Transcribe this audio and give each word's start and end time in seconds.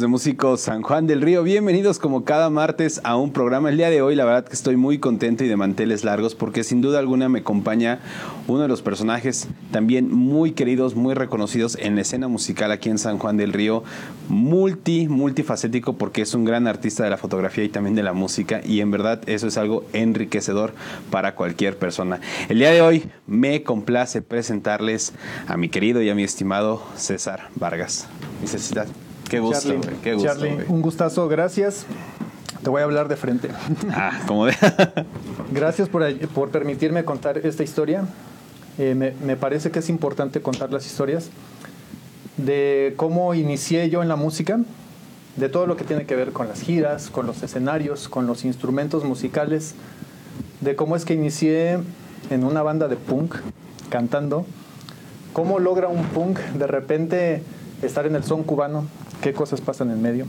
De 0.00 0.08
Músicos 0.08 0.62
San 0.62 0.82
Juan 0.82 1.06
del 1.06 1.22
Río, 1.22 1.44
bienvenidos 1.44 2.00
como 2.00 2.24
cada 2.24 2.50
martes 2.50 3.00
a 3.04 3.16
un 3.16 3.32
programa. 3.32 3.68
El 3.68 3.76
día 3.76 3.90
de 3.90 4.02
hoy, 4.02 4.16
la 4.16 4.24
verdad 4.24 4.44
que 4.44 4.52
estoy 4.52 4.76
muy 4.76 4.98
contento 4.98 5.44
y 5.44 5.48
de 5.48 5.56
manteles 5.56 6.02
largos 6.02 6.34
porque 6.34 6.64
sin 6.64 6.80
duda 6.80 6.98
alguna 6.98 7.28
me 7.28 7.40
acompaña 7.40 8.00
uno 8.48 8.62
de 8.62 8.68
los 8.68 8.82
personajes 8.82 9.46
también 9.70 10.10
muy 10.10 10.50
queridos, 10.50 10.96
muy 10.96 11.14
reconocidos 11.14 11.78
en 11.80 11.94
la 11.94 12.00
escena 12.00 12.26
musical 12.26 12.72
aquí 12.72 12.90
en 12.90 12.98
San 12.98 13.18
Juan 13.18 13.36
del 13.36 13.52
Río, 13.52 13.84
multi, 14.28 15.06
multifacético 15.06 15.92
porque 15.92 16.22
es 16.22 16.34
un 16.34 16.44
gran 16.44 16.66
artista 16.66 17.04
de 17.04 17.10
la 17.10 17.16
fotografía 17.16 17.62
y 17.62 17.68
también 17.68 17.94
de 17.94 18.02
la 18.02 18.14
música 18.14 18.62
y 18.64 18.80
en 18.80 18.90
verdad 18.90 19.20
eso 19.26 19.46
es 19.46 19.56
algo 19.56 19.84
enriquecedor 19.92 20.72
para 21.12 21.36
cualquier 21.36 21.78
persona. 21.78 22.20
El 22.48 22.58
día 22.58 22.72
de 22.72 22.82
hoy 22.82 23.04
me 23.28 23.62
complace 23.62 24.22
presentarles 24.22 25.12
a 25.46 25.56
mi 25.56 25.68
querido 25.68 26.02
y 26.02 26.10
a 26.10 26.16
mi 26.16 26.24
estimado 26.24 26.82
César 26.96 27.48
Vargas. 27.54 28.08
Necesidad. 28.40 28.88
Qué 29.34 29.40
gusto, 29.40 29.68
Charlie, 29.68 29.96
qué 30.02 30.14
gusto. 30.14 30.28
Charlie, 30.28 30.64
un 30.68 30.80
gustazo, 30.80 31.26
gracias. 31.26 31.86
Te 32.62 32.70
voy 32.70 32.82
a 32.82 32.84
hablar 32.84 33.08
de 33.08 33.16
frente. 33.16 33.48
Ah, 33.90 34.20
como 34.28 34.44
ve. 34.44 34.54
Gracias 35.50 35.88
por, 35.88 36.16
por 36.28 36.50
permitirme 36.50 37.04
contar 37.04 37.38
esta 37.38 37.64
historia. 37.64 38.04
Eh, 38.78 38.94
me, 38.94 39.12
me 39.24 39.36
parece 39.36 39.72
que 39.72 39.80
es 39.80 39.88
importante 39.88 40.40
contar 40.40 40.72
las 40.72 40.86
historias 40.86 41.30
de 42.36 42.94
cómo 42.96 43.34
inicié 43.34 43.90
yo 43.90 44.02
en 44.02 44.08
la 44.08 44.14
música, 44.14 44.60
de 45.34 45.48
todo 45.48 45.66
lo 45.66 45.76
que 45.76 45.82
tiene 45.82 46.06
que 46.06 46.14
ver 46.14 46.30
con 46.30 46.46
las 46.46 46.60
giras, 46.60 47.10
con 47.10 47.26
los 47.26 47.42
escenarios, 47.42 48.08
con 48.08 48.28
los 48.28 48.44
instrumentos 48.44 49.02
musicales, 49.02 49.74
de 50.60 50.76
cómo 50.76 50.94
es 50.94 51.04
que 51.04 51.14
inicié 51.14 51.80
en 52.30 52.44
una 52.44 52.62
banda 52.62 52.86
de 52.86 52.96
punk 52.96 53.34
cantando, 53.88 54.46
cómo 55.32 55.58
logra 55.58 55.88
un 55.88 56.04
punk 56.04 56.38
de 56.38 56.66
repente 56.68 57.42
estar 57.86 58.06
en 58.06 58.16
el 58.16 58.24
son 58.24 58.42
cubano, 58.42 58.86
qué 59.22 59.32
cosas 59.32 59.60
pasan 59.60 59.90
en 59.90 60.02
medio. 60.02 60.26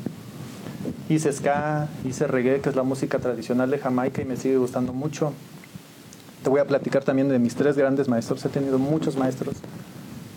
Hice 1.10 1.32
ska, 1.32 1.88
hice 2.04 2.28
reggae, 2.28 2.62
que 2.62 2.70
es 2.70 2.76
la 2.76 2.84
música 2.84 3.20
tradicional 3.20 3.70
de 3.70 3.78
Jamaica 3.80 4.22
y 4.22 4.26
me 4.26 4.38
sigue 4.38 4.58
gustando 4.58 4.94
mucho. 4.94 5.34
Te 6.44 6.50
voy 6.50 6.60
a 6.60 6.66
platicar 6.68 7.04
también 7.04 7.30
de 7.30 7.40
mis 7.40 7.56
tres 7.56 7.78
grandes 7.78 8.08
maestros. 8.08 8.44
He 8.46 8.50
tenido 8.50 8.78
muchos 8.78 9.18
maestros, 9.18 9.56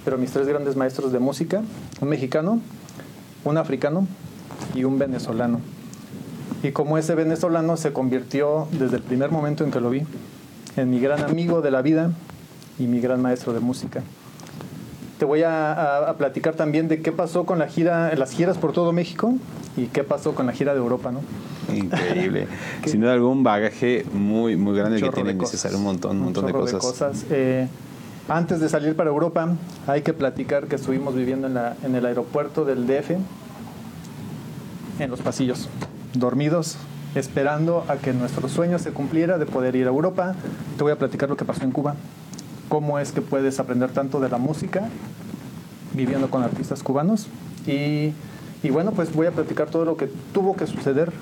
pero 0.05 0.19
mis 0.19 0.31
tres 0.31 0.47
grandes 0.47 0.77
maestros 0.77 1.13
de 1.13 1.19
música, 1.19 1.63
un 2.01 2.09
mexicano, 2.09 2.61
un 3.45 3.57
africano 3.57 4.07
y 4.75 4.85
un 4.85 4.99
venezolano. 4.99 5.61
Y 6.63 6.73
como 6.73 6.99
ese 6.99 7.15
venezolano 7.15 7.77
se 7.77 7.93
convirtió 7.93 8.69
desde 8.73 8.97
el 8.97 9.03
primer 9.03 9.31
momento 9.31 9.65
en 9.65 9.71
que 9.71 9.81
lo 9.81 9.91
vi 9.91 10.03
en 10.77 10.91
mi 10.91 11.01
gran 11.01 11.23
amigo 11.23 11.61
de 11.61 11.71
la 11.71 11.83
vida 11.83 12.13
y 12.79 12.87
mi 12.87 13.01
gran 13.01 13.23
maestro 13.23 13.53
de 13.53 13.61
música. 13.61 14.03
Te 15.19 15.25
voy 15.25 15.43
a, 15.43 15.73
a, 15.73 16.11
a, 16.11 16.17
platicar 16.17 16.55
también 16.55 16.87
de 16.87 17.03
qué 17.03 17.11
pasó 17.11 17.45
con 17.45 17.59
la 17.59 17.67
gira, 17.67 18.15
las 18.15 18.33
giras 18.33 18.57
por 18.57 18.73
todo 18.73 18.93
México 18.93 19.35
y 19.77 19.87
qué 19.87 20.05
pasó 20.05 20.35
con 20.35 20.47
la 20.47 20.53
gira 20.53 20.75
de 20.75 20.79
Europa, 20.79 21.11
¿no? 21.11 21.21
Increíble. 21.75 22.47
Sin 22.87 23.01
duda 23.01 23.15
algún 23.15 23.43
bagaje 23.43 24.07
muy, 24.13 24.57
muy 24.57 24.77
grande 24.77 25.03
que 25.03 25.11
tiene 25.11 25.35
necesario 25.35 25.79
un 25.79 25.85
montón, 25.85 26.19
un 26.19 26.25
montón 26.25 26.45
un 26.45 26.53
de 26.53 26.59
cosas. 26.59 26.73
De 26.73 26.79
cosas. 26.79 27.27
Eh, 27.31 27.69
antes 28.29 28.61
de 28.61 28.69
salir 28.69 28.95
para 28.95 29.11
Europa, 29.11 29.49
hay 29.87 30.03
que 30.03 30.13
platicar 30.13 30.67
que 30.67 30.77
estuvimos 30.77 31.17
viviendo 31.17 31.49
en, 31.49 31.55
la, 31.55 31.77
en 31.83 31.97
el 31.97 32.07
aeropuerto 32.07 32.65
del 32.65 32.87
DF, 32.87 33.11
en 35.01 35.11
los 35.11 35.21
pasillos, 35.21 35.69
dormidos, 36.15 36.77
esperando 37.17 37.85
a 37.89 37.97
que 37.97 38.13
nuestro 38.13 38.49
sueño 38.49 38.79
se 38.79 38.93
cumpliera 38.93 39.39
de 39.39 39.47
poder 39.47 39.75
ir 39.75 39.87
a 39.87 39.91
Europa. 39.91 40.37
Te 40.77 40.83
voy 40.85 40.93
a 40.93 40.97
platicar 40.97 41.29
lo 41.29 41.37
que 41.37 41.45
pasó 41.45 41.65
en 41.65 41.73
Cuba 41.73 41.97
cómo 42.69 42.99
es 42.99 43.13
que 43.13 43.21
puedes 43.23 43.59
aprender 43.59 43.91
tanto 43.91 44.21
de 44.21 44.29
la 44.29 44.39
música 44.39 44.89
viviendo 45.95 46.31
con 46.31 46.43
artistas 46.43 46.83
cubanos. 46.83 47.27
Y, 47.67 48.13
y, 48.63 48.71
bueno, 48.71 48.93
pues 48.93 49.13
voy 49.15 49.27
a 49.27 49.33
platicar 49.33 49.71
todo 49.71 49.85
lo 49.85 49.97
que 49.97 50.09
tuvo 50.33 50.57
que 50.57 50.67
suceder 50.67 51.13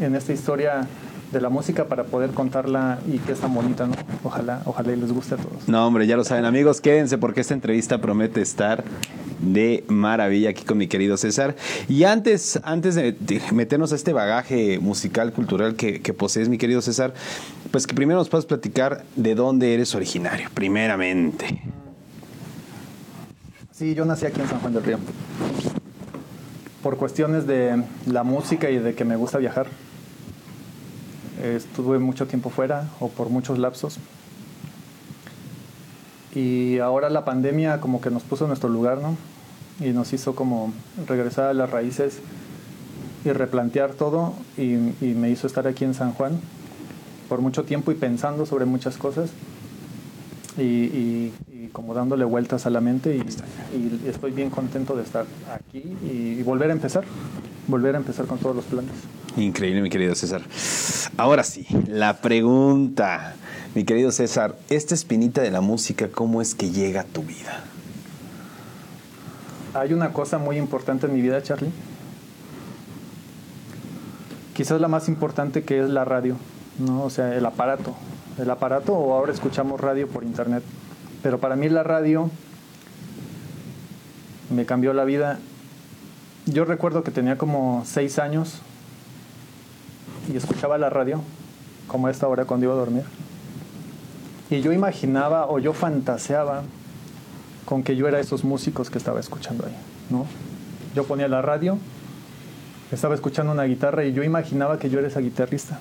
en 0.00 0.14
esta 0.14 0.32
historia 0.32 0.86
de 1.32 1.40
la 1.40 1.48
música 1.48 1.86
para 1.86 2.04
poder 2.04 2.30
contarla 2.30 2.98
y 3.06 3.18
que 3.18 3.32
es 3.32 3.40
tan 3.40 3.52
bonita, 3.52 3.86
¿no? 3.86 3.94
Ojalá, 4.22 4.62
ojalá 4.64 4.92
y 4.92 4.96
les 4.96 5.12
guste 5.12 5.34
a 5.34 5.38
todos. 5.38 5.68
No, 5.68 5.86
hombre, 5.86 6.06
ya 6.06 6.16
lo 6.16 6.24
saben, 6.24 6.44
amigos, 6.44 6.80
quédense 6.80 7.18
porque 7.18 7.40
esta 7.40 7.54
entrevista 7.54 8.00
promete 8.00 8.40
estar 8.40 8.84
de 9.40 9.84
maravilla 9.88 10.50
aquí 10.50 10.64
con 10.64 10.78
mi 10.78 10.86
querido 10.86 11.16
César. 11.16 11.56
Y 11.88 12.04
antes, 12.04 12.60
antes 12.62 12.94
de 12.94 13.16
meternos 13.52 13.92
a 13.92 13.96
este 13.96 14.12
bagaje 14.12 14.78
musical, 14.78 15.32
cultural 15.32 15.74
que, 15.74 16.00
que 16.00 16.12
posees, 16.14 16.48
mi 16.48 16.58
querido 16.58 16.80
César, 16.80 17.14
pues 17.70 17.86
que 17.86 17.94
primero 17.94 18.18
nos 18.18 18.28
puedas 18.28 18.46
platicar 18.46 19.04
de 19.16 19.34
dónde 19.34 19.74
eres 19.74 19.94
originario, 19.94 20.48
primeramente. 20.54 21.60
Sí, 23.76 23.94
yo 23.94 24.06
nací 24.06 24.24
aquí 24.24 24.40
en 24.40 24.48
San 24.48 24.58
Juan 24.60 24.72
del 24.72 24.84
Río. 24.84 24.98
Por 26.82 26.96
cuestiones 26.96 27.46
de 27.46 27.84
la 28.06 28.22
música 28.22 28.70
y 28.70 28.78
de 28.78 28.94
que 28.94 29.04
me 29.04 29.16
gusta 29.16 29.36
viajar. 29.36 29.66
Estuve 31.42 31.98
mucho 31.98 32.26
tiempo 32.26 32.48
fuera 32.48 32.88
o 33.00 33.10
por 33.10 33.28
muchos 33.28 33.58
lapsos. 33.58 33.98
Y 36.34 36.78
ahora 36.78 37.10
la 37.10 37.26
pandemia 37.26 37.78
como 37.82 38.00
que 38.00 38.08
nos 38.08 38.22
puso 38.22 38.44
en 38.44 38.48
nuestro 38.48 38.70
lugar, 38.70 38.96
¿no? 39.02 39.14
Y 39.78 39.92
nos 39.92 40.14
hizo 40.14 40.34
como 40.34 40.72
regresar 41.06 41.50
a 41.50 41.52
las 41.52 41.68
raíces 41.68 42.20
y 43.26 43.30
replantear 43.30 43.92
todo 43.92 44.32
y, 44.56 44.72
y 45.02 45.14
me 45.14 45.28
hizo 45.28 45.46
estar 45.46 45.66
aquí 45.66 45.84
en 45.84 45.92
San 45.92 46.14
Juan 46.14 46.40
por 47.28 47.42
mucho 47.42 47.64
tiempo 47.64 47.92
y 47.92 47.94
pensando 47.94 48.46
sobre 48.46 48.64
muchas 48.64 48.96
cosas 48.96 49.28
y, 50.58 50.62
y, 50.62 51.34
y 51.52 51.68
como 51.72 51.94
dándole 51.94 52.24
vueltas 52.24 52.66
a 52.66 52.70
la 52.70 52.80
mente 52.80 53.16
y, 53.16 53.20
y, 53.76 54.08
estoy 54.08 54.32
bien 54.32 54.50
contento 54.50 54.96
de 54.96 55.02
estar 55.02 55.26
aquí 55.52 55.78
y, 56.02 56.42
volver 56.42 56.70
a 56.70 56.72
empezar, 56.72 57.04
volver 57.66 57.94
a 57.94 57.98
empezar 57.98 58.26
con 58.26 58.38
todos 58.38 58.56
los 58.56 58.64
planes. 58.64 58.92
Increíble, 59.36 59.82
mi 59.82 59.90
querido 59.90 60.14
César. 60.14 60.42
Ahora 61.16 61.42
sí, 61.44 61.66
la 61.86 62.18
pregunta, 62.18 63.34
mi 63.74 63.84
querido 63.84 64.10
César, 64.12 64.56
esta 64.70 64.94
espinita 64.94 65.42
de 65.42 65.50
la 65.50 65.60
música, 65.60 66.08
¿cómo 66.08 66.40
es 66.40 66.54
que 66.54 66.70
llega 66.70 67.02
a 67.02 67.04
tu 67.04 67.22
vida? 67.22 67.64
Hay 69.74 69.92
una 69.92 70.12
cosa 70.12 70.38
muy 70.38 70.56
importante 70.56 71.06
en 71.06 71.14
mi 71.14 71.20
vida, 71.20 71.42
Charlie. 71.42 71.70
Quizás 74.54 74.80
la 74.80 74.88
más 74.88 75.08
importante 75.08 75.64
que 75.64 75.82
es 75.82 75.90
la 75.90 76.06
radio. 76.06 76.36
¿no? 76.78 77.02
O 77.02 77.10
sea, 77.10 77.34
el 77.34 77.44
aparato. 77.46 77.94
El 78.38 78.50
aparato 78.50 78.92
o 78.92 79.14
ahora 79.14 79.32
escuchamos 79.32 79.80
radio 79.80 80.08
por 80.08 80.22
internet. 80.22 80.62
Pero 81.22 81.38
para 81.38 81.56
mí 81.56 81.68
la 81.70 81.82
radio 81.82 82.30
me 84.50 84.66
cambió 84.66 84.92
la 84.92 85.04
vida. 85.04 85.38
Yo 86.44 86.64
recuerdo 86.66 87.02
que 87.02 87.10
tenía 87.10 87.38
como 87.38 87.82
seis 87.86 88.18
años 88.18 88.60
y 90.30 90.36
escuchaba 90.36 90.76
la 90.76 90.90
radio, 90.90 91.22
como 91.88 92.08
esta 92.08 92.28
hora 92.28 92.44
cuando 92.44 92.66
iba 92.66 92.74
a 92.74 92.78
dormir. 92.78 93.04
Y 94.50 94.60
yo 94.60 94.72
imaginaba 94.72 95.46
o 95.46 95.58
yo 95.58 95.72
fantaseaba 95.72 96.62
con 97.64 97.82
que 97.82 97.96
yo 97.96 98.06
era 98.06 98.20
esos 98.20 98.44
músicos 98.44 98.90
que 98.90 98.98
estaba 98.98 99.18
escuchando 99.18 99.66
ahí, 99.66 99.74
¿no? 100.10 100.26
Yo 100.94 101.04
ponía 101.04 101.26
la 101.26 101.42
radio, 101.42 101.78
estaba 102.92 103.14
escuchando 103.14 103.50
una 103.52 103.64
guitarra 103.64 104.04
y 104.04 104.12
yo 104.12 104.22
imaginaba 104.22 104.78
que 104.78 104.90
yo 104.90 104.98
era 104.98 105.08
esa 105.08 105.20
guitarrista 105.20 105.80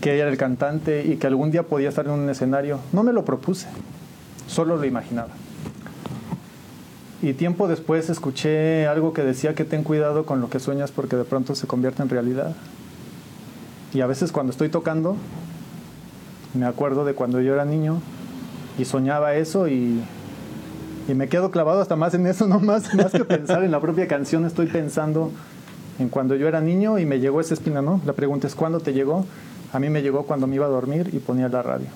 que 0.00 0.18
era 0.18 0.28
el 0.28 0.36
cantante 0.36 1.04
y 1.04 1.16
que 1.16 1.26
algún 1.26 1.50
día 1.50 1.64
podía 1.64 1.88
estar 1.88 2.06
en 2.06 2.12
un 2.12 2.28
escenario. 2.28 2.80
No 2.92 3.02
me 3.02 3.12
lo 3.12 3.24
propuse, 3.24 3.68
solo 4.46 4.76
lo 4.76 4.84
imaginaba. 4.84 5.30
Y 7.22 7.32
tiempo 7.32 7.68
después 7.68 8.10
escuché 8.10 8.86
algo 8.86 9.14
que 9.14 9.22
decía 9.22 9.54
que 9.54 9.64
ten 9.64 9.82
cuidado 9.82 10.26
con 10.26 10.40
lo 10.40 10.50
que 10.50 10.60
sueñas 10.60 10.90
porque 10.90 11.16
de 11.16 11.24
pronto 11.24 11.54
se 11.54 11.66
convierte 11.66 12.02
en 12.02 12.10
realidad. 12.10 12.54
Y 13.94 14.02
a 14.02 14.06
veces 14.06 14.30
cuando 14.30 14.50
estoy 14.50 14.68
tocando, 14.68 15.16
me 16.52 16.66
acuerdo 16.66 17.04
de 17.04 17.14
cuando 17.14 17.40
yo 17.40 17.54
era 17.54 17.64
niño 17.64 18.02
y 18.78 18.84
soñaba 18.84 19.36
eso 19.36 19.68
y, 19.68 20.02
y 21.08 21.14
me 21.14 21.28
quedo 21.28 21.50
clavado 21.50 21.80
hasta 21.80 21.96
más 21.96 22.12
en 22.12 22.26
eso, 22.26 22.46
no 22.48 22.60
más, 22.60 22.92
más 22.94 23.12
que 23.12 23.24
pensar 23.24 23.64
en 23.64 23.70
la 23.70 23.80
propia 23.80 24.06
canción, 24.06 24.44
estoy 24.44 24.66
pensando 24.66 25.30
en 25.98 26.08
cuando 26.08 26.34
yo 26.34 26.48
era 26.48 26.60
niño 26.60 26.98
y 26.98 27.06
me 27.06 27.20
llegó 27.20 27.40
esa 27.40 27.54
espina, 27.54 27.80
¿no? 27.80 28.00
La 28.04 28.12
pregunta 28.12 28.46
es, 28.46 28.54
¿cuándo 28.54 28.80
te 28.80 28.92
llegó? 28.92 29.24
A 29.74 29.80
mí 29.80 29.90
me 29.90 30.02
llegó 30.02 30.22
cuando 30.22 30.46
me 30.46 30.54
iba 30.54 30.66
a 30.66 30.68
dormir 30.68 31.10
y 31.12 31.18
ponía 31.18 31.48
la 31.48 31.60
radio. 31.60 31.88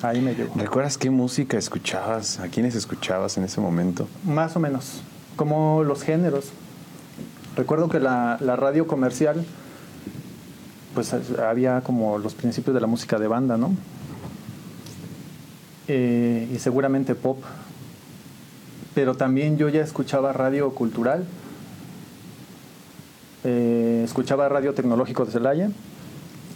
Ahí 0.00 0.22
me 0.22 0.34
llegó. 0.34 0.54
¿Recuerdas 0.56 0.96
qué 0.96 1.10
música 1.10 1.58
escuchabas? 1.58 2.40
¿A 2.40 2.48
quiénes 2.48 2.74
escuchabas 2.74 3.36
en 3.36 3.44
ese 3.44 3.60
momento? 3.60 4.08
Más 4.24 4.56
o 4.56 4.60
menos, 4.60 5.02
como 5.36 5.84
los 5.84 6.02
géneros. 6.02 6.46
Recuerdo 7.54 7.90
que 7.90 8.00
la, 8.00 8.38
la 8.40 8.56
radio 8.56 8.86
comercial, 8.86 9.44
pues 10.94 11.12
había 11.38 11.82
como 11.82 12.16
los 12.16 12.32
principios 12.32 12.72
de 12.72 12.80
la 12.80 12.86
música 12.86 13.18
de 13.18 13.28
banda, 13.28 13.58
¿no? 13.58 13.74
Eh, 15.86 16.48
y 16.50 16.58
seguramente 16.60 17.14
pop. 17.14 17.42
Pero 18.94 19.16
también 19.16 19.58
yo 19.58 19.68
ya 19.68 19.82
escuchaba 19.82 20.32
radio 20.32 20.70
cultural, 20.70 21.26
eh, 23.44 24.00
escuchaba 24.02 24.48
radio 24.48 24.72
tecnológico 24.72 25.26
de 25.26 25.32
Celaya, 25.32 25.70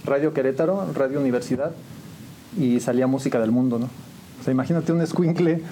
Radio 0.04 0.32
Querétaro, 0.32 0.87
Radio 0.94 1.20
Universidad 1.20 1.72
y 2.58 2.81
salía 2.81 3.06
música 3.06 3.38
del 3.38 3.50
mundo, 3.50 3.78
¿no? 3.78 3.87
O 4.40 4.44
sea, 4.44 4.52
imagínate 4.52 4.93
un 4.93 5.00
escuincle 5.00 5.62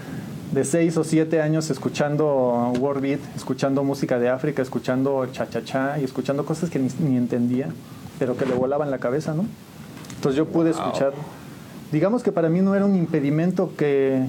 de 0.53 0.65
seis 0.65 0.97
o 0.97 1.05
siete 1.05 1.41
años 1.41 1.71
escuchando 1.71 2.73
world 2.79 3.03
beat, 3.03 3.21
escuchando 3.37 3.85
música 3.85 4.19
de 4.19 4.29
África, 4.29 4.63
escuchando 4.63 5.27
cha-cha-cha 5.27 5.99
y 6.01 6.05
escuchando 6.05 6.45
cosas 6.45 6.71
que 6.71 6.79
ni, 6.79 6.89
ni, 7.01 7.17
entendía, 7.17 7.69
pero 8.19 8.37
que 8.37 8.47
le 8.47 8.55
volaban 8.55 8.91
la 8.91 8.99
cabeza, 8.99 9.35
¿no? 9.35 9.47
Entonces 10.17 10.37
yo 10.37 10.47
pude 10.47 10.71
escuchar. 10.71 11.13
Digamos 11.93 12.23
que 12.23 12.31
para 12.31 12.49
mí 12.49 12.61
no 12.61 12.75
era 12.75 12.85
un 12.85 12.95
impedimento 12.95 13.73
que, 13.77 14.27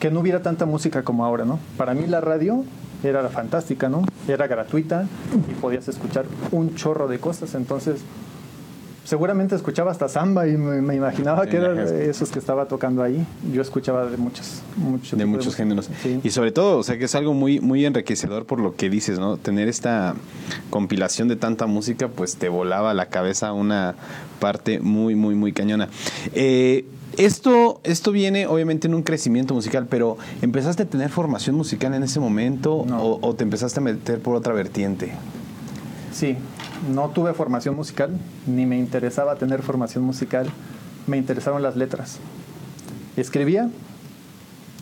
que 0.00 0.10
no 0.10 0.20
hubiera 0.20 0.42
tanta 0.42 0.64
música 0.64 1.02
como 1.02 1.24
ahora, 1.24 1.44
¿no? 1.44 1.58
Para 1.76 1.94
mí 1.94 2.06
la 2.06 2.20
radio 2.20 2.64
era 3.02 3.28
fantástica, 3.28 3.88
¿no? 3.88 4.04
Era 4.26 4.46
gratuita 4.46 5.06
y 5.50 5.54
podías 5.54 5.88
escuchar 5.88 6.24
un 6.50 6.74
chorro 6.74 7.08
de 7.08 7.18
cosas, 7.18 7.54
entonces 7.54 8.00
seguramente 9.08 9.54
escuchaba 9.54 9.90
hasta 9.90 10.06
samba 10.06 10.46
y 10.46 10.58
me, 10.58 10.94
imaginaba 10.94 11.46
que 11.46 11.56
eran 11.56 11.78
esos 11.78 12.28
que 12.28 12.38
estaba 12.38 12.66
tocando 12.68 13.02
ahí. 13.02 13.24
Yo 13.54 13.62
escuchaba 13.62 14.04
de 14.04 14.18
muchos, 14.18 14.60
de 15.12 15.24
muchos 15.24 15.56
géneros. 15.56 15.88
Y 16.22 16.28
sobre 16.28 16.52
todo, 16.52 16.76
o 16.76 16.82
sea, 16.82 16.98
que 16.98 17.06
es 17.06 17.14
algo 17.14 17.32
muy, 17.32 17.58
muy 17.58 17.86
enriquecedor 17.86 18.44
por 18.44 18.60
lo 18.60 18.76
que 18.76 18.90
dices, 18.90 19.18
¿no? 19.18 19.38
Tener 19.38 19.66
esta 19.66 20.14
compilación 20.68 21.26
de 21.28 21.36
tanta 21.36 21.64
música, 21.64 22.08
pues 22.08 22.36
te 22.36 22.50
volaba 22.50 22.92
la 22.92 23.06
cabeza 23.06 23.54
una 23.54 23.94
parte 24.40 24.78
muy, 24.78 25.14
muy, 25.14 25.34
muy 25.34 25.54
cañona. 25.54 25.88
Eh, 26.34 26.84
esto, 27.16 27.80
esto 27.84 28.12
viene 28.12 28.46
obviamente 28.46 28.88
en 28.88 28.94
un 28.94 29.02
crecimiento 29.02 29.54
musical, 29.54 29.86
pero 29.88 30.18
¿empezaste 30.42 30.82
a 30.82 30.86
tener 30.86 31.08
formación 31.08 31.56
musical 31.56 31.94
en 31.94 32.02
ese 32.02 32.20
momento 32.20 32.74
o, 32.74 33.18
o 33.22 33.34
te 33.34 33.42
empezaste 33.42 33.80
a 33.80 33.82
meter 33.82 34.20
por 34.20 34.36
otra 34.36 34.52
vertiente? 34.52 35.12
Sí, 36.12 36.36
no 36.92 37.10
tuve 37.10 37.34
formación 37.34 37.74
musical, 37.76 38.10
ni 38.46 38.66
me 38.66 38.78
interesaba 38.78 39.36
tener 39.36 39.62
formación 39.62 40.04
musical, 40.04 40.48
me 41.06 41.16
interesaron 41.16 41.62
las 41.62 41.76
letras. 41.76 42.18
Escribía 43.16 43.70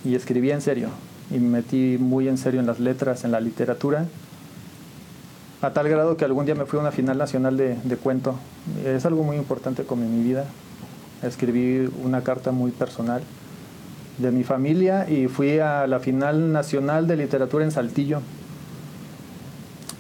y 0.05 0.15
escribía 0.15 0.55
en 0.55 0.61
serio, 0.61 0.91
y 1.31 1.39
me 1.39 1.49
metí 1.49 1.97
muy 1.99 2.29
en 2.29 2.39
serio 2.39 2.61
en 2.61 2.67
las 2.67 2.81
letras, 2.81 3.25
en 3.25 3.33
la 3.33 3.41
literatura, 3.41 4.07
a 5.63 5.71
tal 5.71 5.89
grado 5.89 6.17
que 6.17 6.25
algún 6.25 6.45
día 6.45 6.55
me 6.55 6.67
fui 6.67 6.79
a 6.79 6.83
una 6.83 6.93
final 6.93 7.19
nacional 7.19 7.57
de, 7.57 7.97
cuento. 7.97 8.37
Es 8.85 9.07
algo 9.07 9.23
muy 9.23 9.37
importante 9.37 9.85
como 9.85 10.03
en 10.03 10.19
mi 10.19 10.23
vida. 10.23 10.45
Escribí 11.23 11.91
una 12.05 12.23
carta 12.23 12.53
muy 12.53 12.71
personal 12.73 13.23
de 14.19 14.31
mi 14.31 14.45
familia 14.45 15.09
y 15.09 15.29
fui 15.29 15.59
a 15.59 15.87
la 15.87 15.99
final 15.99 16.53
nacional 16.53 17.07
de 17.07 17.17
literatura 17.17 17.65
en 17.65 17.71
Saltillo 17.71 18.21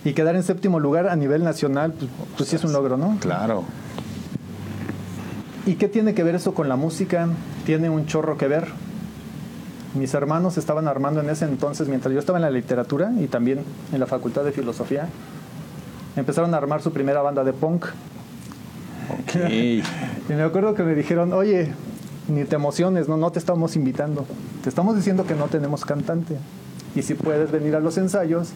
y 0.07 0.15
quedar 0.15 0.37
en 0.37 0.45
séptimo 0.45 0.79
lugar 0.79 1.09
a 1.09 1.17
nivel 1.17 1.43
nacional, 1.43 1.93
pues, 1.93 2.09
pues, 2.37 2.49
sí 2.49 2.55
es 2.55 2.63
un 2.63 2.73
logro, 2.73 2.97
¿no? 2.97 3.17
Claro. 3.19 3.65
¿Y 5.67 5.75
qué 5.75 5.89
tiene 5.89 6.15
que 6.15 6.23
ver 6.23 6.37
eso 6.37 6.55
con 6.55 6.69
la 6.69 6.77
música? 6.77 7.29
Tiene 7.65 7.91
un 7.91 8.07
chorro 8.07 8.39
que 8.39 8.47
ver. 8.47 8.69
Mis 9.95 10.15
hermanos 10.15 10.59
estaban 10.59 10.87
armando 10.87 11.23
en 11.23 11.29
ese 11.29 11.45
entonces, 11.45 11.89
mientras 11.89 12.15
yo 12.15 12.21
estaba 12.21 12.39
en 12.39 12.43
la 12.43 12.51
literatura 12.51 13.11
y 13.19 13.27
también 13.27 13.65
en 13.93 13.99
la 13.99 14.07
Facultad 14.07 14.45
de 14.45 14.53
Filosofía, 14.53 15.09
empezaron 16.15 16.55
a 16.55 16.59
armar 16.59 16.83
su 16.83 16.93
primera 16.93 17.21
banda 17.21 17.43
de 17.43 17.53
punk. 17.53 17.87
Okay. 19.25 19.83
y 20.29 20.33
me 20.33 20.43
acuerdo 20.43 20.75
que 20.75 20.85
me 20.85 20.95
dijeron, 20.95 21.33
oye, 21.33 21.73
ni 22.29 22.45
te 22.45 22.55
emociones, 22.55 23.09
no, 23.09 23.17
no 23.17 23.33
te 23.33 23.41
estamos 23.41 23.75
invitando. 23.75 24.25
Te 24.63 24.69
estamos 24.69 24.95
diciendo 24.95 25.27
que 25.27 25.35
no 25.35 25.47
tenemos 25.47 25.85
cantante. 25.85 26.37
Y 26.95 27.03
si 27.03 27.15
puedes 27.15 27.51
venir 27.51 27.75
a 27.75 27.81
los 27.81 27.99
ensayos 27.99 28.51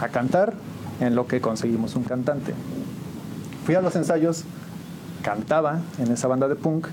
a 0.00 0.08
cantar, 0.08 0.54
en 1.00 1.14
lo 1.14 1.26
que 1.26 1.40
conseguimos 1.40 1.96
un 1.96 2.04
cantante. 2.04 2.54
Fui 3.64 3.74
a 3.74 3.80
los 3.80 3.96
ensayos, 3.96 4.44
cantaba 5.22 5.80
en 5.98 6.12
esa 6.12 6.28
banda 6.28 6.48
de 6.48 6.56
punk 6.56 6.88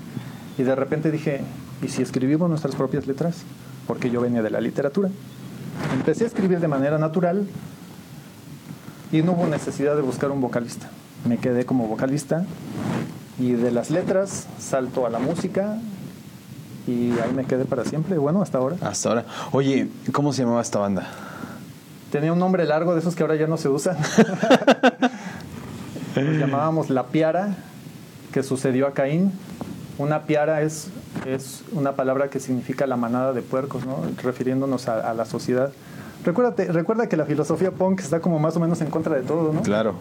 y 0.58 0.62
de 0.62 0.74
repente 0.74 1.10
dije, 1.10 1.42
¿y 1.82 1.88
si 1.88 2.02
escribimos 2.02 2.48
nuestras 2.48 2.74
propias 2.74 3.06
letras? 3.06 3.42
Porque 3.86 4.10
yo 4.10 4.20
venía 4.20 4.42
de 4.42 4.50
la 4.50 4.60
literatura. 4.60 5.10
Empecé 5.92 6.24
a 6.24 6.26
escribir 6.26 6.60
de 6.60 6.68
manera 6.68 6.98
natural 6.98 7.46
y 9.12 9.22
no 9.22 9.32
hubo 9.32 9.46
necesidad 9.46 9.96
de 9.96 10.02
buscar 10.02 10.30
un 10.30 10.40
vocalista. 10.40 10.90
Me 11.28 11.38
quedé 11.38 11.64
como 11.64 11.86
vocalista 11.86 12.44
y 13.38 13.52
de 13.52 13.70
las 13.70 13.90
letras 13.90 14.46
salto 14.58 15.06
a 15.06 15.10
la 15.10 15.18
música 15.18 15.78
y 16.86 17.12
ahí 17.20 17.32
me 17.34 17.44
quedé 17.44 17.64
para 17.64 17.84
siempre. 17.84 18.18
Bueno, 18.18 18.42
hasta 18.42 18.58
ahora. 18.58 18.76
Hasta 18.80 19.08
ahora. 19.08 19.24
Oye, 19.52 19.88
¿cómo 20.12 20.32
se 20.32 20.42
llamaba 20.42 20.60
esta 20.60 20.78
banda? 20.78 21.08
Tenía 22.14 22.32
un 22.32 22.38
nombre 22.38 22.64
largo 22.64 22.94
de 22.94 23.00
esos 23.00 23.16
que 23.16 23.24
ahora 23.24 23.34
ya 23.34 23.48
no 23.48 23.56
se 23.56 23.68
usan. 23.68 23.96
Nos 26.14 26.38
llamábamos 26.38 26.88
La 26.88 27.08
Piara, 27.08 27.56
que 28.32 28.44
sucedió 28.44 28.86
a 28.86 28.92
Caín. 28.92 29.32
Una 29.98 30.22
piara 30.22 30.62
es, 30.62 30.90
es 31.26 31.64
una 31.72 31.96
palabra 31.96 32.30
que 32.30 32.38
significa 32.38 32.86
la 32.86 32.96
manada 32.96 33.32
de 33.32 33.42
puercos, 33.42 33.84
¿no? 33.84 33.96
refiriéndonos 34.22 34.86
a, 34.86 35.12
la 35.12 35.24
sociedad. 35.24 35.72
Recuérdate, 36.24 36.70
recuerda 36.70 37.08
que 37.08 37.16
la 37.16 37.24
filosofía 37.24 37.72
punk 37.72 37.98
está 37.98 38.20
como 38.20 38.38
más 38.38 38.56
o 38.56 38.60
menos 38.60 38.80
en 38.80 38.90
contra 38.90 39.16
de 39.16 39.22
todo, 39.22 39.52
¿no? 39.52 39.62
Claro. 39.62 39.96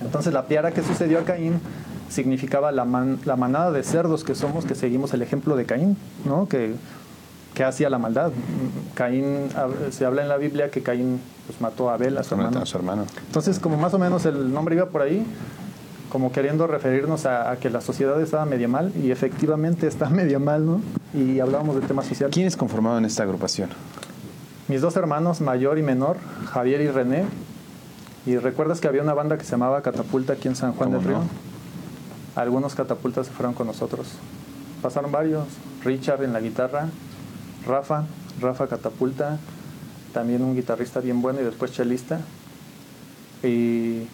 Entonces 0.00 0.32
la 0.32 0.46
piara 0.46 0.72
que 0.72 0.82
sucedió 0.82 1.20
a 1.20 1.22
Caín 1.22 1.60
significaba 2.08 2.72
la, 2.72 2.84
la 3.24 3.36
manada 3.36 3.70
de 3.70 3.84
cerdos 3.84 4.24
que 4.24 4.34
somos, 4.34 4.64
que 4.64 4.74
seguimos 4.74 5.14
el 5.14 5.22
ejemplo 5.22 5.54
de 5.54 5.64
Caín, 5.64 5.96
¿no? 6.24 6.48
Que 6.48 6.74
que 7.56 7.64
hacía 7.64 7.88
la 7.88 7.98
maldad. 7.98 8.32
Caín, 8.94 9.48
se 9.90 10.04
habla 10.04 10.20
en 10.20 10.28
la 10.28 10.36
Biblia 10.36 10.70
que 10.70 10.82
Caín 10.82 11.20
pues, 11.46 11.60
mató 11.60 11.90
a 11.90 11.94
Abel, 11.94 12.18
a 12.18 12.24
su, 12.24 12.34
hermano. 12.34 13.06
Entonces, 13.26 13.58
como 13.58 13.76
más 13.76 13.94
o 13.94 13.98
menos 13.98 14.26
el 14.26 14.52
nombre 14.52 14.76
iba 14.76 14.86
por 14.86 15.02
ahí, 15.02 15.24
como 16.10 16.32
queriendo 16.32 16.66
referirnos 16.66 17.26
a, 17.26 17.56
que 17.56 17.70
la 17.70 17.80
sociedad 17.80 18.20
estaba 18.20 18.44
media 18.44 18.68
mal, 18.68 18.92
y 18.96 19.10
efectivamente 19.10 19.86
está 19.86 20.08
media 20.10 20.38
mal, 20.38 20.66
¿no? 20.66 20.80
Y 21.14 21.40
hablábamos 21.40 21.76
del 21.76 21.86
tema 21.86 22.02
social. 22.02 22.30
¿Quiénes 22.30 22.56
conformaban 22.56 23.04
esta 23.04 23.22
agrupación? 23.22 23.70
Mis 24.68 24.80
dos 24.80 24.96
hermanos, 24.96 25.40
mayor 25.40 25.78
y 25.78 25.82
menor, 25.82 26.16
Javier 26.46 26.80
y 26.80 26.88
René. 26.88 27.24
Y 28.26 28.36
recuerdas 28.38 28.80
que 28.80 28.88
había 28.88 29.02
una 29.02 29.14
banda 29.14 29.38
que 29.38 29.44
se 29.44 29.52
llamaba 29.52 29.82
Catapulta 29.82 30.32
aquí 30.32 30.48
en 30.48 30.56
San 30.56 30.72
Juan 30.72 30.90
del 30.90 31.04
Río. 31.04 31.20
Algunos 32.34 32.74
catapultas 32.74 33.28
se 33.28 33.32
fueron 33.32 33.54
con 33.54 33.68
nosotros. 33.68 34.08
Pasaron 34.82 35.12
varios. 35.12 35.44
Richard 35.84 36.24
en 36.24 36.32
la 36.32 36.40
guitarra, 36.40 36.88
Rafa, 37.66 38.04
Rafa 38.40 38.66
Catapulta, 38.66 39.38
también 40.16 40.42
un 40.42 40.56
guitarrista 40.56 41.00
bien 41.00 41.20
bueno 41.20 41.42
y 41.42 41.44
después 41.44 41.72
chelista. 41.72 42.20
Y 43.42 44.04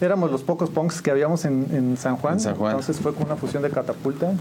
éramos 0.00 0.30
los 0.30 0.44
pocos 0.44 0.70
punks 0.70 1.02
que 1.02 1.10
habíamos 1.10 1.44
en, 1.44 1.96
San, 1.96 2.16
Juan, 2.16 2.38
Entonces 2.38 3.00
fue 3.00 3.12
con 3.12 3.24
una 3.24 3.34
fusión 3.34 3.60
de 3.64 3.70
Catapulta 3.70 4.34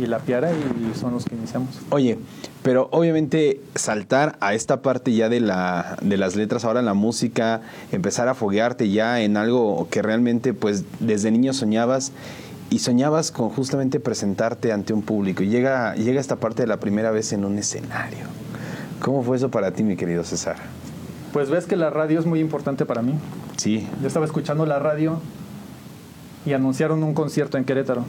y 0.00 0.06
La 0.06 0.18
Piara 0.18 0.50
y 0.50 0.98
son 0.98 1.14
los 1.14 1.26
que 1.26 1.36
iniciamos. 1.36 1.78
Oye, 1.90 2.18
pero 2.64 2.88
obviamente 2.90 3.60
saltar 3.76 4.36
a 4.40 4.54
esta 4.54 4.82
parte 4.82 5.14
ya 5.14 5.28
de, 5.28 5.38
la, 5.38 5.96
de 6.02 6.16
las 6.16 6.34
letras, 6.34 6.64
ahora 6.64 6.80
en 6.80 6.86
la 6.86 6.94
música, 6.94 7.60
empezar 7.92 8.26
a 8.26 8.34
foguearte 8.34 8.90
ya 8.90 9.20
en 9.20 9.36
algo 9.36 9.86
que 9.92 10.02
realmente 10.02 10.54
pues 10.54 10.82
desde 10.98 11.30
niño 11.30 11.52
soñabas 11.52 12.10
y 12.68 12.80
soñabas 12.80 13.30
con 13.30 13.48
justamente 13.48 14.00
presentarte 14.00 14.72
ante 14.72 14.92
un 14.92 15.02
público 15.02 15.44
y 15.44 15.50
llega, 15.50 15.94
llega 15.94 16.20
esta 16.20 16.34
parte 16.34 16.64
de 16.64 16.66
la 16.66 16.78
primera 16.80 17.12
vez 17.12 17.32
en 17.32 17.44
un 17.44 17.58
escenario. 17.58 18.26
¿Cómo 19.02 19.22
fue 19.22 19.36
eso 19.36 19.50
para 19.50 19.72
ti, 19.72 19.82
mi 19.82 19.96
querido 19.96 20.24
César? 20.24 20.56
Pues 21.32 21.50
ves 21.50 21.66
que 21.66 21.76
la 21.76 21.90
radio 21.90 22.20
es 22.20 22.26
muy 22.26 22.40
importante 22.40 22.86
para 22.86 23.02
mí. 23.02 23.14
Sí. 23.56 23.88
Yo 24.00 24.06
estaba 24.06 24.24
escuchando 24.24 24.64
la 24.64 24.78
radio 24.78 25.20
y 26.46 26.52
anunciaron 26.52 27.02
un 27.02 27.12
concierto 27.12 27.58
en 27.58 27.64
Querétaro. 27.64 28.04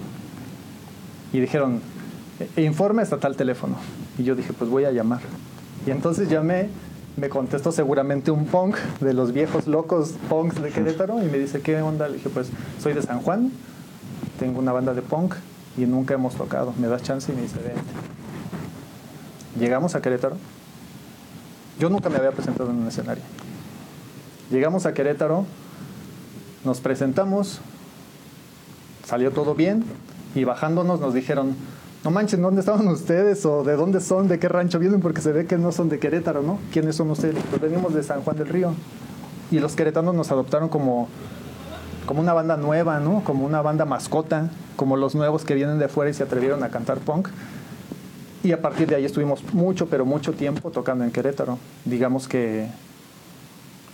Y 1.32 1.40
dijeron, 1.40 1.82
e, 2.56 2.62
informe 2.62 3.02
está 3.02 3.18
tal 3.18 3.36
teléfono. 3.36 3.76
Y 4.18 4.24
yo 4.24 4.36
dije, 4.36 4.54
pues 4.54 4.70
voy 4.70 4.86
a 4.86 4.92
llamar. 4.92 5.22
Y 5.88 5.92
entonces 5.92 6.30
llamé, 6.30 6.70
me 7.18 7.30
contestó 7.30 7.72
seguramente 7.72 8.30
un 8.30 8.46
punk 8.46 8.78
de 9.02 9.14
los 9.14 9.34
viejos 9.34 9.68
locos 9.68 10.14
punks 10.30 10.62
de 10.62 10.70
Querétaro 10.70 11.24
y 11.24 11.28
me 11.28 11.40
dice, 11.40 11.62
¿qué 11.62 11.82
onda? 11.82 12.08
Le 12.08 12.16
dije, 12.16 12.30
pues 12.30 12.50
soy 12.80 12.94
de 12.94 13.02
San 13.02 13.20
Juan 13.22 13.52
tengo 14.40 14.60
una 14.60 14.72
banda 14.72 14.94
de 14.94 15.02
punk 15.02 15.36
y 15.78 15.86
nunca 15.86 16.14
hemos 16.14 16.36
tocado. 16.36 16.74
¿Me 16.78 16.88
das 16.88 17.02
chance? 17.04 17.32
Y 17.32 17.36
me 17.36 17.44
dice, 17.44 17.60
vente. 17.60 17.82
Llegamos 19.58 19.96
a 19.96 20.02
Querétaro. 20.02 20.36
Yo 21.80 21.90
nunca 21.90 22.10
me 22.10 22.18
había 22.18 22.32
presentado 22.32 22.70
en 22.70 22.78
un 22.78 22.88
escenario. 22.88 23.24
Llegamos 24.52 24.86
a 24.86 24.94
Querétaro, 24.94 25.46
nos 26.64 26.80
presentamos, 26.80 27.60
salió 29.06 29.32
todo 29.32 29.56
bien 29.56 29.84
y 30.36 30.44
bajándonos 30.44 31.00
nos 31.00 31.14
dijeron, 31.14 31.56
no 32.04 32.12
manchen, 32.12 32.42
¿dónde 32.42 32.60
estaban 32.60 32.88
ustedes? 32.88 33.46
¿O 33.46 33.64
de 33.64 33.76
dónde 33.76 34.02
son? 34.02 34.28
¿De 34.28 34.38
qué 34.40 34.50
rancho 34.50 34.80
vienen? 34.80 35.00
Porque 35.00 35.22
se 35.22 35.32
ve 35.32 35.46
que 35.46 35.58
no 35.58 35.72
son 35.72 35.90
de 35.90 36.00
Querétaro, 36.00 36.42
¿no? 36.42 36.60
¿Quiénes 36.72 36.96
son 36.96 37.10
ustedes? 37.10 37.36
Pues 37.50 37.62
venimos 37.62 37.94
de 37.94 38.04
San 38.04 38.22
Juan 38.22 38.38
del 38.38 38.48
Río. 38.48 38.74
Y 39.52 39.60
los 39.60 39.76
queretanos 39.76 40.14
nos 40.14 40.32
adoptaron 40.32 40.70
como 40.70 41.08
como 42.06 42.22
una 42.22 42.34
banda 42.34 42.58
nueva, 42.58 43.00
¿no? 43.00 43.24
Como 43.24 43.46
una 43.46 43.62
banda 43.62 43.86
mascota, 43.86 44.50
como 44.76 44.98
los 44.98 45.16
nuevos 45.16 45.46
que 45.46 45.56
vienen 45.56 45.80
de 45.80 45.88
fuera 45.88 46.12
y 46.12 46.14
se 46.14 46.24
atrevieron 46.24 46.64
a 46.64 46.70
cantar 46.70 47.00
punk. 47.00 47.30
Y 48.44 48.52
a 48.52 48.62
partir 48.62 48.88
de 48.88 48.96
ahí 48.96 49.06
estuvimos 49.06 49.42
mucho, 49.54 49.88
pero 49.88 50.06
mucho 50.06 50.34
tiempo 50.34 50.70
tocando 50.70 51.06
en 51.06 51.12
Querétaro. 51.12 51.58
Digamos 51.86 52.28
que 52.28 52.68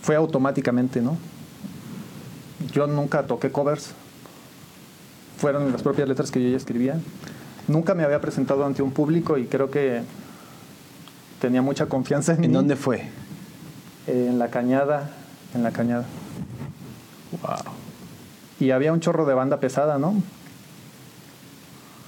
fue 0.02 0.16
automáticamente, 0.16 1.00
¿no? 1.00 1.16
Yo 2.72 2.88
nunca 2.88 3.22
toqué 3.22 3.52
covers. 3.52 3.92
Fueron 5.38 5.70
las 5.70 5.82
propias 5.82 6.08
letras 6.08 6.32
que 6.32 6.42
yo 6.42 6.50
ya 6.50 6.56
escribía. 6.56 7.00
Nunca 7.68 7.94
me 7.94 8.02
había 8.02 8.20
presentado 8.20 8.66
ante 8.66 8.82
un 8.82 8.90
público 8.90 9.38
y 9.38 9.46
creo 9.46 9.70
que 9.70 10.02
tenía 11.40 11.62
mucha 11.62 11.86
confianza 11.86 12.32
en, 12.32 12.44
¿En 12.44 12.50
mí. 12.50 12.56
dónde 12.56 12.74
fue? 12.74 13.04
En 14.08 14.38
la 14.40 14.48
cañada, 14.48 15.10
en 15.54 15.62
la 15.62 15.70
cañada. 15.70 16.04
Wow. 17.40 17.72
Y 18.58 18.72
había 18.72 18.92
un 18.92 18.98
chorro 19.00 19.24
de 19.26 19.34
banda 19.34 19.60
pesada, 19.60 19.98
¿no? 19.98 20.20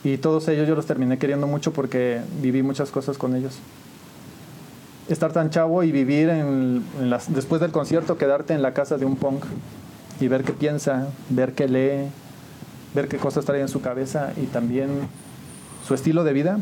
Y 0.05 0.17
todos 0.19 0.49
ellos 0.49 0.67
yo 0.67 0.75
los 0.75 0.87
terminé 0.87 1.19
queriendo 1.19 1.47
mucho 1.47 1.73
porque 1.73 2.21
viví 2.41 2.63
muchas 2.63 2.91
cosas 2.91 3.19
con 3.19 3.37
ellos. 3.37 3.59
Estar 5.09 5.33
tan 5.33 5.51
chavo 5.51 5.83
y 5.83 5.93
vivir 5.93 6.31
después 7.29 7.61
del 7.61 7.71
concierto, 7.71 8.19
quedarte 8.19 8.55
en 8.55 8.63
la 8.63 8.75
casa 8.75 8.99
de 8.99 9.05
un 9.05 9.17
punk 9.17 9.45
y 10.21 10.29
ver 10.29 10.45
qué 10.45 10.53
piensa, 10.53 11.09
ver 11.29 11.53
qué 11.53 11.69
lee, 11.69 12.11
ver 12.95 13.09
qué 13.09 13.19
cosas 13.19 13.45
trae 13.45 13.61
en 13.61 13.69
su 13.69 13.81
cabeza 13.81 14.33
y 14.37 14.47
también 14.47 15.09
su 15.87 15.95
estilo 15.95 16.25
de 16.25 16.33
vida. 16.33 16.59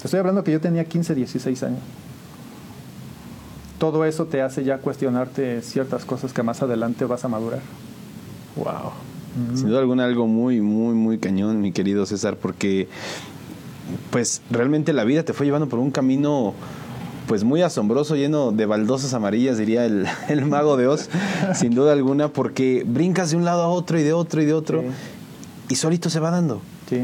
Te 0.00 0.06
estoy 0.06 0.20
hablando 0.20 0.44
que 0.44 0.52
yo 0.52 0.60
tenía 0.60 0.84
15, 0.84 1.14
16 1.14 1.62
años. 1.62 1.80
Todo 3.78 4.04
eso 4.04 4.26
te 4.26 4.42
hace 4.42 4.62
ya 4.62 4.78
cuestionarte 4.78 5.62
ciertas 5.62 6.04
cosas 6.04 6.32
que 6.32 6.42
más 6.42 6.62
adelante 6.62 7.04
vas 7.06 7.24
a 7.24 7.28
madurar. 7.28 7.60
Wow. 8.56 9.09
Sin 9.54 9.68
duda 9.68 9.78
alguna 9.80 10.04
algo 10.04 10.26
muy, 10.26 10.60
muy, 10.60 10.94
muy 10.94 11.18
cañón, 11.18 11.60
mi 11.60 11.72
querido 11.72 12.04
César, 12.06 12.36
porque 12.36 12.88
pues 14.10 14.42
realmente 14.50 14.92
la 14.92 15.04
vida 15.04 15.22
te 15.24 15.32
fue 15.32 15.46
llevando 15.46 15.68
por 15.68 15.78
un 15.78 15.90
camino 15.90 16.54
pues 17.26 17.44
muy 17.44 17.62
asombroso, 17.62 18.16
lleno 18.16 18.50
de 18.50 18.66
baldosas 18.66 19.14
amarillas, 19.14 19.56
diría 19.56 19.84
el, 19.86 20.06
el 20.28 20.44
mago 20.46 20.76
de 20.76 20.88
Oz, 20.88 21.08
sin 21.54 21.74
duda 21.74 21.92
alguna, 21.92 22.28
porque 22.28 22.84
brincas 22.86 23.30
de 23.30 23.36
un 23.36 23.44
lado 23.44 23.62
a 23.62 23.68
otro 23.68 23.98
y 24.00 24.02
de 24.02 24.12
otro 24.12 24.42
y 24.42 24.46
de 24.46 24.52
otro, 24.52 24.80
Sí. 24.82 24.86
y 25.70 25.74
solito 25.76 26.10
se 26.10 26.18
va 26.18 26.30
dando. 26.30 26.60
Sí. 26.88 27.02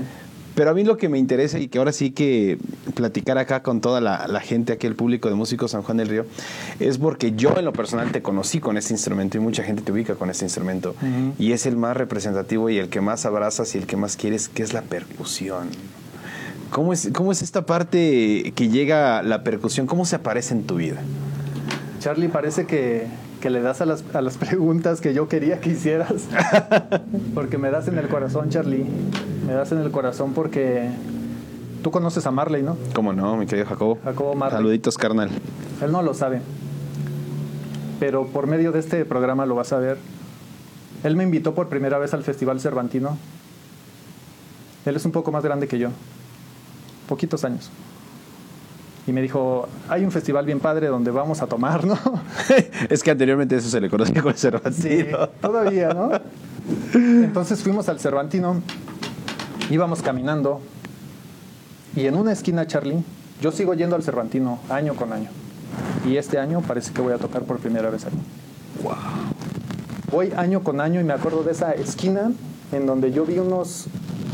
Pero 0.56 0.70
a 0.70 0.74
mí 0.74 0.84
lo 0.84 0.96
que 0.96 1.10
me 1.10 1.18
interesa 1.18 1.58
y 1.58 1.68
que 1.68 1.76
ahora 1.76 1.92
sí 1.92 2.12
que 2.12 2.56
platicar 2.94 3.36
acá 3.36 3.62
con 3.62 3.82
toda 3.82 4.00
la, 4.00 4.26
la 4.26 4.40
gente, 4.40 4.72
aquí 4.72 4.86
el 4.86 4.94
público 4.94 5.28
de 5.28 5.34
Músicos 5.34 5.72
San 5.72 5.82
Juan 5.82 5.98
del 5.98 6.08
Río, 6.08 6.24
es 6.80 6.96
porque 6.96 7.32
yo 7.32 7.54
en 7.58 7.66
lo 7.66 7.74
personal 7.74 8.10
te 8.10 8.22
conocí 8.22 8.58
con 8.58 8.78
este 8.78 8.94
instrumento 8.94 9.36
y 9.36 9.40
mucha 9.40 9.62
gente 9.62 9.82
te 9.82 9.92
ubica 9.92 10.14
con 10.14 10.30
este 10.30 10.46
instrumento. 10.46 10.96
Y 11.38 11.52
es 11.52 11.66
el 11.66 11.76
más 11.76 11.94
representativo 11.94 12.70
y 12.70 12.78
el 12.78 12.88
que 12.88 13.02
más 13.02 13.26
abrazas 13.26 13.74
y 13.74 13.78
el 13.78 13.86
que 13.86 13.98
más 13.98 14.16
quieres, 14.16 14.48
que 14.48 14.62
es 14.62 14.72
la 14.72 14.80
percusión. 14.80 15.68
¿Cómo 16.70 16.94
es, 16.94 17.10
¿Cómo 17.12 17.32
es 17.32 17.42
esta 17.42 17.66
parte 17.66 18.54
que 18.56 18.68
llega 18.70 19.22
la 19.22 19.44
percusión? 19.44 19.86
¿Cómo 19.86 20.06
se 20.06 20.16
aparece 20.16 20.54
en 20.54 20.64
tu 20.64 20.76
vida? 20.76 21.02
Charlie, 22.00 22.28
parece 22.28 22.64
que, 22.64 23.06
que 23.40 23.50
le 23.50 23.60
das 23.60 23.80
a 23.80 23.86
las, 23.86 24.04
a 24.14 24.20
las 24.20 24.36
preguntas 24.38 25.00
que 25.00 25.14
yo 25.14 25.28
quería 25.28 25.60
que 25.60 25.70
hicieras. 25.70 26.26
porque 27.34 27.58
me 27.58 27.70
das 27.70 27.88
en 27.88 27.98
el 27.98 28.08
corazón, 28.08 28.50
Charlie. 28.50 28.84
Me 29.46 29.52
das 29.52 29.72
en 29.72 29.78
el 29.78 29.90
corazón 29.90 30.32
porque 30.34 30.90
tú 31.82 31.90
conoces 31.90 32.26
a 32.26 32.30
Marley, 32.30 32.62
¿no? 32.62 32.76
¿Cómo 32.94 33.12
no, 33.12 33.36
mi 33.36 33.46
querido 33.46 33.66
Jacobo? 33.66 33.98
Jacobo 34.02 34.34
Marley. 34.34 34.58
Saluditos, 34.58 34.98
carnal. 34.98 35.30
Él 35.82 35.92
no 35.92 36.02
lo 36.02 36.14
sabe. 36.14 36.40
Pero 38.00 38.26
por 38.26 38.46
medio 38.46 38.72
de 38.72 38.80
este 38.80 39.04
programa 39.04 39.46
lo 39.46 39.54
vas 39.54 39.72
a 39.72 39.78
ver. 39.78 39.98
Él 41.04 41.16
me 41.16 41.24
invitó 41.24 41.54
por 41.54 41.68
primera 41.68 41.98
vez 41.98 42.14
al 42.14 42.22
Festival 42.24 42.60
Cervantino. 42.60 43.16
Él 44.84 44.96
es 44.96 45.04
un 45.04 45.12
poco 45.12 45.32
más 45.32 45.44
grande 45.44 45.68
que 45.68 45.78
yo. 45.78 45.90
Poquitos 47.08 47.44
años. 47.44 47.70
Y 49.06 49.12
me 49.12 49.22
dijo, 49.22 49.68
hay 49.88 50.04
un 50.04 50.10
festival 50.10 50.46
bien 50.46 50.58
padre 50.58 50.88
donde 50.88 51.10
vamos 51.12 51.40
a 51.40 51.46
tomar, 51.46 51.84
¿no? 51.84 51.98
es 52.90 53.02
que 53.02 53.12
anteriormente 53.12 53.56
eso 53.56 53.68
se 53.68 53.80
le 53.80 53.88
conocía 53.88 54.20
con 54.20 54.32
el 54.32 54.36
Sí, 54.36 54.42
Cervantino. 54.42 55.28
todavía, 55.40 55.88
¿no? 55.90 56.10
Entonces 56.94 57.62
fuimos 57.62 57.88
al 57.88 58.00
Cervantino, 58.00 58.62
íbamos 59.70 60.02
caminando 60.02 60.60
y 61.94 62.06
en 62.06 62.16
una 62.16 62.32
esquina, 62.32 62.66
Charlie, 62.66 63.02
yo 63.40 63.52
sigo 63.52 63.74
yendo 63.74 63.96
al 63.96 64.02
Cervantino 64.02 64.58
año 64.68 64.94
con 64.94 65.12
año. 65.12 65.30
Y 66.04 66.16
este 66.16 66.38
año 66.38 66.60
parece 66.60 66.92
que 66.92 67.00
voy 67.00 67.12
a 67.12 67.18
tocar 67.18 67.42
por 67.42 67.58
primera 67.58 67.90
vez 67.90 68.04
aquí. 68.04 68.16
Voy 70.10 70.32
año 70.36 70.62
con 70.62 70.80
año 70.80 71.00
y 71.00 71.04
me 71.04 71.12
acuerdo 71.12 71.42
de 71.42 71.52
esa 71.52 71.72
esquina 71.72 72.32
en 72.72 72.86
donde 72.86 73.12
yo 73.12 73.24
vi 73.24 73.38
unos 73.38 73.86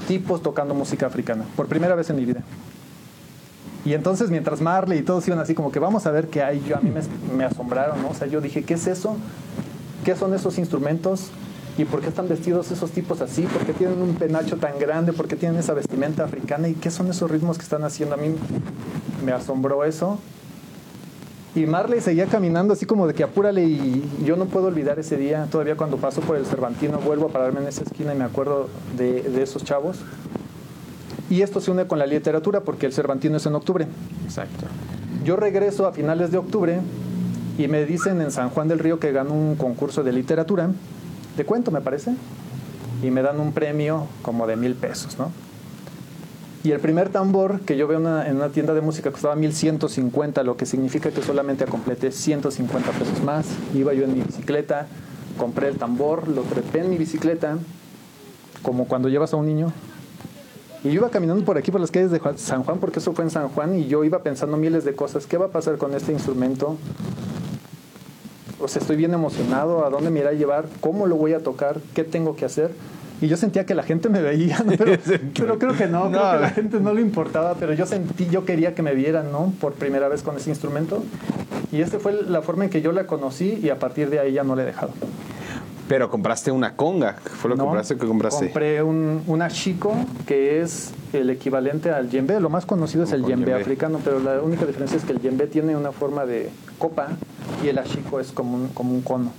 tipos 0.09 0.43
tocando 0.43 0.75
música 0.75 1.07
africana, 1.07 1.45
por 1.57 1.67
primera 1.67 1.95
vez 1.95 2.11
en 2.11 2.17
mi 2.17 2.25
vida. 2.25 2.43
Y 3.85 3.95
entonces 3.95 4.31
mientras 4.31 4.61
Marley 4.61 5.01
y 5.01 5.03
todos 5.03 5.27
iban 5.27 5.41
así 5.41 5.55
como 5.55 5.73
que 5.73 5.79
vamos 5.79 6.07
a 6.07 6.11
ver 6.11 6.29
qué 6.29 6.43
hay, 6.43 6.63
yo 6.69 6.77
a 6.77 6.81
mí 6.81 6.91
me, 6.91 7.01
me 7.37 7.45
asombraron, 7.45 8.01
¿no? 8.01 8.11
O 8.11 8.15
sea, 8.15 8.29
yo 8.29 8.41
dije, 8.41 8.63
¿qué 8.63 8.75
es 8.75 8.87
eso? 8.87 9.17
¿Qué 10.05 10.15
son 10.15 10.35
esos 10.35 10.59
instrumentos? 10.59 11.31
¿Y 11.79 11.85
por 11.85 12.01
qué 12.01 12.09
están 12.09 12.29
vestidos 12.29 12.71
esos 12.71 12.91
tipos 12.91 13.21
así? 13.23 13.43
¿Por 13.43 13.63
qué 13.65 13.73
tienen 13.73 14.01
un 14.03 14.15
penacho 14.15 14.57
tan 14.59 14.79
grande? 14.79 15.13
¿Por 15.13 15.27
qué 15.27 15.37
tienen 15.37 15.59
esa 15.59 15.73
vestimenta 15.73 16.25
africana? 16.25 16.69
¿Y 16.69 16.75
qué 16.75 16.91
son 16.91 17.09
esos 17.09 17.31
ritmos 17.31 17.57
que 17.57 17.63
están 17.63 17.83
haciendo? 17.83 18.15
A 18.15 18.19
mí 18.19 18.35
me 19.25 19.33
asombró 19.33 19.85
eso. 19.85 20.19
Y 21.55 21.67
Marley 21.67 22.01
seguía 22.01 22.27
caminando 22.27 22.73
así 22.75 22.87
como 22.87 23.07
de 23.07 23.15
que 23.15 23.23
apúrale 23.23 23.65
y 23.65 24.03
yo 24.25 24.37
no 24.37 24.47
puedo 24.47 24.67
olvidar 24.67 24.99
ese 24.99 25.17
día. 25.17 25.47
Todavía 25.51 25.77
cuando 25.77 25.97
paso 25.97 26.21
por 26.21 26.37
el 26.37 26.47
Cervantino 26.47 26.99
vuelvo 26.99 27.27
a 27.27 27.29
pararme 27.31 27.61
en 27.61 27.69
esa 27.69 27.83
esquina 27.83 28.15
y 28.15 28.19
me 28.19 28.25
acuerdo 28.25 28.69
de, 28.97 29.23
de 29.23 29.43
esos 29.43 29.65
chavos. 29.65 29.99
Y 31.33 31.41
esto 31.41 31.63
se 31.63 31.71
une 31.71 31.87
con 31.87 31.99
la 31.99 32.05
literatura 32.05 32.61
porque 32.61 32.85
el 32.85 32.93
Cervantino 32.93 33.39
es 33.39 33.47
en 33.47 33.55
octubre. 33.55 33.87
Exacto. 34.27 34.67
Yo 35.25 35.35
regreso 35.37 35.87
a 35.87 35.93
finales 35.93 36.31
de 36.31 36.37
octubre 36.37 36.81
y 37.57 37.69
me 37.69 37.87
dicen 37.87 38.21
en 38.21 38.31
San 38.31 38.51
Juan 38.51 38.69
del 38.69 38.79
Río 38.79 39.01
que 39.01 39.13
gano 39.13 39.33
un 39.33 39.57
concurso 39.57 40.03
de 40.03 40.13
literatura, 40.13 40.69
de 41.39 41.45
cuento 41.47 41.71
me 41.71 41.81
parece, 41.81 42.15
y 43.03 43.11
me 43.11 43.23
dan 43.23 43.41
un 43.41 43.53
premio 43.53 44.09
como 44.21 44.47
de 44.47 44.57
mil 44.57 44.75
pesos, 44.75 45.19
¿no? 45.19 45.31
Y 46.65 46.73
el 46.73 46.81
primer 46.81 47.09
tambor 47.09 47.61
que 47.61 47.79
yo 47.79 47.89
veo 47.89 47.99
una- 47.99 48.29
en 48.29 48.37
una 48.37 48.51
tienda 48.51 48.75
de 48.75 48.83
música 48.83 49.11
costaba 49.11 49.35
1150, 49.35 50.43
lo 50.43 50.59
que 50.59 50.67
significa 50.67 51.11
que 51.13 51.23
solamente 51.23 51.65
completé 51.65 52.13
150 52.13 52.91
pesos 52.91 53.23
más. 53.25 53.47
Iba 53.75 53.95
yo 53.95 54.05
en 54.05 54.13
mi 54.13 54.21
bicicleta, 54.21 54.87
compré 55.39 55.69
el 55.69 55.79
tambor, 55.79 56.29
lo 56.29 56.43
trepé 56.43 56.81
en 56.81 56.91
mi 56.91 56.99
bicicleta, 56.99 57.57
como 58.61 58.85
cuando 58.87 59.09
llevas 59.09 59.33
a 59.33 59.39
un 59.39 59.47
niño, 59.47 59.73
y 60.85 60.89
yo 60.89 60.95
iba 60.95 61.11
caminando 61.11 61.45
por 61.45 61.57
aquí, 61.59 61.71
por 61.71 61.81
las 61.81 61.91
calles 61.91 62.11
de 62.11 62.21
San 62.37 62.65
Juan, 62.65 62.79
porque 62.79 62.99
eso 62.99 63.13
fue 63.13 63.25
en 63.25 63.31
San 63.31 63.49
Juan, 63.49 63.79
y 63.79 63.87
yo 63.87 64.05
iba 64.05 64.19
pensando 64.23 64.57
miles 64.57 64.85
de 64.85 64.95
cosas. 64.95 65.27
¿Qué 65.27 65.37
va 65.39 65.47
a 65.47 65.51
pasar 65.51 65.77
con 65.79 65.95
este 65.95 66.13
instrumento? 66.13 66.77
O 68.61 68.69
sea, 68.69 68.81
estoy 68.81 68.97
bien 68.97 69.13
emocionado. 69.15 69.85
¿A 69.85 69.91
dónde 69.91 70.11
me 70.11 70.21
irá 70.21 70.31
a 70.31 70.35
llevar? 70.35 70.67
¿Cómo 70.81 71.07
lo 71.07 71.17
voy 71.17 71.33
a 71.33 71.41
tocar? 71.41 71.81
¿Qué 71.95 72.05
tengo 72.05 72.37
que 72.37 72.45
hacer? 72.45 72.71
Y 73.21 73.29
yo 73.29 73.37
sentía 73.37 73.65
que 73.67 73.75
la 73.77 73.85
gente 73.85 74.09
me 74.09 74.21
veía, 74.21 74.59
¿no? 74.67 74.73
pero, 74.77 74.93
pero 75.35 75.59
creo 75.59 75.77
que 75.77 75.87
no, 75.87 76.09
creo 76.09 76.11
No. 76.11 76.31
que 76.31 76.37
a 76.37 76.41
la 76.41 76.51
gente 76.51 76.81
no 76.81 76.93
le 76.93 77.01
importaba, 77.01 77.55
pero 77.55 77.73
yo 77.73 77.87
sentí, 77.87 78.27
yo 78.27 78.45
quería 78.45 78.75
que 78.75 78.83
me 78.83 78.95
vieran, 78.95 79.31
¿no? 79.31 79.53
Por 79.61 79.75
primera 79.75 80.09
vez 80.09 80.23
con 80.23 80.37
ese 80.37 80.51
instrumento. 80.51 81.05
Y 81.71 81.81
esta 81.81 81.99
fue 82.01 82.13
la 82.23 82.43
forma 82.43 82.65
en 82.65 82.71
que 82.71 82.83
yo 82.83 82.91
la 82.93 83.07
conocí 83.07 83.61
y 83.63 83.71
a 83.71 83.79
partir 83.79 84.11
de 84.11 84.19
ahí 84.19 84.33
ya 84.33 84.43
no 84.43 84.57
la 84.57 84.63
he 84.63 84.67
dejado. 84.67 84.91
Pero 85.89 86.11
compraste 86.11 86.51
una 86.51 86.75
conga. 86.77 87.15
¿Fue 87.15 87.51
lo 87.51 87.57
que 87.57 87.59
No, 87.59 87.65
compraste? 87.67 87.97
¿Qué 87.97 88.07
compraste? 88.07 88.47
Compré 88.47 88.83
un, 88.83 89.23
una 89.27 89.49
Chico, 89.49 89.95
que 90.27 90.61
es 90.63 90.93
el 91.13 91.29
equivalente 91.31 91.91
al 91.91 92.09
yembe. 92.09 92.39
Lo 92.41 92.49
más 92.51 92.65
conocido 92.67 93.05
es 93.05 93.13
el 93.13 93.23
yembe 93.25 93.47
yembe. 93.47 93.61
africano, 93.61 94.01
pero 94.03 94.21
la 94.21 94.41
única 94.41 94.65
diferencia 94.65 94.97
es 94.97 95.05
que 95.05 95.13
el 95.13 95.21
yembe 95.21 95.47
tiene 95.47 95.77
una 95.77 95.93
forma 95.93 96.25
de 96.25 96.51
copa 96.79 97.09
y 97.65 97.69
el 97.69 97.79
ashiko 97.79 98.21
es 98.21 98.33
como 98.33 98.55
un, 98.57 98.69
como 98.69 98.93
un 98.95 99.03
cono. 99.03 99.33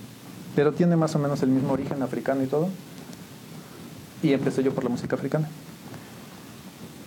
Pero 0.54 0.72
tiene 0.72 0.96
más 0.96 1.14
o 1.16 1.18
menos 1.18 1.42
el 1.42 1.48
mismo 1.48 1.72
origen 1.72 2.02
africano 2.02 2.42
y 2.42 2.46
todo. 2.46 2.68
Y 4.22 4.32
empecé 4.32 4.62
yo 4.62 4.72
por 4.72 4.84
la 4.84 4.90
música 4.90 5.16
africana. 5.16 5.48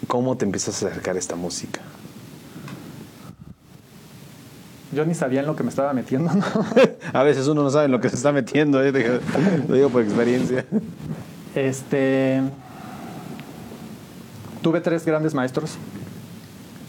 ¿Cómo 0.08 0.36
te 0.38 0.46
empiezas 0.46 0.84
a 0.84 0.88
acercar 0.88 1.15
a 1.15 1.20
esta 1.20 1.36
música? 1.36 1.82
Yo 4.94 5.06
ni 5.06 5.13
sabía 5.13 5.41
en 5.41 5.48
lo 5.48 5.56
que 5.56 5.63
me 5.63 5.70
estaba 5.70 5.91
metiendo, 5.94 6.32
¿no? 6.34 6.46
A 7.13 7.24
veces 7.24 7.48
uno 7.48 7.63
no 7.63 7.70
sabe 7.70 7.86
en 7.86 7.91
lo 7.91 8.00
que 8.00 8.10
se 8.10 8.15
está 8.15 8.32
metiendo, 8.32 8.82
¿eh? 8.84 9.20
Lo 9.67 9.75
digo 9.75 9.89
por 9.89 10.01
experiencia. 10.01 10.65
Este. 11.56 12.41
Tuve 14.62 14.79
tres 14.82 15.06
grandes 15.06 15.34
maestros. 15.34 15.77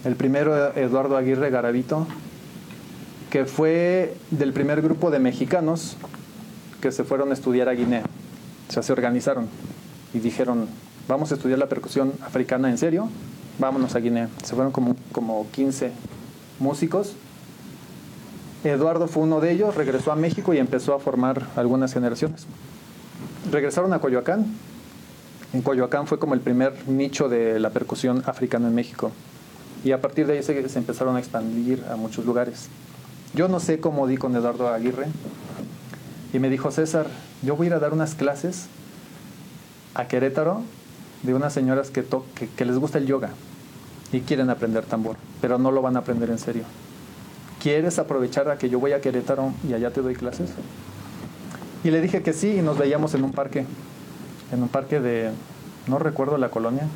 El 0.05 0.15
primero, 0.15 0.77
Eduardo 0.77 1.17
Aguirre 1.17 1.51
Garavito, 1.51 2.07
que 3.31 3.47
fue 3.47 4.17
del 4.31 4.53
primer 4.53 4.81
grupo 4.81 5.11
de 5.11 5.19
mexicanos 5.19 5.97
que 6.81 6.93
se 6.93 7.03
fueron 7.03 7.31
a 7.31 7.35
estudiar 7.35 7.69
a 7.69 7.73
Guinea. 7.73 8.05
O 8.69 8.73
sea, 8.73 8.85
se 8.85 8.93
organizaron 8.93 9.49
y 10.15 10.21
dijeron: 10.21 10.69
Vamos 11.09 11.33
a 11.33 11.35
estudiar 11.35 11.59
la 11.59 11.67
percusión 11.67 12.13
africana 12.23 12.71
en 12.71 12.79
serio, 12.79 13.09
vámonos 13.59 13.97
a 13.97 13.99
Guinea. 13.99 14.29
Se 14.45 14.55
fueron 14.55 14.71
como, 14.71 14.95
como 15.11 15.47
15 15.51 15.91
músicos. 16.61 17.15
Eduardo 18.65 19.07
fue 19.07 19.23
uno 19.23 19.41
de 19.41 19.53
ellos, 19.53 19.75
regresó 19.75 20.13
a 20.13 20.17
México 20.17 20.53
y 20.53 20.59
empezó 20.59 20.95
a 20.95 20.99
formar 20.99 21.47
algunas 21.57 21.93
generaciones 21.93 22.47
regresaron 23.51 23.93
a 23.93 24.01
Coyoacán. 24.01 24.47
En 25.53 25.63
Coyoacán 25.63 26.07
fue 26.07 26.19
como 26.19 26.35
el 26.35 26.41
primer 26.41 26.89
nicho 26.89 27.29
de 27.29 27.59
la 27.59 27.71
percusión 27.71 28.23
africana 28.27 28.69
en 28.69 28.75
México. 28.75 29.11
Y 29.85 29.93
a 29.93 30.01
partir 30.01 30.27
de 30.27 30.35
ahí 30.35 30.43
se, 30.43 30.59
empezaron 30.79 31.17
a 31.17 31.19
expandir 31.19 31.85
a 31.91 31.97
muchos 31.97 32.25
lugares. 32.25 32.69
Yo 33.35 33.49
no 33.49 33.61
sé 33.61 33.81
cómo 33.81 34.07
di 34.07 34.17
con 34.17 34.35
Eduardo 34.35 34.69
Aguirre. 34.69 35.07
Y 36.33 36.39
me 36.39 36.51
dijo, 36.51 36.71
César, 36.71 37.07
yo 37.43 37.57
voy 37.57 37.67
a 37.67 37.69
ir 37.69 37.75
a 37.75 37.79
dar 37.79 37.93
unas 37.93 38.15
clases 38.15 38.67
a 39.95 40.09
Querétaro 40.09 40.63
de 41.23 41.35
unas 41.35 41.53
señoras 41.53 41.91
que 41.91 42.65
les 42.65 42.79
gusta 42.79 42.99
el 42.99 43.07
yoga. 43.07 43.31
y 44.11 44.21
quieren 44.21 44.49
aprender 44.49 44.87
tambor, 44.87 45.17
pero 45.43 45.59
no 45.59 45.71
lo 45.71 45.83
van 45.83 45.97
a 45.97 46.01
aprender 46.01 46.31
en 46.31 46.39
serio. 46.39 46.65
¿Quieres 47.63 47.99
aprovechar 47.99 48.49
a 48.51 48.59
que 48.59 48.69
yo 48.69 48.79
voy 48.79 48.93
a 48.93 49.01
Querétaro 49.01 49.53
y 49.69 49.75
allá 49.75 49.91
te 49.91 50.01
doy 50.01 50.15
clases? 50.15 50.51
Y 51.83 51.91
le 51.91 52.01
dije 52.01 52.23
que 52.23 52.33
sí 52.33 52.57
y 52.59 52.63
nos 52.63 52.79
veíamos 52.79 53.15
en 53.15 53.25
un 53.25 53.33
parque, 53.33 53.65
en 54.53 54.63
un 54.63 54.69
parque 54.69 55.01
de, 55.01 55.31
no 55.87 55.99
recuerdo 55.99 56.39
la 56.39 56.51
colonia, 56.51 56.87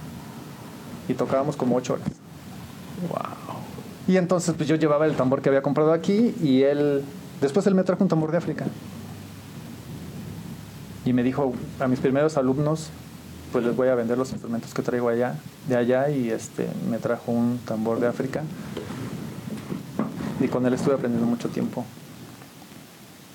y 1.08 1.14
tocábamos 1.14 1.56
como 1.56 1.76
ocho 1.76 1.94
horas. 1.94 2.08
Wow. 3.08 3.56
Y 4.06 4.16
entonces 4.16 4.54
pues 4.56 4.68
yo 4.68 4.76
llevaba 4.76 5.06
el 5.06 5.16
tambor 5.16 5.42
que 5.42 5.48
había 5.48 5.62
comprado 5.62 5.92
aquí 5.92 6.34
y 6.42 6.62
él, 6.62 7.04
después 7.40 7.66
él 7.66 7.74
me 7.74 7.84
trajo 7.84 8.02
un 8.02 8.08
tambor 8.08 8.30
de 8.30 8.38
África. 8.38 8.66
Y 11.04 11.12
me 11.12 11.22
dijo 11.22 11.52
a 11.80 11.88
mis 11.88 11.98
primeros 11.98 12.36
alumnos, 12.36 12.90
pues 13.50 13.64
les 13.64 13.74
voy 13.76 13.88
a 13.88 13.94
vender 13.94 14.16
los 14.16 14.30
instrumentos 14.30 14.72
que 14.72 14.82
traigo 14.82 15.08
allá, 15.08 15.34
de 15.68 15.76
allá 15.76 16.08
y 16.10 16.30
este 16.30 16.68
me 16.88 16.98
trajo 16.98 17.32
un 17.32 17.58
tambor 17.64 18.00
de 18.00 18.06
África. 18.06 18.42
Y 20.42 20.48
con 20.48 20.66
él 20.66 20.74
estuve 20.74 20.94
aprendiendo 20.94 21.26
mucho 21.26 21.48
tiempo. 21.48 21.84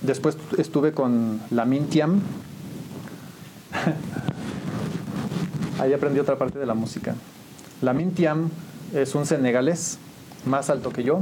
Después 0.01 0.37
estuve 0.57 0.91
con 0.91 1.41
la 1.49 1.63
Mintiam. 1.63 2.21
Ahí 5.79 5.93
aprendí 5.93 6.19
otra 6.19 6.37
parte 6.37 6.59
de 6.59 6.65
la 6.65 6.73
música. 6.73 7.15
La 7.81 7.93
Mintiam 7.93 8.49
es 8.93 9.15
un 9.15 9.25
senegalés 9.25 9.99
más 10.45 10.69
alto 10.69 10.91
que 10.91 11.03
yo, 11.03 11.21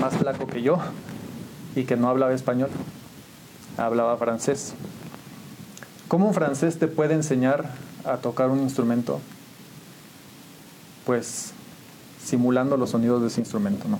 más 0.00 0.16
flaco 0.16 0.46
que 0.46 0.62
yo 0.62 0.78
y 1.76 1.84
que 1.84 1.96
no 1.96 2.08
hablaba 2.08 2.32
español, 2.32 2.70
hablaba 3.76 4.16
francés. 4.16 4.72
¿Cómo 6.08 6.28
un 6.28 6.34
francés 6.34 6.78
te 6.78 6.88
puede 6.88 7.14
enseñar 7.14 7.70
a 8.04 8.16
tocar 8.16 8.50
un 8.50 8.60
instrumento? 8.60 9.20
Pues 11.04 11.52
simulando 12.24 12.76
los 12.76 12.90
sonidos 12.90 13.20
de 13.20 13.28
ese 13.28 13.40
instrumento, 13.40 13.86
¿no? 13.88 13.98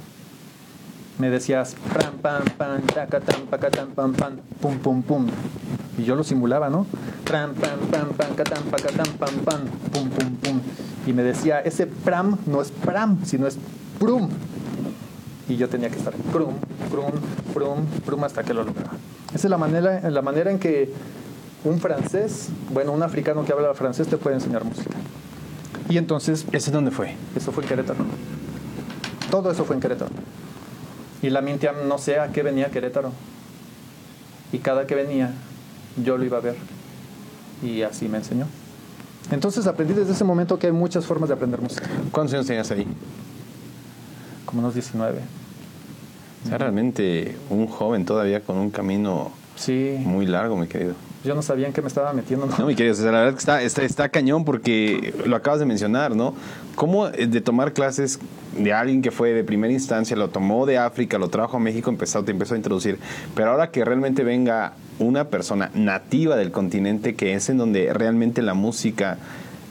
Me 1.20 1.28
decías 1.28 1.76
pam 1.92 2.16
pam 2.22 2.42
pam 2.56 2.80
tacatam 2.80 3.44
pacatam 3.50 3.88
pam 3.90 4.14
pam 4.14 4.38
pum 4.58 4.78
pum 4.78 5.02
pum 5.02 5.26
y 5.98 6.04
yo 6.04 6.16
lo 6.16 6.24
simulaba, 6.24 6.70
¿no? 6.70 6.86
Pam 7.30 7.52
pam 7.52 7.78
pam 7.90 8.08
pam 8.16 8.34
catam 8.34 8.64
pacatam 8.70 9.12
pam 9.18 9.34
pam 9.44 9.60
pum 9.92 10.08
pum 10.08 10.36
pum 10.36 10.60
y 11.06 11.12
me 11.12 11.22
decía 11.22 11.60
ese 11.60 11.86
pram 11.86 12.38
no 12.46 12.62
es 12.62 12.70
pram 12.70 13.22
sino 13.26 13.46
es 13.46 13.58
prum 13.98 14.30
y 15.46 15.56
yo 15.58 15.68
tenía 15.68 15.90
que 15.90 15.98
estar 15.98 16.14
prum 16.32 16.54
prum 16.90 17.12
prum 17.52 17.84
prum 18.06 18.24
hasta 18.24 18.42
que 18.42 18.54
lo 18.54 18.64
lograba. 18.64 18.92
Esa 19.34 19.46
es 19.46 19.50
la 19.50 19.58
manera 19.58 20.08
la 20.08 20.22
manera 20.22 20.50
en 20.50 20.58
que 20.58 20.90
un 21.64 21.80
francés, 21.80 22.48
bueno, 22.72 22.92
un 22.92 23.02
africano 23.02 23.44
que 23.44 23.52
habla 23.52 23.74
francés 23.74 24.08
te 24.08 24.16
puede 24.16 24.36
enseñar 24.36 24.64
música. 24.64 24.96
Y 25.90 25.98
entonces... 25.98 26.46
¿Ese 26.52 26.70
dónde 26.70 26.90
fue? 26.90 27.14
Eso 27.36 27.52
fue 27.52 27.64
en 27.64 27.68
Querétaro. 27.68 28.04
Todo 29.30 29.50
eso 29.50 29.64
fue 29.66 29.76
en 29.76 29.82
Querétaro. 29.82 30.12
Y 31.22 31.30
la 31.30 31.40
Mintiam 31.42 31.86
no 31.88 31.98
sé 31.98 32.18
a 32.18 32.28
qué 32.32 32.42
venía 32.42 32.70
Querétaro. 32.70 33.12
Y 34.52 34.58
cada 34.58 34.86
que 34.86 34.94
venía, 34.94 35.32
yo 36.02 36.16
lo 36.18 36.24
iba 36.24 36.38
a 36.38 36.40
ver. 36.40 36.56
Y 37.62 37.82
así 37.82 38.08
me 38.08 38.18
enseñó. 38.18 38.46
Entonces 39.30 39.66
aprendí 39.66 39.94
desde 39.94 40.12
ese 40.12 40.24
momento 40.24 40.58
que 40.58 40.66
hay 40.68 40.72
muchas 40.72 41.04
formas 41.06 41.28
de 41.28 41.34
aprender 41.34 41.60
música. 41.60 41.86
¿Cuántos 42.10 42.34
años 42.34 42.46
tenías 42.46 42.70
ahí? 42.70 42.86
Como 44.46 44.60
unos 44.60 44.74
19. 44.74 45.20
O 46.44 46.48
sea, 46.48 46.58
realmente 46.58 47.36
un 47.50 47.66
joven 47.66 48.04
todavía 48.06 48.40
con 48.40 48.56
un 48.56 48.70
camino 48.70 49.30
Sí. 49.56 49.96
muy 50.04 50.26
largo, 50.26 50.56
mi 50.56 50.66
querido. 50.66 50.94
Yo 51.24 51.34
no 51.34 51.42
sabía 51.42 51.66
en 51.66 51.72
qué 51.72 51.82
me 51.82 51.88
estaba 51.88 52.12
metiendo. 52.12 52.46
¿no? 52.46 52.56
No, 52.58 52.66
mi 52.66 52.74
querido, 52.74 52.94
César, 52.94 53.12
la 53.12 53.20
verdad 53.20 53.32
que 53.34 53.38
está, 53.38 53.62
está, 53.62 53.82
está 53.82 54.08
cañón 54.08 54.44
porque 54.44 55.14
lo 55.26 55.36
acabas 55.36 55.60
de 55.60 55.66
mencionar, 55.66 56.16
¿no? 56.16 56.34
¿Cómo 56.76 57.08
eh, 57.08 57.26
de 57.26 57.40
tomar 57.40 57.72
clases 57.72 58.18
de 58.56 58.72
alguien 58.72 59.02
que 59.02 59.10
fue 59.10 59.32
de 59.32 59.44
primera 59.44 59.72
instancia, 59.72 60.16
lo 60.16 60.28
tomó 60.28 60.64
de 60.66 60.78
África, 60.78 61.18
lo 61.18 61.28
trajo 61.28 61.58
a 61.58 61.60
México, 61.60 61.90
empezó, 61.90 62.24
te 62.24 62.32
empezó 62.32 62.54
a 62.54 62.56
introducir, 62.56 62.98
pero 63.34 63.50
ahora 63.50 63.70
que 63.70 63.84
realmente 63.84 64.24
venga 64.24 64.72
una 64.98 65.24
persona 65.24 65.70
nativa 65.74 66.36
del 66.36 66.50
continente, 66.50 67.14
que 67.14 67.34
es 67.34 67.48
en 67.48 67.58
donde 67.58 67.92
realmente 67.92 68.42
la 68.42 68.54
música 68.54 69.18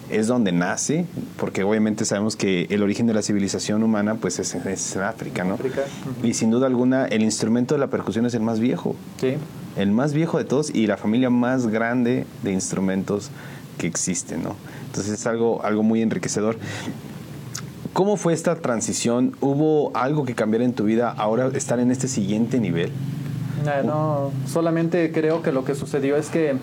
es 0.10 0.28
donde 0.28 0.52
nace, 0.52 1.06
porque 1.38 1.64
obviamente 1.64 2.04
sabemos 2.06 2.36
que 2.36 2.68
el 2.70 2.82
origen 2.82 3.06
de 3.06 3.14
la 3.14 3.22
civilización 3.22 3.84
humana 3.84 4.16
pues 4.16 4.40
es, 4.40 4.56
es 4.56 4.96
en 4.96 5.04
África, 5.04 5.44
¿no? 5.44 5.54
África. 5.56 5.84
Y 6.24 6.34
sin 6.34 6.50
duda 6.50 6.68
alguna 6.68 7.06
el 7.06 7.22
instrumento 7.22 7.76
de 7.76 7.80
la 7.80 7.88
percusión 7.88 8.26
es 8.26 8.34
el 8.34 8.42
más 8.42 8.60
viejo 8.60 8.96
Sí. 9.20 9.36
El 9.76 9.92
más 9.92 10.14
viejo 10.14 10.38
de 10.38 10.46
todos 10.46 10.74
y 10.74 10.88
la 10.88 10.98
familia 10.98 11.30
más 11.30 11.68
grande 11.68 12.26
de 12.44 12.52
instrumentos 12.52 13.30
que 13.78 13.88
existen, 13.88 14.44
¿no? 14.44 14.56
Entonces 14.88 15.14
es 15.14 15.28
algo, 15.28 15.64
algo 15.64 15.84
muy 15.84 16.02
enriquecedor. 16.02 16.58
¿Cómo 17.94 18.18
fue 18.18 18.34
esta 18.34 18.56
transición? 18.56 19.36
¿Hubo 19.42 19.96
algo 19.96 20.26
que 20.26 20.36
cambiar 20.36 20.62
en 20.62 20.74
tu 20.74 20.84
vida 20.84 21.10
ahora 21.12 21.50
estar 21.54 21.80
en 21.80 21.92
este 21.92 22.08
siguiente 22.08 22.60
nivel? 22.60 22.92
Eh, 23.66 23.84
no, 23.86 24.32
solamente 24.48 25.12
creo 25.12 25.42
que 25.42 25.52
lo 25.52 25.66
que 25.66 25.76
sucedió 25.76 26.16
es 26.16 26.30
que 26.30 26.56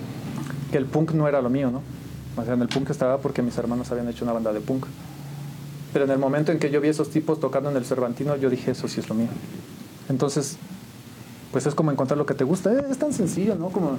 el 0.72 0.86
punk 0.86 1.12
no 1.12 1.28
era 1.28 1.42
lo 1.42 1.50
mío, 1.50 1.70
¿no? 1.70 1.82
O 2.40 2.44
sea, 2.44 2.54
en 2.54 2.62
el 2.62 2.68
punk 2.68 2.90
estaba 2.90 3.18
porque 3.18 3.42
mis 3.42 3.56
hermanos 3.56 3.90
habían 3.90 4.08
hecho 4.08 4.24
una 4.24 4.32
banda 4.32 4.52
de 4.52 4.60
punk. 4.60 4.86
Pero 5.92 6.04
en 6.04 6.10
el 6.10 6.18
momento 6.18 6.52
en 6.52 6.58
que 6.58 6.70
yo 6.70 6.80
vi 6.80 6.88
esos 6.88 7.10
tipos 7.10 7.40
tocando 7.40 7.70
en 7.70 7.76
el 7.76 7.84
Cervantino, 7.84 8.36
yo 8.36 8.50
dije, 8.50 8.72
eso 8.72 8.88
sí 8.88 9.00
es 9.00 9.08
lo 9.08 9.14
mío. 9.14 9.28
Entonces, 10.08 10.58
pues 11.56 11.64
es 11.64 11.74
como 11.74 11.90
encontrar 11.90 12.18
lo 12.18 12.26
que 12.26 12.34
te 12.34 12.44
gusta. 12.44 12.70
Es 12.90 12.98
tan 12.98 13.14
sencillo, 13.14 13.54
¿no? 13.54 13.70
Como 13.70 13.96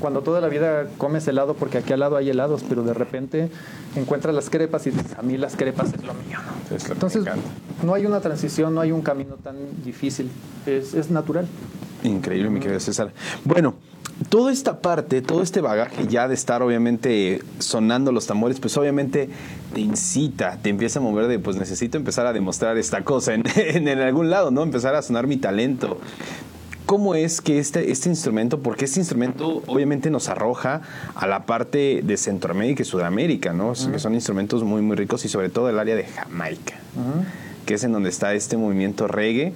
cuando 0.00 0.22
toda 0.22 0.40
la 0.40 0.48
vida 0.48 0.88
comes 0.98 1.28
helado 1.28 1.54
porque 1.54 1.78
aquí 1.78 1.92
al 1.92 2.00
lado 2.00 2.16
hay 2.16 2.28
helados, 2.28 2.64
pero 2.68 2.82
de 2.82 2.92
repente 2.92 3.50
encuentras 3.94 4.34
las 4.34 4.50
crepas 4.50 4.84
y 4.88 4.90
dices, 4.90 5.16
a 5.16 5.22
mí 5.22 5.36
las 5.36 5.54
crepas 5.54 5.94
es 5.94 6.02
lo 6.02 6.12
mío, 6.14 6.38
¿no? 6.44 6.76
Es 6.76 6.82
lo 6.82 6.88
que 6.88 6.92
Entonces, 6.94 7.24
no 7.84 7.94
hay 7.94 8.04
una 8.04 8.18
transición, 8.20 8.74
no 8.74 8.80
hay 8.80 8.90
un 8.90 9.02
camino 9.02 9.36
tan 9.36 9.54
difícil. 9.84 10.28
Es, 10.66 10.92
es 10.92 11.08
natural. 11.08 11.46
Increíble, 12.02 12.50
mi 12.50 12.58
querido 12.58 12.80
César. 12.80 13.12
Bueno, 13.44 13.76
toda 14.28 14.52
esta 14.52 14.80
parte, 14.80 15.22
todo 15.22 15.42
este 15.42 15.60
bagaje 15.60 16.08
ya 16.08 16.26
de 16.26 16.34
estar 16.34 16.62
obviamente 16.62 17.42
sonando 17.60 18.10
los 18.10 18.26
tambores, 18.26 18.58
pues 18.58 18.76
obviamente 18.76 19.28
te 19.72 19.80
incita, 19.80 20.58
te 20.60 20.70
empieza 20.70 20.98
a 20.98 21.02
mover 21.02 21.28
de, 21.28 21.38
pues 21.38 21.56
necesito 21.56 21.96
empezar 21.96 22.26
a 22.26 22.32
demostrar 22.32 22.76
esta 22.76 23.04
cosa 23.04 23.34
en, 23.34 23.44
en, 23.54 23.86
en 23.86 24.00
algún 24.00 24.30
lado, 24.30 24.50
¿no? 24.50 24.64
Empezar 24.64 24.96
a 24.96 25.02
sonar 25.02 25.28
mi 25.28 25.36
talento. 25.36 25.98
¿Cómo 26.88 27.14
es 27.14 27.42
que 27.42 27.58
este, 27.58 27.90
este 27.90 28.08
instrumento, 28.08 28.60
porque 28.60 28.86
este 28.86 28.98
instrumento 28.98 29.62
obviamente 29.66 30.08
nos 30.08 30.30
arroja 30.30 30.80
a 31.14 31.26
la 31.26 31.44
parte 31.44 32.00
de 32.02 32.16
Centroamérica 32.16 32.80
y 32.80 32.86
Sudamérica, 32.86 33.52
¿no? 33.52 33.74
Que 33.74 33.98
son 33.98 34.14
instrumentos 34.14 34.64
muy, 34.64 34.80
muy 34.80 34.96
ricos 34.96 35.22
y 35.26 35.28
sobre 35.28 35.50
todo 35.50 35.68
el 35.68 35.78
área 35.78 35.94
de 35.94 36.04
Jamaica, 36.04 36.76
que 37.66 37.74
es 37.74 37.84
en 37.84 37.92
donde 37.92 38.08
está 38.08 38.32
este 38.32 38.56
movimiento 38.56 39.06
reggae. 39.06 39.52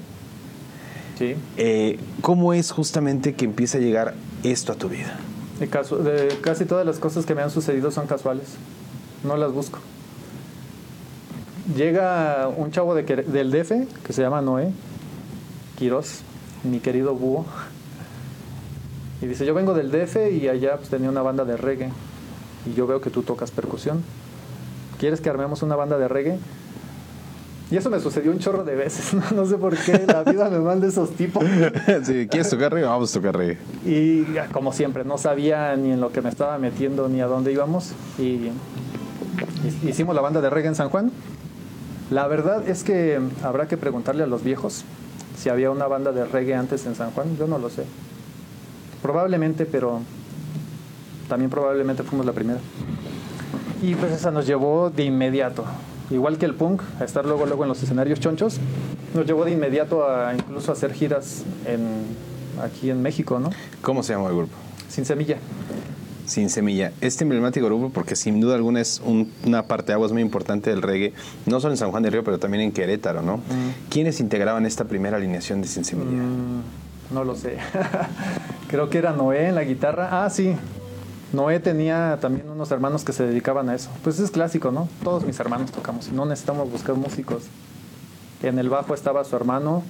Sí. 1.18 1.34
Eh, 1.56 1.98
¿Cómo 2.20 2.52
es 2.52 2.70
justamente 2.70 3.32
que 3.32 3.46
empieza 3.46 3.78
a 3.78 3.80
llegar 3.80 4.12
esto 4.42 4.72
a 4.72 4.74
tu 4.74 4.90
vida? 4.90 5.18
De 5.58 6.38
casi 6.42 6.66
todas 6.66 6.84
las 6.84 6.98
cosas 6.98 7.24
que 7.24 7.34
me 7.34 7.40
han 7.40 7.50
sucedido 7.50 7.90
son 7.90 8.06
casuales. 8.06 8.56
No 9.24 9.38
las 9.38 9.52
busco. 9.52 9.78
Llega 11.74 12.46
un 12.54 12.72
chavo 12.72 12.94
de 12.94 13.04
del 13.04 13.50
DF 13.50 14.02
que 14.04 14.12
se 14.12 14.20
llama 14.20 14.42
Noé 14.42 14.70
Quiroz, 15.78 16.24
mi 16.64 16.80
querido 16.80 17.14
búho. 17.14 17.44
Y 19.20 19.26
dice, 19.26 19.46
yo 19.46 19.54
vengo 19.54 19.74
del 19.74 19.90
DF 19.90 20.16
y 20.32 20.48
allá 20.48 20.76
pues, 20.76 20.88
tenía 20.88 21.08
una 21.08 21.22
banda 21.22 21.44
de 21.44 21.56
reggae. 21.56 21.90
Y 22.66 22.74
yo 22.74 22.86
veo 22.86 23.00
que 23.00 23.10
tú 23.10 23.22
tocas 23.22 23.50
percusión. 23.50 24.02
¿Quieres 24.98 25.20
que 25.20 25.30
armemos 25.30 25.62
una 25.62 25.76
banda 25.76 25.98
de 25.98 26.08
reggae? 26.08 26.38
Y 27.70 27.76
eso 27.76 27.88
me 27.88 28.00
sucedió 28.00 28.30
un 28.32 28.38
chorro 28.38 28.64
de 28.64 28.74
veces. 28.74 29.14
No, 29.30 29.42
No 29.42 29.46
sé 29.46 29.56
por 29.56 29.76
qué 29.76 30.04
la 30.06 30.24
vida 30.24 30.50
me 30.50 30.58
manda 30.58 30.86
esos 30.86 31.10
tipos. 31.12 31.44
si 32.04 32.26
quieres 32.28 32.50
tocar 32.50 32.72
reggae, 32.72 32.88
vamos 32.88 33.10
a 33.14 33.18
tocar 33.20 33.36
reggae. 33.36 33.58
Y 33.86 34.32
ya, 34.32 34.48
como 34.48 34.72
siempre, 34.72 35.04
no 35.04 35.18
sabía 35.18 35.74
ni 35.76 35.92
en 35.92 36.00
lo 36.00 36.10
que 36.12 36.20
me 36.20 36.28
estaba 36.28 36.58
metiendo 36.58 37.08
ni 37.08 37.20
a 37.20 37.26
dónde 37.26 37.52
íbamos. 37.52 37.92
Y 38.18 38.22
hi- 38.22 39.88
hicimos 39.88 40.14
la 40.14 40.20
banda 40.20 40.40
de 40.40 40.50
reggae 40.50 40.68
en 40.68 40.74
San 40.74 40.88
Juan. 40.90 41.10
La 42.10 42.26
verdad 42.26 42.68
es 42.68 42.84
que 42.84 43.20
habrá 43.42 43.68
que 43.68 43.76
preguntarle 43.78 44.24
a 44.24 44.26
los 44.26 44.42
viejos 44.44 44.84
si 45.42 45.48
había 45.48 45.72
una 45.72 45.88
banda 45.88 46.12
de 46.12 46.24
reggae 46.24 46.54
antes 46.54 46.86
en 46.86 46.94
San 46.94 47.10
Juan. 47.10 47.36
Yo 47.36 47.48
no 47.48 47.58
lo 47.58 47.68
sé. 47.68 47.82
Probablemente, 49.02 49.66
pero 49.66 50.00
también 51.28 51.50
probablemente 51.50 52.04
fuimos 52.04 52.24
la 52.24 52.32
primera. 52.32 52.60
Y 53.82 53.96
pues 53.96 54.12
esa 54.12 54.30
nos 54.30 54.46
llevó 54.46 54.90
de 54.90 55.02
inmediato. 55.02 55.64
Igual 56.10 56.38
que 56.38 56.46
el 56.46 56.54
punk, 56.54 56.82
a 57.00 57.04
estar 57.04 57.26
luego, 57.26 57.46
luego 57.46 57.64
en 57.64 57.70
los 57.70 57.82
escenarios 57.82 58.20
chonchos, 58.20 58.58
nos 59.14 59.26
llevó 59.26 59.44
de 59.44 59.50
inmediato 59.50 60.08
a 60.08 60.32
incluso 60.32 60.70
hacer 60.70 60.92
giras 60.92 61.42
en, 61.66 62.04
aquí 62.62 62.90
en 62.90 63.02
México, 63.02 63.40
¿no? 63.40 63.50
¿Cómo 63.80 64.04
se 64.04 64.12
llama 64.12 64.28
el 64.28 64.36
grupo? 64.36 64.54
Sin 64.88 65.04
semilla. 65.04 65.38
Sin 66.32 66.48
Semilla. 66.50 66.92
Este 67.00 67.24
emblemático 67.24 67.66
grupo, 67.66 67.90
porque 67.90 68.16
sin 68.16 68.40
duda 68.40 68.54
alguna 68.54 68.80
es 68.80 69.00
un- 69.04 69.30
una 69.46 69.64
parte 69.66 69.88
de 69.88 69.92
aguas 69.94 70.12
muy 70.12 70.22
importante 70.22 70.70
del 70.70 70.80
reggae, 70.82 71.12
no 71.46 71.60
solo 71.60 71.74
en 71.74 71.76
San 71.78 71.90
Juan 71.90 72.02
del 72.02 72.12
Río, 72.12 72.24
pero 72.24 72.38
también 72.38 72.62
en 72.62 72.72
Querétaro, 72.72 73.22
¿no? 73.22 73.40
¿Quiénes 73.90 74.18
integraban 74.20 74.64
esta 74.66 74.84
primera 74.84 75.18
alineación 75.18 75.60
de 75.60 75.68
Sin 75.68 75.84
Semilla? 75.84 76.22
Mm, 76.22 76.62
no 77.14 77.24
lo 77.24 77.34
sé. 77.36 77.58
Creo 78.68 78.88
que 78.88 78.98
era 78.98 79.12
Noé 79.12 79.48
en 79.48 79.54
la 79.54 79.64
guitarra. 79.64 80.24
Ah, 80.24 80.30
sí. 80.30 80.54
Noé 81.34 81.60
tenía 81.60 82.18
también 82.20 82.48
unos 82.48 82.70
hermanos 82.70 83.04
que 83.04 83.12
se 83.12 83.24
dedicaban 83.26 83.68
a 83.68 83.74
eso. 83.74 83.90
Pues 84.02 84.18
es 84.18 84.30
clásico, 84.30 84.70
¿no? 84.70 84.88
Todos 85.04 85.24
mis 85.24 85.38
hermanos 85.40 85.70
tocamos 85.70 86.08
y 86.08 86.12
no 86.12 86.24
necesitamos 86.24 86.70
buscar 86.70 86.94
músicos. 86.94 87.44
En 88.42 88.58
el 88.58 88.68
bajo 88.68 88.94
estaba 88.94 89.24
su 89.24 89.36
hermano, 89.36 89.82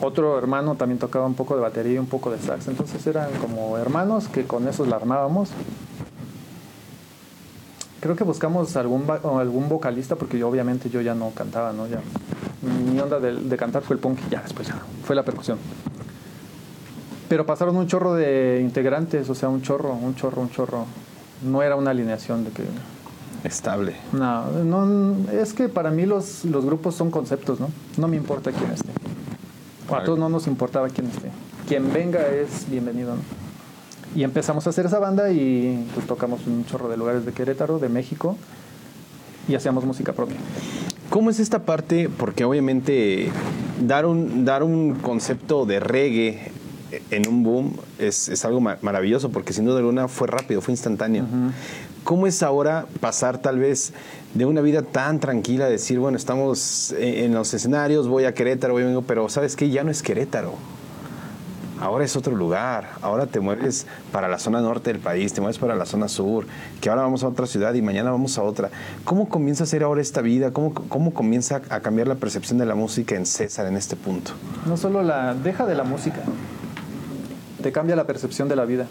otro 0.00 0.38
hermano 0.38 0.74
también 0.76 0.98
tocaba 0.98 1.26
un 1.26 1.34
poco 1.34 1.54
de 1.54 1.60
batería 1.60 1.94
y 1.94 1.98
un 1.98 2.06
poco 2.06 2.30
de 2.30 2.38
sax. 2.38 2.68
Entonces 2.68 3.06
eran 3.06 3.30
como 3.40 3.78
hermanos 3.78 4.28
que 4.28 4.44
con 4.44 4.68
esos 4.68 4.88
la 4.88 4.96
armábamos. 4.96 5.50
Creo 8.00 8.14
que 8.14 8.24
buscamos 8.24 8.76
algún, 8.76 9.04
algún 9.10 9.68
vocalista 9.68 10.14
porque 10.14 10.38
yo 10.38 10.48
obviamente 10.48 10.88
yo 10.88 11.00
ya 11.00 11.14
no 11.14 11.30
cantaba, 11.30 11.72
¿no? 11.72 11.88
Ya, 11.88 12.00
mi 12.92 12.98
onda 13.00 13.18
de, 13.18 13.34
de 13.34 13.56
cantar 13.56 13.82
fue 13.82 13.94
el 13.94 14.00
punk 14.00 14.20
y 14.28 14.30
ya 14.30 14.42
después 14.42 14.68
ya 14.68 14.80
fue 15.04 15.16
la 15.16 15.24
percusión. 15.24 15.58
Pero 17.28 17.44
pasaron 17.44 17.76
un 17.76 17.86
chorro 17.86 18.14
de 18.14 18.60
integrantes, 18.62 19.28
o 19.28 19.34
sea, 19.34 19.48
un 19.48 19.60
chorro, 19.62 19.92
un 19.92 20.14
chorro, 20.14 20.40
un 20.40 20.50
chorro. 20.50 20.86
No 21.42 21.62
era 21.62 21.76
una 21.76 21.90
alineación 21.90 22.44
de 22.44 22.50
que... 22.50 22.64
Estable. 23.44 23.94
No, 24.12 24.46
no 24.64 25.30
es 25.30 25.52
que 25.52 25.68
para 25.68 25.90
mí 25.90 26.06
los, 26.06 26.44
los 26.44 26.64
grupos 26.64 26.94
son 26.94 27.10
conceptos, 27.10 27.60
¿no? 27.60 27.68
No 27.96 28.08
me 28.08 28.16
importa 28.16 28.50
quién 28.50 28.70
esté. 28.70 28.88
A 29.90 30.04
todos 30.04 30.18
no 30.18 30.28
nos 30.28 30.46
importaba 30.46 30.88
quién 30.88 31.08
esté. 31.08 31.30
Quien 31.66 31.92
venga 31.92 32.26
es 32.26 32.68
bienvenido. 32.70 33.14
Y 34.14 34.22
empezamos 34.22 34.66
a 34.66 34.70
hacer 34.70 34.86
esa 34.86 34.98
banda 34.98 35.30
y 35.30 35.86
pues 35.94 36.06
tocamos 36.06 36.46
un 36.46 36.64
chorro 36.64 36.88
de 36.88 36.96
lugares 36.96 37.24
de 37.26 37.32
Querétaro, 37.32 37.78
de 37.78 37.88
México, 37.88 38.36
y 39.48 39.54
hacíamos 39.54 39.84
música 39.84 40.12
propia. 40.12 40.36
¿Cómo 41.10 41.30
es 41.30 41.40
esta 41.40 41.60
parte? 41.60 42.08
Porque 42.08 42.44
obviamente 42.44 43.30
dar 43.86 44.06
un, 44.06 44.44
dar 44.44 44.62
un 44.62 44.94
concepto 44.94 45.66
de 45.66 45.80
reggae 45.80 46.52
en 47.10 47.28
un 47.28 47.42
boom 47.42 47.76
es, 47.98 48.28
es 48.28 48.44
algo 48.44 48.60
maravilloso 48.60 49.30
porque 49.30 49.52
sin 49.52 49.64
duda 49.64 49.78
alguna 49.78 50.08
fue 50.08 50.28
rápido, 50.28 50.60
fue 50.60 50.72
instantáneo. 50.72 51.24
¿Cómo 52.04 52.26
es 52.26 52.42
ahora 52.42 52.86
pasar 53.00 53.38
tal 53.38 53.58
vez 53.58 53.92
de 54.34 54.46
una 54.46 54.60
vida 54.60 54.82
tan 54.82 55.20
tranquila, 55.20 55.66
decir, 55.66 55.98
bueno, 55.98 56.16
estamos 56.16 56.94
en 56.98 57.34
los 57.34 57.52
escenarios, 57.52 58.08
voy 58.08 58.24
a 58.24 58.34
Querétaro, 58.34 58.72
voy 58.72 58.84
a 58.84 58.86
vengo, 58.86 59.02
pero 59.02 59.28
sabes 59.28 59.56
que 59.56 59.68
ya 59.68 59.84
no 59.84 59.90
es 59.90 60.02
Querétaro? 60.02 60.54
Ahora 61.80 62.04
es 62.04 62.16
otro 62.16 62.34
lugar, 62.34 62.90
ahora 63.02 63.26
te 63.26 63.38
mueves 63.38 63.86
para 64.10 64.26
la 64.26 64.38
zona 64.40 64.60
norte 64.60 64.92
del 64.92 65.00
país, 65.00 65.32
te 65.32 65.40
mueves 65.40 65.58
para 65.58 65.76
la 65.76 65.86
zona 65.86 66.08
sur, 66.08 66.44
que 66.80 66.90
ahora 66.90 67.02
vamos 67.02 67.22
a 67.22 67.28
otra 67.28 67.46
ciudad 67.46 67.72
y 67.74 67.82
mañana 67.82 68.10
vamos 68.10 68.36
a 68.36 68.42
otra. 68.42 68.70
¿Cómo 69.04 69.28
comienza 69.28 69.62
a 69.62 69.66
ser 69.66 69.84
ahora 69.84 70.00
esta 70.00 70.20
vida? 70.20 70.50
¿Cómo, 70.50 70.74
cómo 70.74 71.14
comienza 71.14 71.62
a 71.70 71.80
cambiar 71.80 72.08
la 72.08 72.16
percepción 72.16 72.58
de 72.58 72.66
la 72.66 72.74
música 72.74 73.14
en 73.14 73.26
César 73.26 73.66
en 73.66 73.76
este 73.76 73.94
punto? 73.94 74.32
No 74.66 74.76
solo 74.76 75.02
la 75.02 75.34
deja 75.34 75.66
de 75.66 75.76
la 75.76 75.84
música, 75.84 76.22
te 77.62 77.72
cambia 77.72 77.96
la 77.96 78.04
percepción 78.04 78.48
de 78.48 78.56
la 78.56 78.64
vida. 78.64 78.86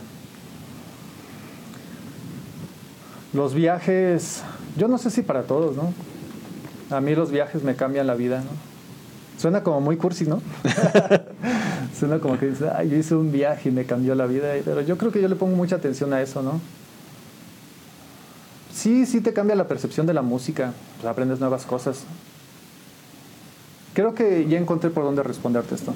Los 3.33 3.53
viajes, 3.53 4.41
yo 4.77 4.87
no 4.87 4.97
sé 4.97 5.09
si 5.09 5.21
para 5.21 5.43
todos, 5.43 5.75
¿no? 5.75 5.93
A 6.89 7.01
mí 7.01 7.15
los 7.15 7.31
viajes 7.31 7.63
me 7.63 7.75
cambian 7.75 8.07
la 8.07 8.15
vida, 8.15 8.39
¿no? 8.39 8.49
Suena 9.39 9.61
como 9.61 9.81
muy 9.81 9.97
cursi, 9.97 10.25
¿no? 10.25 10.41
Suena 11.99 12.19
como 12.19 12.39
que 12.39 12.47
dices, 12.47 12.67
ay, 12.73 12.89
yo 12.89 12.97
hice 12.97 13.15
un 13.15 13.31
viaje 13.31 13.69
y 13.69 13.71
me 13.71 13.85
cambió 13.85 14.15
la 14.15 14.25
vida, 14.25 14.47
pero 14.65 14.81
yo 14.81 14.97
creo 14.97 15.11
que 15.11 15.21
yo 15.21 15.27
le 15.27 15.35
pongo 15.35 15.55
mucha 15.55 15.75
atención 15.75 16.13
a 16.13 16.21
eso, 16.21 16.41
¿no? 16.41 16.59
Sí, 18.73 19.05
sí 19.05 19.21
te 19.21 19.33
cambia 19.33 19.55
la 19.55 19.67
percepción 19.67 20.07
de 20.07 20.13
la 20.13 20.21
música, 20.21 20.73
pues 20.97 21.09
aprendes 21.09 21.39
nuevas 21.39 21.65
cosas. 21.65 22.03
Creo 23.93 24.13
que 24.13 24.47
ya 24.47 24.57
encontré 24.57 24.89
por 24.89 25.03
dónde 25.03 25.23
responderte 25.23 25.75
esto 25.75 25.93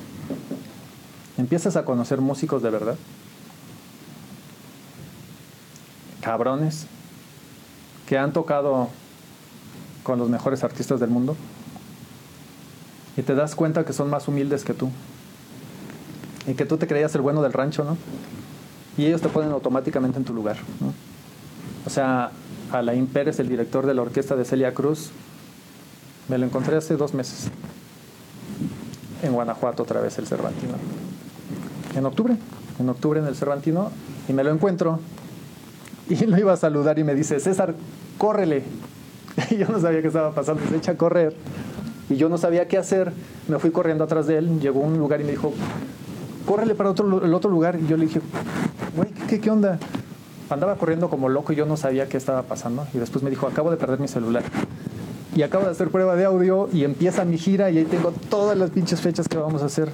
empiezas 1.41 1.75
a 1.75 1.84
conocer 1.84 2.21
músicos 2.21 2.62
de 2.63 2.69
verdad. 2.69 2.95
Cabrones 6.21 6.86
que 8.08 8.17
han 8.17 8.32
tocado 8.32 8.89
con 10.04 10.19
los 10.19 10.30
mejores 10.30 10.63
artistas 10.63 10.99
del 10.99 11.10
mundo 11.10 11.36
y 13.17 13.23
te 13.23 13.36
das 13.36 13.56
cuenta 13.56 13.84
que 13.86 13.93
son 13.93 14.10
más 14.10 14.27
humildes 14.27 14.63
que 14.63 14.73
tú 14.73 14.89
y 16.47 16.54
que 16.54 16.65
tú 16.65 16.77
te 16.77 16.88
creías 16.88 17.13
el 17.15 17.21
bueno 17.21 17.41
del 17.41 17.54
rancho, 17.54 17.84
¿no? 17.84 17.97
Y 18.97 19.06
ellos 19.06 19.21
te 19.21 19.30
ponen 19.30 19.51
automáticamente 19.51 20.17
en 20.17 20.25
tu 20.25 20.34
lugar. 20.34 20.58
O 21.86 21.89
sea, 21.89 22.32
Alain 22.71 23.08
Pérez, 23.08 23.39
el 23.39 23.49
director 23.49 23.86
de 23.86 23.93
la 23.93 24.01
orquesta 24.01 24.36
de 24.36 24.45
Celia 24.45 24.73
Cruz, 24.73 25.10
me 26.30 26.38
lo 26.38 26.45
encontré 26.45 26.77
hace 26.77 26.95
dos 26.97 27.13
meses 27.13 27.47
en 29.23 29.34
Guanajuato 29.34 29.84
otra 29.84 30.01
vez 30.01 30.17
el 30.17 30.27
Cervantino 30.27 30.73
en 31.95 32.06
octubre, 32.06 32.36
en 32.80 32.89
octubre 32.89 33.19
en 33.19 33.27
el 33.27 33.36
Cervantino, 33.36 33.91
y 34.27 34.34
me 34.34 34.43
lo 34.43 34.51
encuentro. 34.51 34.99
Y 36.10 36.25
lo 36.25 36.38
iba 36.38 36.54
a 36.54 36.58
saludar 36.58 36.99
y 36.99 37.04
me 37.04 37.15
dice, 37.15 37.39
César, 37.39 37.73
córrele. 38.17 38.63
Y 39.49 39.58
yo 39.58 39.67
no 39.69 39.80
sabía 39.80 40.01
qué 40.01 40.08
estaba 40.08 40.32
pasando, 40.32 40.62
se 40.69 40.75
echa 40.75 40.91
a 40.93 40.97
correr. 40.97 41.34
Y 42.10 42.17
yo 42.17 42.27
no 42.27 42.38
sabía 42.38 42.67
qué 42.67 42.77
hacer. 42.77 43.13
Me 43.47 43.60
fui 43.60 43.71
corriendo 43.71 44.04
atrás 44.04 44.27
de 44.27 44.38
él, 44.38 44.60
llegó 44.60 44.84
a 44.84 44.88
un 44.88 44.97
lugar 44.97 45.21
y 45.21 45.23
me 45.23 45.32
dijo, 45.32 45.54
córrele 46.45 46.75
para 46.75 46.89
otro, 46.89 47.23
el 47.23 47.34
otro 47.34 47.49
lugar. 47.49 47.80
Y 47.82 47.88
yo 47.88 47.95
le 47.95 48.06
dije, 48.06 48.19
güey, 48.95 49.10
¿qué, 49.30 49.39
¿qué 49.39 49.49
onda? 49.49 49.80
Andaba 50.49 50.75
corriendo 50.75 51.10
como 51.10 51.30
loco 51.30 51.54
y 51.54 51.56
yo 51.56 51.65
no 51.65 51.77
sabía 51.77 52.10
qué 52.10 52.17
estaba 52.17 52.43
pasando. 52.43 52.86
Y 52.93 52.97
después 52.97 53.23
me 53.23 53.30
dijo, 53.30 53.47
acabo 53.47 53.71
de 53.71 53.77
perder 53.77 53.99
mi 53.99 54.10
celular. 54.10 54.43
Y 55.34 55.43
acabo 55.43 55.63
de 55.63 55.71
hacer 55.71 55.89
prueba 55.89 56.17
de 56.17 56.25
audio 56.25 56.67
y 56.73 56.84
empieza 56.84 57.23
mi 57.23 57.38
gira 57.38 57.71
y 57.71 57.77
ahí 57.77 57.86
tengo 57.86 58.12
todas 58.30 58.58
las 58.58 58.69
pinches 58.71 58.99
fechas 58.99 59.30
que 59.30 59.38
vamos 59.38 59.63
a 59.63 59.67
hacer 59.67 59.93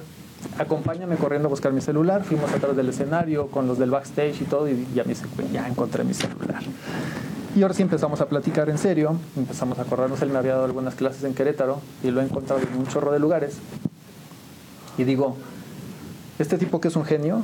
acompáñame 0.58 1.16
corriendo 1.16 1.48
a 1.48 1.50
buscar 1.50 1.72
mi 1.72 1.80
celular, 1.80 2.24
fuimos 2.24 2.52
atrás 2.52 2.76
del 2.76 2.88
escenario 2.88 3.48
con 3.48 3.66
los 3.66 3.78
del 3.78 3.90
backstage 3.90 4.42
y 4.42 4.44
todo 4.44 4.68
y 4.68 4.86
ya 4.94 5.04
me 5.04 5.10
dice, 5.10 5.26
ya 5.52 5.66
encontré 5.68 6.04
mi 6.04 6.14
celular. 6.14 6.62
Y 7.56 7.62
ahora 7.62 7.74
sí 7.74 7.82
empezamos 7.82 8.20
a 8.20 8.28
platicar 8.28 8.68
en 8.68 8.78
serio, 8.78 9.16
empezamos 9.36 9.78
a 9.78 9.84
corrernos, 9.84 10.20
él 10.22 10.28
me 10.28 10.38
había 10.38 10.52
dado 10.52 10.64
algunas 10.64 10.94
clases 10.94 11.24
en 11.24 11.34
Querétaro 11.34 11.80
y 12.02 12.10
lo 12.10 12.20
he 12.20 12.24
encontrado 12.24 12.60
en 12.62 12.78
un 12.78 12.86
chorro 12.86 13.10
de 13.10 13.18
lugares. 13.18 13.56
Y 14.96 15.04
digo, 15.04 15.36
este 16.38 16.58
tipo 16.58 16.80
que 16.80 16.88
es 16.88 16.96
un 16.96 17.04
genio, 17.04 17.42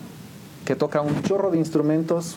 que 0.65 0.77
toca 0.77 1.01
un 1.01 1.23
chorro 1.23 1.51
de 1.51 1.59
instrumentos 1.59 2.37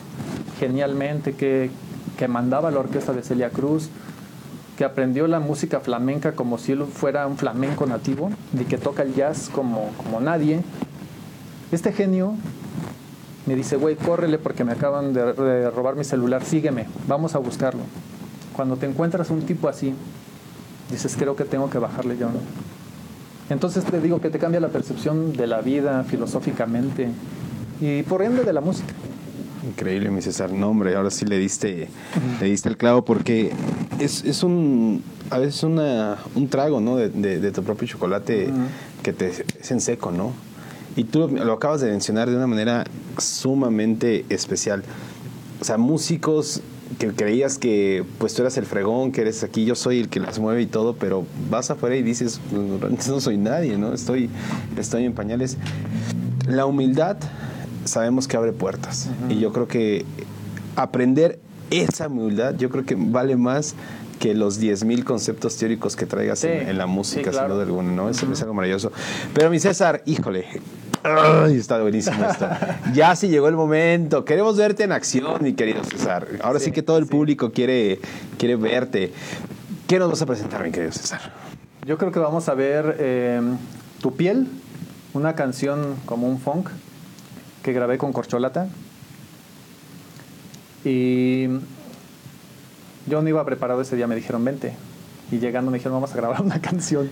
genialmente, 0.58 1.34
que, 1.34 1.70
que 2.16 2.28
mandaba 2.28 2.70
la 2.70 2.80
orquesta 2.80 3.12
de 3.12 3.22
Celia 3.22 3.50
Cruz, 3.50 3.90
que 4.78 4.84
aprendió 4.84 5.26
la 5.26 5.40
música 5.40 5.80
flamenca 5.80 6.36
como 6.36 6.56
si 6.56 6.70
él 6.70 6.84
fuera 6.84 7.26
un 7.26 7.36
flamenco 7.36 7.84
nativo, 7.84 8.30
y 8.52 8.62
que 8.62 8.78
toca 8.78 9.02
el 9.02 9.12
jazz 9.12 9.50
como, 9.52 9.90
como 9.96 10.20
nadie. 10.20 10.60
Este 11.72 11.92
genio 11.92 12.34
me 13.46 13.56
dice, 13.56 13.74
güey, 13.74 13.96
córrele 13.96 14.38
porque 14.38 14.62
me 14.62 14.70
acaban 14.70 15.12
de, 15.12 15.68
robar 15.72 15.96
mi 15.96 16.04
celular, 16.04 16.44
sígueme, 16.44 16.86
vamos 17.08 17.34
a 17.34 17.38
buscarlo. 17.38 17.80
Cuando 18.54 18.76
te 18.76 18.86
encuentras 18.86 19.30
un 19.30 19.42
tipo 19.42 19.66
así, 19.66 19.94
dices, 20.92 21.16
creo 21.18 21.34
que 21.34 21.42
tengo 21.42 21.68
que 21.68 21.78
bajarle 21.78 22.16
yo. 22.16 22.28
Entonces 23.50 23.82
te 23.82 24.00
digo 24.00 24.20
que 24.20 24.30
te 24.30 24.38
cambia 24.38 24.60
la 24.60 24.68
percepción 24.68 25.32
de 25.32 25.48
la 25.48 25.60
vida 25.60 26.04
filosóficamente 26.04 27.08
y 27.80 28.04
por 28.04 28.22
ende 28.22 28.44
de 28.44 28.52
la 28.52 28.60
música. 28.60 28.94
Increíble, 29.66 30.10
mi 30.10 30.22
César. 30.22 30.52
No, 30.52 30.68
hombre, 30.68 30.94
ahora 30.94 31.10
sí 31.10 31.24
le 31.24 31.36
diste, 31.36 31.88
le 32.40 32.46
diste 32.46 32.68
el 32.68 32.76
clavo 32.76 33.04
porque 33.04 33.52
es, 34.00 34.24
es 34.24 34.42
un, 34.42 35.02
a 35.30 35.38
veces 35.38 35.62
una, 35.62 36.18
un 36.34 36.48
trago, 36.48 36.80
¿no? 36.80 36.96
De, 36.96 37.08
de, 37.10 37.52
tu 37.52 37.62
propio 37.62 37.86
chocolate 37.88 38.50
que 39.02 39.12
te 39.12 39.28
es 39.28 39.70
en 39.70 39.80
seco, 39.80 40.10
¿no? 40.10 40.32
Y 40.96 41.04
tú 41.04 41.28
lo 41.28 41.52
acabas 41.52 41.80
de 41.80 41.90
mencionar 41.90 42.28
de 42.28 42.36
una 42.36 42.46
manera 42.46 42.84
sumamente 43.18 44.24
especial. 44.28 44.82
O 45.60 45.64
sea, 45.64 45.78
músicos 45.78 46.60
que 46.98 47.08
creías 47.12 47.58
que 47.58 48.04
pues 48.18 48.34
tú 48.34 48.42
eras 48.42 48.56
el 48.56 48.66
fregón, 48.66 49.12
que 49.12 49.20
eres 49.20 49.44
aquí, 49.44 49.64
yo 49.64 49.74
soy 49.74 50.00
el 50.00 50.08
que 50.08 50.20
las 50.20 50.38
mueve 50.38 50.62
y 50.62 50.66
todo, 50.66 50.94
pero 50.94 51.24
vas 51.50 51.70
afuera 51.70 51.96
y 51.96 52.02
dices, 52.02 52.40
no 52.50 53.20
soy 53.20 53.36
nadie, 53.36 53.76
¿no? 53.76 53.92
Estoy, 53.92 54.30
estoy 54.76 55.04
en 55.04 55.12
pañales. 55.12 55.56
La 56.48 56.66
humildad 56.66 57.18
sabemos 57.84 58.26
que 58.26 58.36
abre 58.36 58.52
puertas. 58.52 59.08
Y 59.28 59.38
yo 59.38 59.52
creo 59.52 59.68
que 59.68 60.04
aprender 60.76 61.38
esa 61.70 62.08
humildad, 62.08 62.54
yo 62.56 62.70
creo 62.70 62.84
que 62.84 62.96
vale 62.96 63.36
más 63.36 63.74
que 64.18 64.34
los 64.34 64.60
10.000 64.60 65.04
conceptos 65.04 65.56
teóricos 65.56 65.96
que 65.96 66.06
traigas 66.06 66.42
en, 66.44 66.76
la 66.76 66.86
música, 66.86 67.32
sin 67.32 67.48
duda 67.48 67.62
alguna, 67.62 67.92
¿no? 67.92 68.08
Es 68.08 68.22
algo 68.22 68.54
maravilloso. 68.54 68.92
Pero 69.32 69.48
mi 69.50 69.60
César, 69.60 70.02
híjole, 70.06 70.44
ay, 71.02 71.56
está 71.56 71.80
buenísimo 71.80 72.24
esto. 72.24 72.48
ya 72.94 73.14
sí 73.16 73.28
llegó 73.28 73.48
el 73.48 73.56
momento. 73.56 74.24
Queremos 74.24 74.56
verte 74.56 74.84
en 74.84 74.92
acción, 74.92 75.42
mi 75.42 75.54
querido 75.54 75.84
César. 75.84 76.26
Ahora 76.42 76.58
sí, 76.58 76.72
que 76.72 76.82
todo 76.82 76.98
el 76.98 77.06
público 77.06 77.52
quiere, 77.52 78.00
quiere 78.38 78.56
verte. 78.56 79.12
¿Qué 79.86 79.98
nos 79.98 80.10
vas 80.10 80.22
a 80.22 80.26
presentar, 80.26 80.62
mi 80.64 80.70
querido 80.70 80.92
César? 80.92 81.32
Yo 81.86 81.96
creo 81.96 82.12
que 82.12 82.18
vamos 82.18 82.48
a 82.48 82.54
ver 82.54 82.96
eh, 82.98 83.40
Tu 84.02 84.14
piel, 84.14 84.48
una 85.14 85.34
canción 85.34 85.94
como 86.04 86.28
un 86.28 86.38
funk 86.38 86.68
que 87.62 87.72
grabé 87.72 87.98
con 87.98 88.12
Corcholata. 88.12 88.68
Y 90.84 91.48
yo 93.06 93.22
no 93.22 93.28
iba 93.28 93.44
preparado 93.44 93.80
ese 93.80 93.96
día, 93.96 94.06
me 94.06 94.14
dijeron, 94.14 94.44
vente. 94.44 94.74
Y 95.30 95.38
llegando 95.38 95.70
me 95.70 95.78
dijeron, 95.78 95.96
vamos 95.96 96.12
a 96.12 96.16
grabar 96.16 96.42
una 96.42 96.60
canción. 96.60 97.10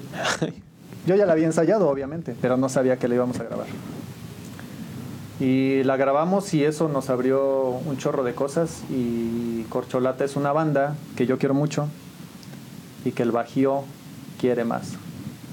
yo 1.07 1.15
ya 1.15 1.27
la 1.27 1.33
había 1.33 1.47
ensayado, 1.47 1.89
obviamente, 1.89 2.35
pero 2.41 2.57
no 2.57 2.69
sabía 2.69 2.99
que 2.99 3.09
la 3.09 3.15
íbamos 3.17 3.39
a 3.41 3.45
grabar. 3.45 3.67
Y 5.39 5.83
la 5.83 5.97
grabamos 5.97 6.55
y 6.55 6.65
eso 6.65 6.89
nos 6.89 7.11
abrió 7.11 7.69
un 7.69 7.99
chorro 7.99 8.25
de 8.25 8.35
cosas. 8.35 8.83
Y 8.89 9.65
Corcholata 9.69 10.25
es 10.25 10.37
una 10.37 10.53
banda 10.53 10.97
que 11.15 11.27
yo 11.27 11.39
quiero 11.39 11.55
mucho 11.55 11.89
y 13.05 13.13
que 13.13 13.23
el 13.23 13.33
Bajío 13.33 13.85
quiere 14.41 14.65
más. 14.65 14.93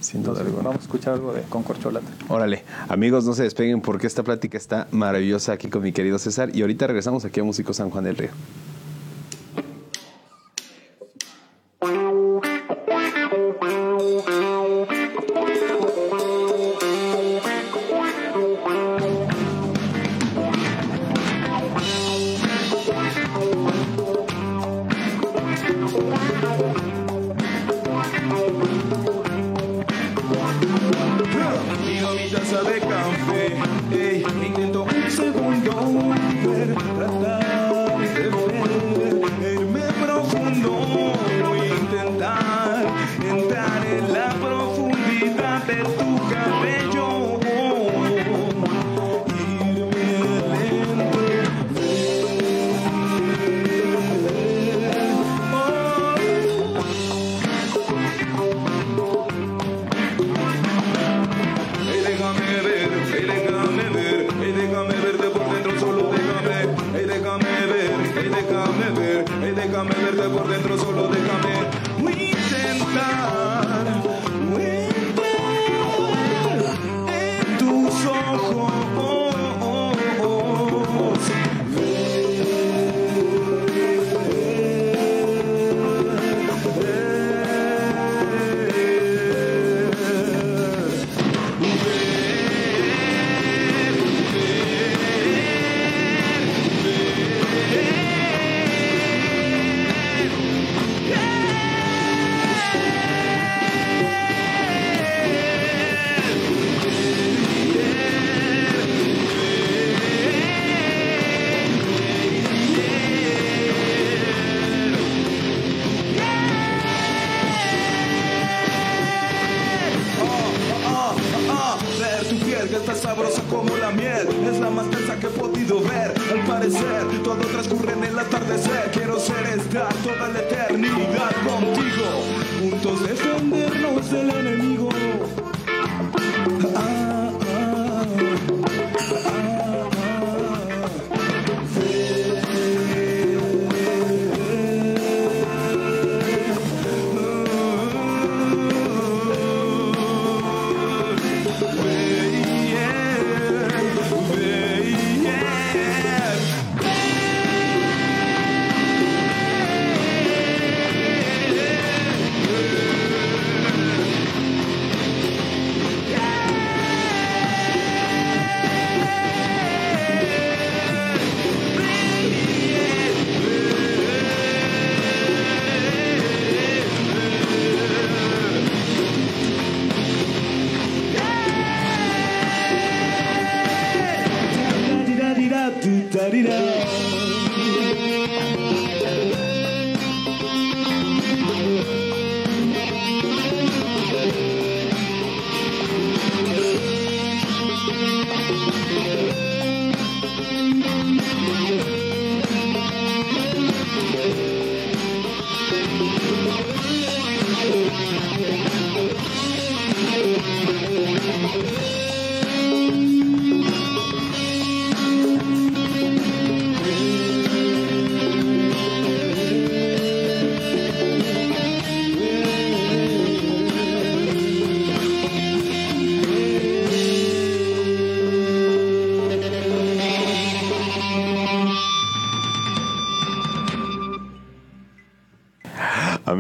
Sin 0.04 0.22
duda 0.22 0.42
alguna. 0.42 0.64
vamos 0.64 0.82
a 0.82 0.84
escuchar 0.84 1.14
algo 1.14 1.32
de 1.32 1.44
con 1.44 1.64
Corcholata. 1.64 2.06
Órale, 2.28 2.64
amigos, 2.90 3.26
no 3.26 3.34
se 3.34 3.44
despeguen 3.44 3.80
porque 3.80 4.06
esta 4.06 4.22
plática 4.22 4.58
está 4.58 4.88
maravillosa 4.92 5.54
aquí 5.54 5.70
con 5.70 5.82
mi 5.82 5.94
querido 5.94 6.20
César 6.20 6.54
y 6.54 6.62
ahorita 6.62 6.88
regresamos 6.88 7.24
aquí 7.24 7.40
a 7.40 7.44
Músico 7.44 7.74
San 7.74 7.90
Juan 7.90 8.04
del 8.04 8.18
Río. 8.18 8.30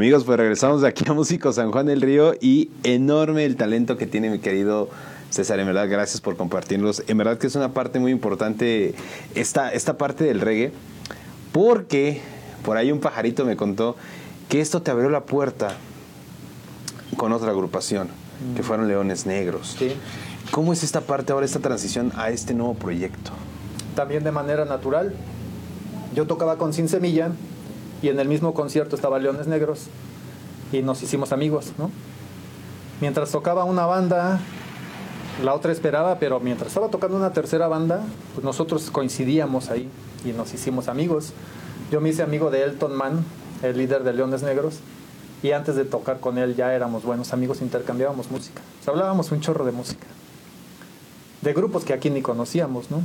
Amigos, 0.04 0.26
pues 0.26 0.38
regresamos 0.38 0.82
de 0.82 0.89
aquí 0.89 1.06
a 1.08 1.13
Músico 1.13 1.54
San 1.54 1.72
Juan 1.72 1.86
del 1.86 2.02
Río 2.02 2.34
y 2.42 2.70
enorme 2.84 3.46
el 3.46 3.56
talento 3.56 3.96
que 3.96 4.06
tiene 4.06 4.30
mi 4.30 4.39
querido 4.39 4.89
César, 5.30 5.62
en 5.62 5.66
verdad, 5.66 5.88
gracias 5.89 6.20
por 6.20 6.36
compartirlos. 6.36 7.04
En 7.08 7.18
verdad 7.18 7.38
que 7.38 7.48
es 7.48 7.56
una 7.56 7.72
parte 7.72 8.00
muy 8.00 8.12
importante 8.12 8.96
esta, 9.34 9.72
esta 9.72 9.98
parte 9.98 10.26
del 10.26 10.42
reggae, 10.42 10.74
porque 11.54 12.20
por 12.66 12.76
ahí 12.76 12.92
un 12.92 13.00
pajarito 13.00 13.46
me 13.46 13.56
contó 13.56 13.96
que 14.50 14.60
esto 14.60 14.82
te 14.82 14.92
abrió 14.92 15.10
la 15.10 15.24
puerta 15.24 15.78
con 17.16 17.32
otra 17.32 17.52
agrupación, 17.52 18.10
que 18.58 18.62
fueron 18.62 18.89
Leones 18.89 19.26
Negros. 19.26 19.78
Sí. 19.80 19.94
¿Cómo 20.52 20.74
es 20.74 20.84
esta 20.84 21.00
parte 21.00 21.32
ahora, 21.32 21.46
esta 21.46 21.60
transición 21.60 22.12
a 22.18 22.30
este 22.30 22.54
nuevo 22.54 22.74
proyecto? 22.74 23.32
También 23.96 24.26
de 24.26 24.34
manera 24.34 24.66
natural. 24.66 25.13
Yo 26.13 26.28
tocaba 26.28 26.58
con 26.58 26.74
Sin 26.74 26.89
Semilla 26.89 27.32
y 28.04 28.10
en 28.10 28.20
el 28.20 28.28
mismo 28.28 28.54
concierto 28.54 28.98
estaba 28.98 29.18
Leones 29.18 29.48
Negros 29.48 29.86
y 30.74 30.82
nos 30.82 31.02
hicimos 31.02 31.32
amigos, 31.32 31.72
¿no? 31.78 31.89
Mientras 33.00 33.32
tocaba 33.32 33.63
una 33.63 33.86
banda, 33.86 34.42
la 35.42 35.54
otra 35.54 35.72
esperaba, 35.72 36.20
pero 36.20 36.42
mientras 36.42 36.68
estaba 36.68 36.89
tocando 36.89 37.16
una 37.16 37.32
tercera 37.32 37.70
banda, 37.70 38.04
pues 38.34 38.44
nosotros 38.44 38.92
coincidíamos 38.92 39.70
ahí 39.70 39.89
y 40.26 40.34
nos 40.34 40.54
hicimos 40.54 40.89
amigos. 40.89 41.32
Yo 41.92 42.02
me 42.02 42.10
hice 42.10 42.24
amigo 42.24 42.52
de 42.52 42.63
Elton 42.63 42.94
Mann, 42.94 43.24
el 43.62 43.78
líder 43.78 44.04
de 44.04 44.12
Leones 44.12 44.44
Negros, 44.44 44.80
y 45.42 45.52
antes 45.52 45.78
de 45.78 45.86
tocar 45.86 46.20
con 46.20 46.38
él 46.38 46.58
ya 46.58 46.74
éramos 46.74 47.04
buenos 47.04 47.32
amigos, 47.32 47.62
intercambiábamos 47.62 48.32
música. 48.32 48.62
Hablábamos 48.86 49.32
un 49.32 49.39
chorro 49.39 49.63
de 49.63 49.72
música. 49.72 50.08
De 51.42 51.54
grupos 51.54 51.86
que 51.86 51.94
aquí 51.94 52.10
ni 52.10 52.22
conocíamos, 52.22 52.92
¿no? 52.92 53.02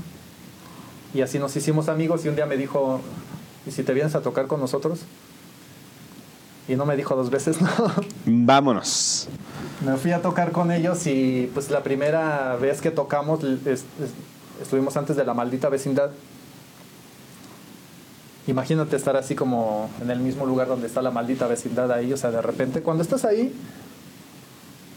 Y 1.14 1.20
así 1.20 1.38
nos 1.38 1.54
hicimos 1.54 1.88
amigos 1.88 2.24
y 2.24 2.28
un 2.28 2.34
día 2.34 2.46
me 2.46 2.56
dijo, 2.56 3.00
¿y 3.66 3.70
si 3.70 3.82
te 3.82 3.92
vienes 3.94 4.14
a 4.14 4.20
tocar 4.22 4.46
con 4.46 4.60
nosotros? 4.60 5.00
Y 6.68 6.76
no 6.76 6.84
me 6.84 6.96
dijo 6.96 7.16
dos 7.16 7.30
veces, 7.30 7.60
no. 7.60 7.68
Vámonos. 8.26 9.28
Me 9.84 9.96
fui 9.96 10.12
a 10.12 10.20
tocar 10.20 10.52
con 10.52 10.70
ellos 10.70 11.06
y 11.06 11.50
pues 11.54 11.70
la 11.70 11.82
primera 11.82 12.56
vez 12.56 12.80
que 12.80 12.90
tocamos 12.90 13.42
es- 13.44 13.66
es- 13.66 13.84
estuvimos 14.60 14.96
antes 14.96 15.16
de 15.16 15.24
la 15.24 15.32
maldita 15.34 15.68
vecindad. 15.68 16.10
Imagínate 18.46 18.96
estar 18.96 19.14
así 19.16 19.34
como 19.34 19.90
en 20.00 20.10
el 20.10 20.20
mismo 20.20 20.46
lugar 20.46 20.68
donde 20.68 20.86
está 20.86 21.02
la 21.02 21.10
maldita 21.10 21.46
vecindad 21.46 21.92
ahí, 21.92 22.12
o 22.12 22.16
sea, 22.16 22.30
de 22.30 22.40
repente 22.40 22.80
cuando 22.80 23.02
estás 23.02 23.24
ahí 23.26 23.52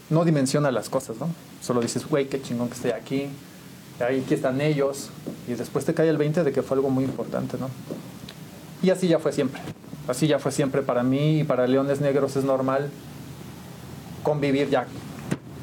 no 0.08 0.24
dimensiona 0.24 0.70
las 0.70 0.88
cosas, 0.88 1.16
¿no? 1.18 1.28
Solo 1.60 1.80
dices, 1.80 2.06
güey, 2.06 2.28
qué 2.28 2.40
chingón 2.40 2.68
que 2.68 2.74
estoy 2.74 2.90
aquí. 2.92 3.28
Ahí 4.00 4.22
aquí 4.24 4.34
están 4.34 4.60
ellos 4.62 5.10
y 5.46 5.52
después 5.52 5.84
te 5.84 5.92
cae 5.94 6.08
el 6.08 6.16
20 6.16 6.44
de 6.44 6.52
que 6.52 6.62
fue 6.62 6.76
algo 6.76 6.88
muy 6.90 7.04
importante, 7.04 7.58
¿no? 7.58 7.68
Y 8.82 8.90
así 8.90 9.08
ya 9.08 9.18
fue 9.18 9.32
siempre. 9.32 9.60
Así 10.08 10.26
ya 10.26 10.38
fue 10.38 10.50
siempre 10.50 10.82
para 10.82 11.02
mí 11.02 11.40
y 11.40 11.44
para 11.44 11.66
Leones 11.66 12.00
Negros 12.00 12.36
es 12.36 12.44
normal 12.44 12.90
convivir 14.22 14.68
ya 14.68 14.86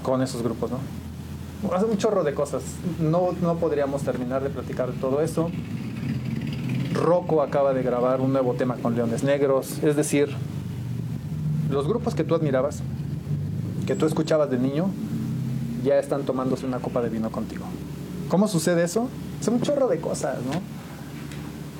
con 0.04 0.22
esos 0.22 0.42
grupos, 0.42 0.72
¿no? 0.72 0.80
Hace 1.74 1.86
un 1.86 1.98
chorro 1.98 2.24
de 2.24 2.34
cosas. 2.34 2.64
No, 3.00 3.34
no 3.42 3.58
podríamos 3.58 4.04
terminar 4.04 4.42
de 4.42 4.50
platicar 4.50 4.90
todo 5.02 5.22
eso. 5.22 5.52
Rocco 6.94 7.42
acaba 7.42 7.74
de 7.74 7.84
grabar 7.84 8.22
un 8.22 8.32
nuevo 8.32 8.54
tema 8.54 8.76
con 8.76 8.96
Leones 8.96 9.24
Negros. 9.24 9.84
Es 9.84 9.98
decir, 9.98 10.30
los 11.70 11.88
grupos 11.88 12.16
que 12.16 12.24
tú 12.24 12.36
admirabas, 12.36 12.82
que 13.86 13.96
tú 13.96 14.06
escuchabas 14.06 14.50
de 14.50 14.58
niño, 14.58 14.90
ya 15.84 16.00
están 16.00 16.24
tomándose 16.24 16.66
una 16.66 16.80
copa 16.80 17.02
de 17.02 17.10
vino 17.10 17.30
contigo. 17.30 17.66
¿Cómo 18.30 18.48
sucede 18.48 18.84
eso? 18.84 19.10
Es 19.42 19.48
un 19.48 19.62
chorro 19.62 19.88
de 19.88 20.00
cosas, 20.00 20.38
¿no? 20.46 20.62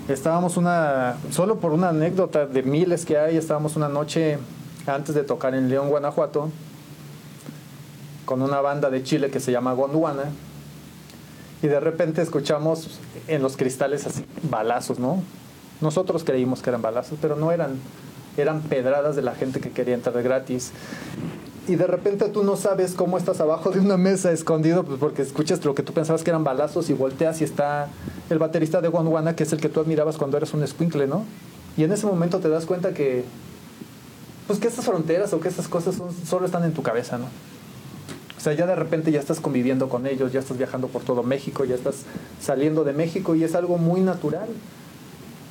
Estábamos 0.10 0.58
una, 0.58 1.18
solo 1.30 1.58
por 1.60 1.72
una 1.72 1.90
anécdota 1.90 2.48
de 2.48 2.64
miles 2.64 3.06
que 3.06 3.20
hay, 3.20 3.38
estábamos 3.38 3.76
una 3.76 3.90
noche 3.90 4.40
antes 4.88 5.14
de 5.14 5.22
tocar 5.22 5.54
en 5.54 5.70
León, 5.70 5.90
Guanajuato, 5.90 6.50
con 8.26 8.42
una 8.42 8.60
banda 8.60 8.90
de 8.90 9.04
Chile 9.04 9.30
que 9.30 9.40
se 9.40 9.52
llama 9.52 9.74
Gondwana, 9.74 10.24
y 11.62 11.68
de 11.68 11.80
repente 11.80 12.24
escuchamos 12.24 13.00
en 13.28 13.44
los 13.44 13.56
cristales 13.56 14.08
así 14.08 14.26
balazos, 14.50 14.98
¿no? 14.98 15.22
Nosotros 15.80 16.24
creímos 16.24 16.64
que 16.64 16.72
eran 16.72 16.82
balazos, 16.82 17.20
pero 17.22 17.36
no 17.36 17.52
eran, 17.52 17.80
eran 18.36 18.62
pedradas 18.62 19.16
de 19.16 19.22
la 19.22 19.36
gente 19.36 19.60
que 19.60 19.70
quería 19.70 19.94
entrar 19.94 20.24
gratis. 20.24 20.72
Y 21.70 21.76
de 21.76 21.86
repente 21.86 22.28
tú 22.30 22.44
no 22.44 22.56
sabes 22.56 22.94
cómo 22.94 23.20
estás 23.20 23.40
abajo 23.42 23.70
de 23.70 23.80
una 23.80 23.96
mesa 23.96 24.32
escondido, 24.32 24.84
pues 24.84 24.98
porque 25.00 25.22
escuchas 25.22 25.64
lo 25.64 25.76
que 25.76 25.84
tú 25.84 25.94
pensabas 25.94 26.24
que 26.24 26.32
eran 26.32 26.44
balazos 26.44 26.90
y 26.90 26.94
volteas 26.94 27.42
y 27.42 27.44
está 27.44 27.90
el 28.32 28.40
baterista 28.40 28.82
de 28.82 28.88
Gondwana, 28.88 29.36
que 29.36 29.44
es 29.44 29.54
el 29.54 29.62
que 29.62 29.70
tú 29.70 29.80
admirabas 29.80 30.18
cuando 30.18 30.38
eres 30.38 30.52
un 30.56 30.68
squinkle, 30.68 31.06
¿no? 31.06 31.26
Y 31.78 31.84
en 31.84 31.92
ese 31.92 32.08
momento 32.08 32.40
te 32.40 32.50
das 32.50 32.66
cuenta 32.66 32.96
que, 32.96 33.24
pues 34.48 34.58
que 34.58 34.68
estas 34.68 34.84
fronteras 34.84 35.32
o 35.34 35.40
que 35.40 35.48
estas 35.48 35.68
cosas 35.68 35.94
solo 36.28 36.48
están 36.48 36.64
en 36.64 36.74
tu 36.74 36.82
cabeza, 36.82 37.20
¿no? 37.20 37.26
O 38.36 38.42
sea, 38.42 38.54
ya 38.54 38.66
de 38.66 38.76
repente 38.76 39.12
ya 39.12 39.20
estás 39.20 39.40
conviviendo 39.40 39.90
con 39.90 40.08
ellos, 40.08 40.34
ya 40.34 40.40
estás 40.40 40.58
viajando 40.58 40.88
por 40.88 41.04
todo 41.04 41.22
México, 41.22 41.66
ya 41.66 41.76
estás 41.76 41.98
saliendo 42.42 42.84
de 42.84 42.94
México 42.94 43.36
y 43.36 43.44
es 43.44 43.54
algo 43.54 43.78
muy 43.78 44.02
natural. 44.02 44.48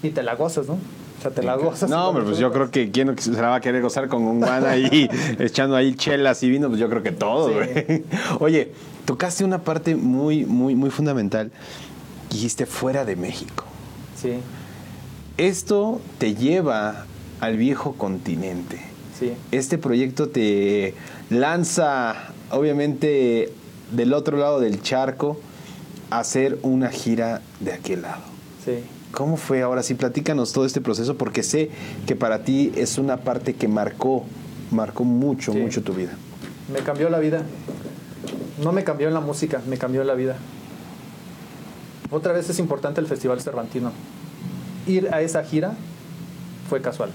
Y 0.02 0.10
te 0.10 0.24
la 0.24 0.34
gozas, 0.34 0.66
¿no? 0.66 0.78
O 1.18 1.22
sea, 1.22 1.30
te 1.32 1.42
la 1.42 1.56
gozas. 1.56 1.90
No, 1.90 2.08
hombre, 2.08 2.24
pues 2.24 2.38
yo 2.38 2.52
creo 2.52 2.70
que 2.70 2.90
quién 2.92 3.18
se 3.18 3.32
la 3.32 3.48
va 3.48 3.56
a 3.56 3.60
querer 3.60 3.82
gozar 3.82 4.08
con 4.08 4.22
un 4.22 4.38
guana 4.40 4.70
ahí 4.70 5.08
echando 5.40 5.74
ahí 5.74 5.94
chelas 5.96 6.42
y 6.44 6.48
vino, 6.50 6.68
pues 6.68 6.78
yo 6.80 6.88
creo 6.88 7.02
que 7.02 7.10
todo, 7.12 7.48
Sí. 7.48 7.54
güey. 7.54 8.04
Oye, 8.40 8.72
tocaste 9.04 9.44
una 9.44 9.58
parte 9.64 9.96
muy, 9.96 10.44
muy, 10.44 10.74
muy 10.76 10.90
fundamental. 10.90 11.50
Dijiste 12.30 12.66
fuera 12.66 13.04
de 13.04 13.16
México. 13.16 13.64
Sí, 14.20 14.34
Esto 15.36 16.00
te 16.18 16.34
lleva 16.34 17.06
al 17.40 17.56
viejo 17.56 17.92
continente. 17.94 18.80
sí. 19.18 19.32
Este 19.52 19.78
proyecto 19.78 20.28
te 20.28 20.94
lanza, 21.30 22.32
obviamente, 22.50 23.52
del 23.92 24.12
otro 24.12 24.36
lado 24.36 24.60
del 24.60 24.82
charco 24.82 25.40
a 26.10 26.20
hacer 26.20 26.58
una 26.62 26.90
gira 26.90 27.42
de 27.60 27.72
aquel 27.72 28.02
lado. 28.02 28.22
Sí. 28.64 28.78
¿Cómo 29.18 29.36
fue 29.36 29.62
ahora 29.62 29.82
sí? 29.82 29.94
Platícanos 29.94 30.52
todo 30.52 30.64
este 30.64 30.80
proceso 30.80 31.16
porque 31.16 31.42
sé 31.42 31.70
que 32.06 32.14
para 32.14 32.44
ti 32.44 32.70
es 32.76 32.98
una 32.98 33.16
parte 33.16 33.56
que 33.56 33.66
marcó, 33.66 34.24
marcó 34.70 35.02
mucho, 35.02 35.52
Sí. 35.52 35.58
mucho 35.58 35.82
tu 35.82 35.92
vida. 35.92 36.12
Me 36.72 36.78
cambió 36.84 37.10
la 37.10 37.18
vida. 37.18 37.42
No 38.62 38.70
me 38.70 38.84
cambió 38.84 39.08
en 39.08 39.14
la 39.14 39.20
música, 39.20 39.60
me 39.66 39.76
cambió 39.76 40.04
la 40.04 40.14
vida. 40.14 40.36
Otra 42.12 42.32
vez 42.32 42.48
es 42.48 42.60
importante 42.60 43.00
el 43.00 43.08
Festival 43.08 43.40
Cervantino. 43.40 43.90
Ir 44.86 45.12
a 45.12 45.20
esa 45.20 45.42
gira 45.42 45.72
fue 46.70 46.80
casual. 46.80 47.10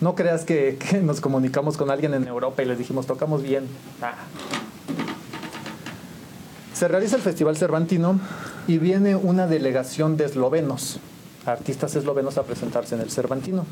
No 0.00 0.14
creas 0.14 0.46
que, 0.46 0.78
que 0.90 1.02
nos 1.02 1.20
comunicamos 1.20 1.76
con 1.76 1.90
alguien 1.90 2.14
en 2.14 2.26
Europa 2.26 2.62
y 2.62 2.64
les 2.64 2.78
dijimos, 2.78 3.06
tocamos 3.06 3.42
bien. 3.42 3.64
Ah. 4.00 4.14
Se 6.72 6.88
realiza 6.88 7.16
el 7.16 7.20
Festival 7.22 7.58
Cervantino 7.58 8.18
y 8.66 8.78
viene 8.78 9.16
una 9.16 9.46
delegación 9.46 10.16
de 10.16 10.26
eslovenos, 10.26 10.98
artistas 11.46 11.94
eslovenos 11.96 12.38
a 12.38 12.44
presentarse 12.44 12.94
en 12.94 13.00
el 13.00 13.10
Cervantino. 13.10 13.66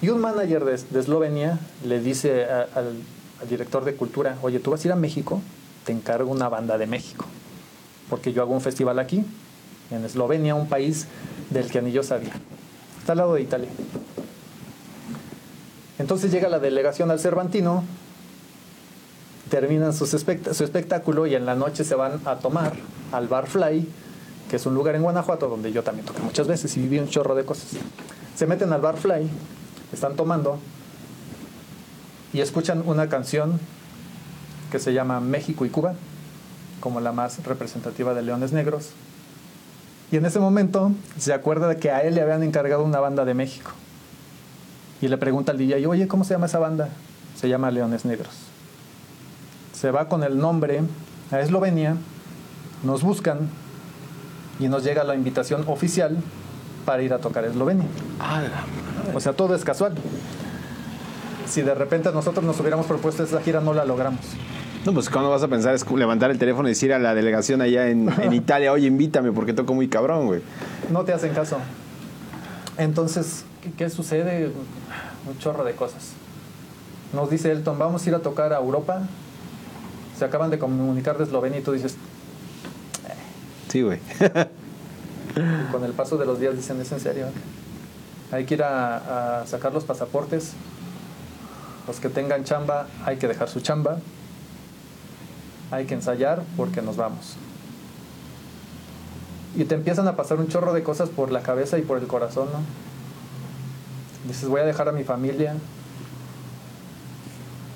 Y 0.00 0.10
un 0.10 0.20
manager 0.20 0.64
de, 0.64 0.74
Eslovenia 0.98 1.58
le 1.84 2.00
dice 2.00 2.44
al, 2.44 2.94
director 3.48 3.84
de 3.84 3.94
cultura, 3.94 4.36
oye, 4.42 4.60
tú 4.60 4.70
vas 4.70 4.84
a 4.84 4.88
ir 4.88 4.92
a 4.92 4.96
México, 4.96 5.40
te 5.84 5.92
encargo 5.92 6.30
una 6.30 6.48
banda 6.48 6.78
de 6.78 6.86
México, 6.86 7.24
porque 8.08 8.32
yo 8.32 8.42
hago 8.42 8.52
un 8.52 8.60
festival 8.60 8.98
aquí, 8.98 9.24
en 9.90 10.04
Eslovenia, 10.04 10.54
un 10.54 10.68
país 10.68 11.06
del 11.50 11.70
que 11.70 11.82
ni 11.82 11.92
yo 11.92 12.02
sabía. 12.02 12.32
Está 13.00 13.12
al 13.12 13.18
lado 13.18 13.34
de 13.34 13.42
Italia. 13.42 13.70
Entonces 15.98 16.30
llega 16.30 16.48
la 16.48 16.60
delegación 16.60 17.10
al 17.10 17.18
Cervantino, 17.18 17.82
terminan 19.50 19.92
su 19.92 20.04
espectáculo 20.04 21.26
y 21.26 21.34
en 21.34 21.46
la 21.46 21.56
noche 21.56 21.82
se 21.82 21.94
van 21.96 22.20
a 22.24 22.36
tomar 22.36 22.74
al 23.12 23.28
Bar 23.28 23.46
Fly, 23.46 23.88
que 24.48 24.56
es 24.56 24.66
un 24.66 24.74
lugar 24.74 24.94
en 24.94 25.02
Guanajuato 25.02 25.48
donde 25.48 25.72
yo 25.72 25.82
también 25.82 26.06
toqué 26.06 26.20
muchas 26.22 26.46
veces 26.46 26.76
y 26.76 26.80
viví 26.80 26.98
un 26.98 27.08
chorro 27.08 27.34
de 27.34 27.44
cosas. 27.44 27.66
Se 28.36 28.46
meten 28.46 28.72
al 28.72 28.80
Bar 28.80 28.96
Fly, 28.96 29.28
están 29.92 30.16
tomando 30.16 30.58
y 32.32 32.40
escuchan 32.40 32.82
una 32.86 33.08
canción 33.08 33.58
que 34.70 34.78
se 34.78 34.92
llama 34.92 35.20
México 35.20 35.64
y 35.64 35.70
Cuba, 35.70 35.94
como 36.80 37.00
la 37.00 37.12
más 37.12 37.44
representativa 37.44 38.14
de 38.14 38.22
Leones 38.22 38.52
Negros. 38.52 38.90
Y 40.10 40.16
en 40.16 40.26
ese 40.26 40.40
momento 40.40 40.92
se 41.18 41.32
acuerda 41.32 41.68
de 41.68 41.76
que 41.76 41.90
a 41.90 42.00
él 42.00 42.14
le 42.14 42.22
habían 42.22 42.42
encargado 42.42 42.84
una 42.84 43.00
banda 43.00 43.24
de 43.24 43.34
México. 43.34 43.72
Y 45.00 45.08
le 45.08 45.16
pregunta 45.18 45.52
al 45.52 45.58
DJ, 45.58 45.86
oye, 45.86 46.08
¿cómo 46.08 46.24
se 46.24 46.34
llama 46.34 46.46
esa 46.46 46.58
banda? 46.58 46.88
Se 47.36 47.48
llama 47.48 47.70
Leones 47.70 48.04
Negros. 48.04 48.34
Se 49.72 49.90
va 49.90 50.08
con 50.08 50.22
el 50.24 50.38
nombre 50.38 50.82
a 51.30 51.40
Eslovenia, 51.40 51.96
nos 52.82 53.02
buscan 53.02 53.48
y 54.60 54.68
nos 54.68 54.84
llega 54.84 55.04
la 55.04 55.14
invitación 55.14 55.64
oficial 55.66 56.16
para 56.84 57.02
ir 57.02 57.12
a 57.12 57.18
tocar 57.18 57.44
a 57.44 57.48
Eslovenia. 57.48 57.86
O 59.14 59.20
sea, 59.20 59.32
todo 59.32 59.54
es 59.54 59.64
casual. 59.64 59.94
Si 61.46 61.62
de 61.62 61.74
repente 61.74 62.10
nosotros 62.12 62.44
nos 62.44 62.58
hubiéramos 62.60 62.86
propuesto 62.86 63.22
esa 63.22 63.40
gira, 63.40 63.60
no 63.60 63.72
la 63.72 63.84
logramos. 63.84 64.20
No, 64.84 64.92
pues 64.92 65.10
cuando 65.10 65.30
vas 65.30 65.42
a 65.42 65.48
pensar 65.48 65.74
es 65.74 65.90
levantar 65.90 66.30
el 66.30 66.38
teléfono 66.38 66.68
y 66.68 66.72
decir 66.72 66.92
a 66.92 66.98
la 66.98 67.14
delegación 67.14 67.60
allá 67.60 67.88
en, 67.88 68.08
en 68.22 68.32
Italia, 68.32 68.72
oye, 68.72 68.86
invítame 68.86 69.32
porque 69.32 69.52
toco 69.52 69.74
muy 69.74 69.88
cabrón, 69.88 70.26
güey. 70.26 70.40
No 70.90 71.04
te 71.04 71.12
hacen 71.12 71.34
caso. 71.34 71.58
Entonces, 72.76 73.44
¿qué, 73.62 73.72
qué 73.72 73.90
sucede? 73.90 74.52
Un 75.28 75.38
chorro 75.38 75.64
de 75.64 75.72
cosas. 75.72 76.12
Nos 77.12 77.28
dice 77.28 77.50
Elton, 77.50 77.78
vamos 77.78 78.06
a 78.06 78.08
ir 78.08 78.14
a 78.14 78.20
tocar 78.20 78.52
a 78.52 78.58
Europa. 78.58 79.02
Se 80.16 80.24
acaban 80.24 80.50
de 80.50 80.58
comunicar 80.58 81.18
de 81.18 81.24
Eslovenia 81.24 81.58
y 81.58 81.62
tú 81.62 81.72
dices, 81.72 81.96
Sí, 83.68 83.82
güey. 83.82 84.00
y 85.36 85.70
con 85.72 85.84
el 85.84 85.92
paso 85.92 86.16
de 86.16 86.26
los 86.26 86.40
días 86.40 86.56
dicen, 86.56 86.80
¿es 86.80 86.90
en 86.92 87.00
serio? 87.00 87.26
Hay 88.32 88.44
que 88.44 88.54
ir 88.54 88.62
a, 88.62 89.40
a 89.40 89.46
sacar 89.46 89.72
los 89.72 89.84
pasaportes. 89.84 90.52
Los 91.86 92.00
que 92.00 92.08
tengan 92.08 92.44
chamba, 92.44 92.86
hay 93.04 93.16
que 93.16 93.28
dejar 93.28 93.48
su 93.48 93.60
chamba. 93.60 93.98
Hay 95.70 95.86
que 95.86 95.94
ensayar 95.94 96.42
porque 96.56 96.82
nos 96.82 96.96
vamos. 96.96 97.36
Y 99.56 99.64
te 99.64 99.74
empiezan 99.74 100.06
a 100.08 100.16
pasar 100.16 100.38
un 100.38 100.48
chorro 100.48 100.72
de 100.72 100.82
cosas 100.82 101.08
por 101.08 101.32
la 101.32 101.40
cabeza 101.42 101.78
y 101.78 101.82
por 101.82 101.98
el 101.98 102.06
corazón, 102.06 102.48
¿no? 102.52 102.60
Dices, 104.26 104.48
voy 104.48 104.60
a 104.60 104.64
dejar 104.64 104.88
a 104.88 104.92
mi 104.92 105.04
familia. 105.04 105.54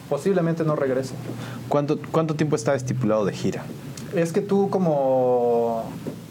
Posiblemente 0.09 0.65
no 0.65 0.77
regrese. 0.77 1.15
¿Cuánto, 1.69 1.99
¿Cuánto 2.11 2.35
tiempo 2.35 2.57
está 2.57 2.75
estipulado 2.75 3.25
de 3.25 3.33
gira? 3.33 3.65
Es 4.15 4.33
que 4.33 4.41
tú 4.41 4.69
como, 4.71 5.85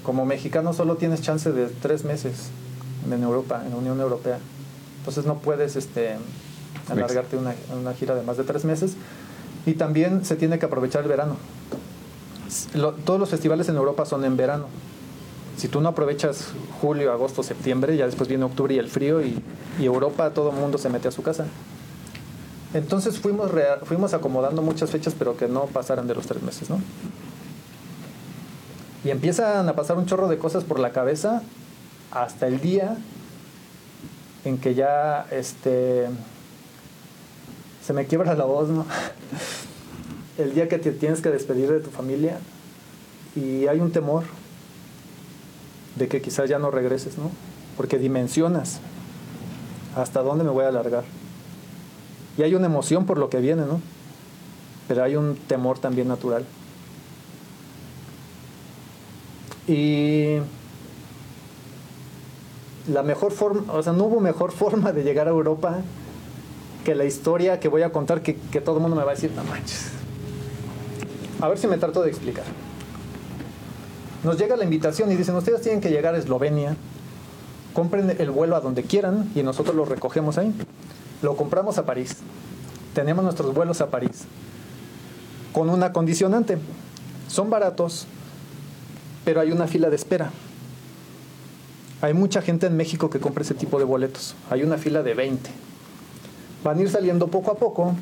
como 0.03 0.25
mexicano 0.25 0.73
solo 0.73 0.95
tienes 0.97 1.21
chance 1.21 1.51
de 1.51 1.67
tres 1.67 2.03
meses 2.03 2.49
en 3.11 3.23
Europa, 3.23 3.61
en 3.65 3.71
la 3.71 3.77
Unión 3.77 3.99
Europea. 3.99 4.38
Entonces 4.99 5.25
no 5.25 5.39
puedes 5.39 5.75
este, 5.75 6.15
alargarte 6.89 7.38
una, 7.38 7.55
una 7.79 7.93
gira 7.93 8.13
de 8.15 8.21
más 8.23 8.38
de 8.38 8.43
tres 8.43 8.65
meses. 8.65 8.93
Y 9.65 9.73
también 9.73 10.25
se 10.25 10.36
tiene 10.36 10.59
que 10.59 10.65
aprovechar 10.65 11.03
el 11.03 11.09
verano. 11.09 11.38
Lo- 12.73 12.93
todos 12.93 13.19
los 13.19 13.29
festivales 13.29 13.67
en 13.69 13.75
Europa 13.77 14.05
son 14.05 14.25
en 14.25 14.38
verano. 14.38 14.65
Si 15.57 15.67
tú 15.67 15.82
no 15.82 15.89
aprovechas 15.89 16.47
julio, 16.82 17.11
agosto, 17.11 17.43
septiembre, 17.43 17.95
ya 17.97 18.05
después 18.05 18.27
viene 18.29 18.43
octubre 18.45 18.73
y 18.73 18.79
el 18.79 18.89
frío 18.89 19.21
y, 19.21 19.39
y 19.79 19.86
Europa, 19.86 20.32
todo 20.32 20.49
el 20.51 20.55
mundo 20.55 20.77
se 20.77 20.89
mete 20.89 21.07
a 21.07 21.11
su 21.11 21.21
casa. 21.23 21.45
Entonces 22.73 23.19
fuimos, 23.19 23.51
fuimos 23.84 24.13
acomodando 24.13 24.61
muchas 24.61 24.89
fechas, 24.89 25.13
pero 25.17 25.36
que 25.36 25.47
no 25.47 25.65
pasaran 25.65 26.07
de 26.07 26.15
los 26.15 26.25
tres 26.25 26.41
meses, 26.41 26.69
¿no? 26.69 26.79
Y 29.04 29.10
empiezan 29.10 29.68
a 29.68 29.74
pasar 29.74 29.97
un 29.97 30.06
chorro 30.06 30.28
de 30.28 30.38
cosas 30.38 30.64
por 30.64 30.80
la 30.80 30.91
cabeza 30.91 31.41
hasta 32.12 32.47
el 32.47 32.60
día 32.60 32.97
en 34.45 34.58
que 34.58 34.76
ya 34.76 35.26
este 35.32 36.08
se 37.86 37.93
me 37.93 38.06
quiebra 38.06 38.36
la 38.36 38.45
voz, 38.45 38.70
¿no? 38.70 38.86
El 40.38 40.54
día 40.54 40.68
que 40.68 40.78
te 40.78 40.91
tienes 40.91 41.22
que 41.22 41.30
despedir 41.30 41.72
de 41.72 41.82
tu 41.82 41.89
familia 41.89 42.39
y 43.36 43.68
hay 43.68 43.80
un 43.80 43.91
temor 43.91 44.24
de 45.95 46.08
que 46.08 46.22
quizás 46.22 46.49
ya 46.49 46.58
no 46.58 46.72
regreses, 46.72 47.18
¿no? 47.18 47.32
Porque 47.78 47.97
dimensionas 47.97 48.80
hasta 49.95 50.22
dónde 50.22 50.43
me 50.43 50.49
voy 50.49 50.66
a 50.66 50.70
alargar. 50.70 51.04
Y 52.38 52.43
hay 52.43 52.56
una 52.56 52.68
emoción 52.68 53.06
por 53.06 53.18
lo 53.18 53.30
que 53.30 53.39
viene, 53.39 53.64
¿no? 53.66 53.82
Pero 54.88 55.04
hay 55.04 55.16
un 55.16 55.36
temor 55.36 55.80
también 55.80 56.08
natural. 56.08 56.45
Y 59.68 60.38
la 62.88 63.03
mejor 63.03 63.32
forma, 63.32 63.72
o 63.74 63.84
sea, 63.84 63.93
no 63.93 64.05
hubo 64.05 64.20
mejor 64.20 64.51
forma 64.64 64.91
de 64.91 65.03
llegar 65.03 65.28
a 65.28 65.32
Europa 65.32 65.80
que 66.84 66.95
la 66.95 67.05
historia 67.05 67.59
que 67.59 67.68
voy 67.68 67.84
a 67.84 67.91
contar 67.91 68.22
que, 68.22 68.36
que 68.36 68.59
todo 68.59 68.78
el 68.78 68.82
mundo 68.82 68.95
me 68.95 69.03
va 69.03 69.12
a 69.12 69.16
decir, 69.16 69.32
no 69.36 69.43
manches. 69.43 69.91
A 71.39 71.47
ver 71.47 71.57
si 71.57 71.68
me 71.68 71.78
trato 71.78 72.01
de 72.01 72.09
explicar. 72.09 72.45
Nos 74.24 74.38
llega 74.38 74.55
la 74.55 74.64
invitación 74.64 75.12
y 75.12 75.16
dicen, 75.16 75.36
ustedes 75.36 75.62
tienen 75.62 75.82
que 75.82 75.89
llegar 75.89 76.14
a 76.14 76.18
Eslovenia, 76.18 76.76
compren 77.74 78.16
el 78.18 78.30
vuelo 78.30 78.55
a 78.55 78.62
donde 78.62 78.84
quieran 78.84 79.32
y 79.34 79.41
nosotros 79.41 79.76
lo 79.76 79.86
recogemos 79.86 80.38
ahí. 80.38 80.53
Lo 81.22 81.36
compramos 81.36 81.78
a 81.78 81.86
París. 81.86 82.18
Tenemos 82.93 83.24
nuestros 83.24 83.53
vuelos 83.53 83.82
a 83.82 83.89
París. 83.89 84.26
Con 85.53 85.70
una 85.70 85.93
condicionante. 85.93 86.57
Son 87.28 87.49
baratos, 87.49 88.05
pero 89.26 89.41
hay 89.41 89.51
una 89.51 89.67
fila 89.67 89.89
de 89.89 89.95
espera. 89.95 90.32
Hay 92.01 92.13
mucha 92.13 92.41
gente 92.41 92.65
en 92.65 92.76
México 92.76 93.09
que 93.09 93.19
compra 93.19 93.43
ese 93.43 93.53
tipo 93.53 93.78
de 93.78 93.86
boletos. 93.86 94.36
Hay 94.49 94.63
una 94.63 94.78
fila 94.78 95.03
de 95.03 95.13
20. 95.13 95.49
Van 96.63 96.78
a 96.78 96.82
ir 96.82 96.89
saliendo 96.89 97.28
poco 97.28 97.51
a 97.51 97.55
poco. 97.55 97.93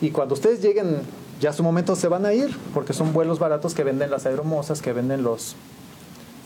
Y 0.00 0.10
cuando 0.10 0.34
ustedes 0.34 0.62
lleguen, 0.62 1.00
ya 1.40 1.50
a 1.50 1.52
su 1.52 1.62
momento 1.62 1.94
se 1.96 2.08
van 2.08 2.24
a 2.24 2.32
ir, 2.32 2.56
porque 2.72 2.92
son 2.92 3.12
vuelos 3.12 3.38
baratos 3.38 3.74
que 3.74 3.84
venden 3.84 4.10
las 4.10 4.24
aeromosas, 4.26 4.80
que 4.80 4.92
venden 4.92 5.22
los, 5.22 5.54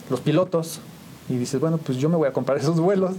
los 0.09 0.19
pilotos. 0.19 0.81
Y 1.29 1.37
dices, 1.37 1.59
bueno, 1.61 1.77
pues 1.77 1.97
yo 1.97 2.09
me 2.09 2.17
voy 2.17 2.27
a 2.27 2.33
comprar 2.33 2.57
esos 2.59 2.79
vuelos. 2.79 3.15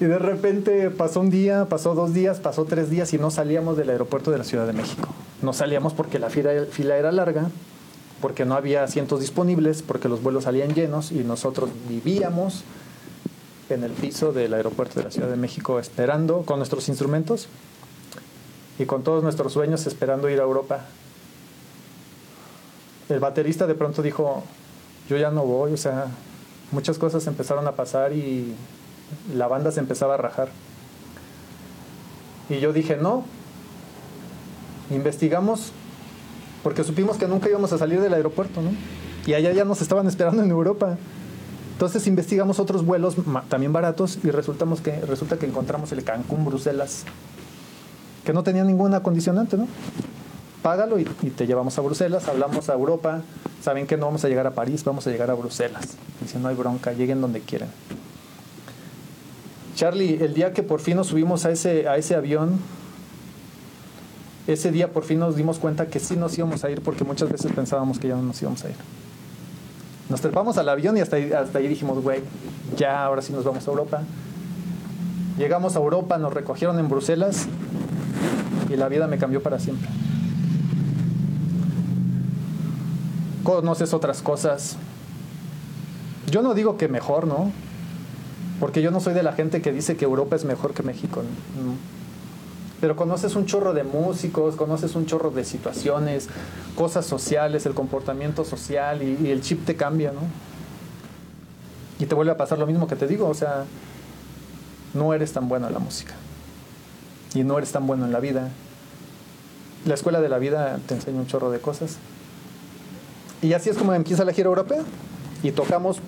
Y 0.00 0.04
de 0.04 0.18
repente 0.18 0.90
pasó 0.90 1.20
un 1.20 1.30
día, 1.30 1.66
pasó 1.68 1.94
dos 1.94 2.14
días, 2.14 2.38
pasó 2.38 2.66
tres 2.66 2.88
días 2.90 3.12
y 3.14 3.18
no 3.18 3.30
salíamos 3.30 3.76
del 3.76 3.90
aeropuerto 3.90 4.30
de 4.30 4.38
la 4.38 4.44
Ciudad 4.44 4.66
de 4.66 4.72
México. 4.72 5.08
No 5.42 5.52
salíamos 5.52 5.92
porque 5.92 6.18
la 6.18 6.30
fila, 6.30 6.50
fila 6.70 6.96
era 6.96 7.10
larga, 7.10 7.50
porque 8.20 8.44
no 8.44 8.54
había 8.54 8.82
asientos 8.82 9.20
disponibles, 9.20 9.82
porque 9.82 10.08
los 10.08 10.22
vuelos 10.22 10.44
salían 10.44 10.74
llenos 10.74 11.12
y 11.12 11.24
nosotros 11.24 11.70
vivíamos 11.88 12.64
en 13.70 13.84
el 13.84 13.92
piso 13.92 14.32
del 14.32 14.54
aeropuerto 14.54 14.98
de 14.98 15.04
la 15.04 15.10
Ciudad 15.10 15.28
de 15.28 15.36
México 15.36 15.78
esperando 15.78 16.42
con 16.42 16.58
nuestros 16.58 16.88
instrumentos 16.88 17.48
y 18.78 18.86
con 18.86 19.02
todos 19.02 19.22
nuestros 19.22 19.52
sueños 19.52 19.86
esperando 19.86 20.28
ir 20.30 20.40
a 20.40 20.44
Europa. 20.44 20.84
El 23.08 23.20
baterista 23.20 23.66
de 23.66 23.74
pronto 23.74 24.02
dijo, 24.02 24.42
yo 25.08 25.16
ya 25.16 25.30
no 25.30 25.44
voy, 25.44 25.72
o 25.72 25.76
sea, 25.76 26.06
muchas 26.72 26.98
cosas 26.98 27.26
empezaron 27.26 27.66
a 27.66 27.72
pasar 27.72 28.12
y 28.12 28.54
la 29.34 29.48
banda 29.48 29.72
se 29.72 29.80
empezaba 29.80 30.14
a 30.14 30.18
rajar. 30.18 30.50
Y 32.48 32.60
yo 32.60 32.72
dije, 32.72 32.96
no, 32.96 33.24
investigamos 34.90 35.72
porque 36.68 36.84
supimos 36.84 37.16
que 37.16 37.26
nunca 37.26 37.48
íbamos 37.48 37.72
a 37.72 37.78
salir 37.78 37.98
del 37.98 38.12
aeropuerto, 38.12 38.60
¿no? 38.60 38.68
Y 39.24 39.32
allá 39.32 39.52
ya 39.52 39.64
nos 39.64 39.80
estaban 39.80 40.06
esperando 40.06 40.42
en 40.42 40.50
Europa. 40.50 40.98
Entonces 41.72 42.06
investigamos 42.06 42.58
otros 42.58 42.84
vuelos 42.84 43.16
también 43.48 43.72
baratos 43.72 44.18
y 44.22 44.30
resultamos 44.30 44.82
que, 44.82 45.00
resulta 45.00 45.38
que 45.38 45.46
encontramos 45.46 45.92
el 45.92 46.04
Cancún-Bruselas, 46.04 47.04
que 48.22 48.34
no 48.34 48.42
tenía 48.42 48.64
ninguna 48.64 49.02
condicionante, 49.02 49.56
¿no? 49.56 49.66
Págalo 50.60 50.98
y, 50.98 51.08
y 51.22 51.30
te 51.30 51.46
llevamos 51.46 51.78
a 51.78 51.80
Bruselas, 51.80 52.28
hablamos 52.28 52.68
a 52.68 52.74
Europa, 52.74 53.22
saben 53.62 53.86
que 53.86 53.96
no 53.96 54.04
vamos 54.04 54.26
a 54.26 54.28
llegar 54.28 54.46
a 54.46 54.50
París, 54.50 54.84
vamos 54.84 55.06
a 55.06 55.10
llegar 55.10 55.30
a 55.30 55.34
Bruselas. 55.34 55.96
Dicen, 56.20 56.42
no 56.42 56.48
hay 56.48 56.54
bronca, 56.54 56.92
lleguen 56.92 57.22
donde 57.22 57.40
quieran. 57.40 57.70
Charlie, 59.74 60.22
el 60.22 60.34
día 60.34 60.52
que 60.52 60.62
por 60.62 60.80
fin 60.80 60.98
nos 60.98 61.06
subimos 61.06 61.46
a 61.46 61.50
ese, 61.50 61.88
a 61.88 61.96
ese 61.96 62.14
avión, 62.14 62.60
ese 64.48 64.72
día 64.72 64.90
por 64.90 65.04
fin 65.04 65.18
nos 65.18 65.36
dimos 65.36 65.58
cuenta 65.58 65.86
que 65.88 66.00
sí 66.00 66.16
nos 66.16 66.36
íbamos 66.38 66.64
a 66.64 66.70
ir 66.70 66.80
porque 66.80 67.04
muchas 67.04 67.30
veces 67.30 67.52
pensábamos 67.52 67.98
que 67.98 68.08
ya 68.08 68.16
no 68.16 68.22
nos 68.22 68.40
íbamos 68.40 68.64
a 68.64 68.70
ir. 68.70 68.76
Nos 70.08 70.22
trepamos 70.22 70.56
al 70.56 70.70
avión 70.70 70.96
y 70.96 71.00
hasta 71.00 71.16
ahí, 71.16 71.68
dijimos, 71.68 72.02
güey, 72.02 72.22
ya 72.74 73.04
ahora 73.04 73.20
sí 73.20 73.30
nos 73.30 73.44
vamos 73.44 73.68
a 73.68 73.70
Europa. 73.70 74.02
Llegamos 75.36 75.76
a 75.76 75.80
Europa, 75.80 76.16
nos 76.16 76.32
recogieron 76.32 76.78
en 76.78 76.88
Bruselas 76.88 77.46
y 78.70 78.76
la 78.76 78.88
vida 78.88 79.06
me 79.06 79.18
cambió 79.18 79.42
para 79.42 79.58
siempre. 79.58 79.86
Conoces 83.44 83.92
otras 83.92 84.22
cosas. 84.22 84.76
Yo 86.30 86.40
no 86.40 86.54
digo 86.54 86.78
que 86.78 86.88
mejor, 86.88 87.26
¿no? 87.26 87.52
Porque 88.60 88.80
yo 88.80 88.90
no 88.90 89.00
soy 89.00 89.12
de 89.12 89.22
la 89.22 89.34
gente 89.34 89.60
que 89.60 89.72
dice 89.72 89.98
que 89.98 90.06
Europa 90.06 90.36
es 90.36 90.46
mejor 90.46 90.72
que 90.72 90.82
México. 90.82 91.22
no. 91.62 91.97
Pero 92.80 92.94
conoces 92.94 93.34
un 93.34 93.46
chorro 93.46 93.72
de 93.72 93.82
músicos, 93.82 94.54
conoces 94.54 94.94
un 94.94 95.06
chorro 95.06 95.30
de 95.30 95.44
situaciones, 95.44 96.28
cosas 96.76 97.06
sociales, 97.06 97.66
el 97.66 97.74
comportamiento 97.74 98.44
social 98.44 99.02
y, 99.02 99.30
el 99.30 99.40
chip 99.40 99.64
te 99.64 99.74
cambia, 99.74 100.12
¿no? 100.12 100.20
Y 101.98 102.06
te 102.06 102.14
vuelve 102.14 102.30
a 102.30 102.36
pasar 102.36 102.58
lo 102.58 102.66
mismo 102.66 102.86
que 102.86 102.94
te 102.94 103.08
digo, 103.08 103.28
o 103.28 103.34
sea, 103.34 103.64
no 104.94 105.12
eres 105.12 105.32
tan 105.32 105.48
bueno 105.48 105.66
en 105.66 105.72
la 105.72 105.80
música. 105.80 106.14
Y 107.34 107.42
no 107.42 107.58
eres 107.58 107.72
tan 107.72 107.86
bueno 107.86 108.04
en 108.04 108.12
la 108.12 108.20
vida. 108.20 108.48
La 109.84 109.94
escuela 109.94 110.20
de 110.20 110.28
la 110.28 110.38
vida 110.38 110.78
te 110.86 110.94
enseña 110.94 111.18
un 111.18 111.26
chorro 111.26 111.50
de 111.50 111.58
cosas. 111.58 111.96
Y 113.42 113.52
así 113.52 113.70
es 113.70 113.76
como 113.76 113.92
empieza 113.94 114.24
la 114.24 114.32
gira 114.32 114.48
europea. 114.48 114.82
Y 115.42 115.50
tocamos 115.50 115.98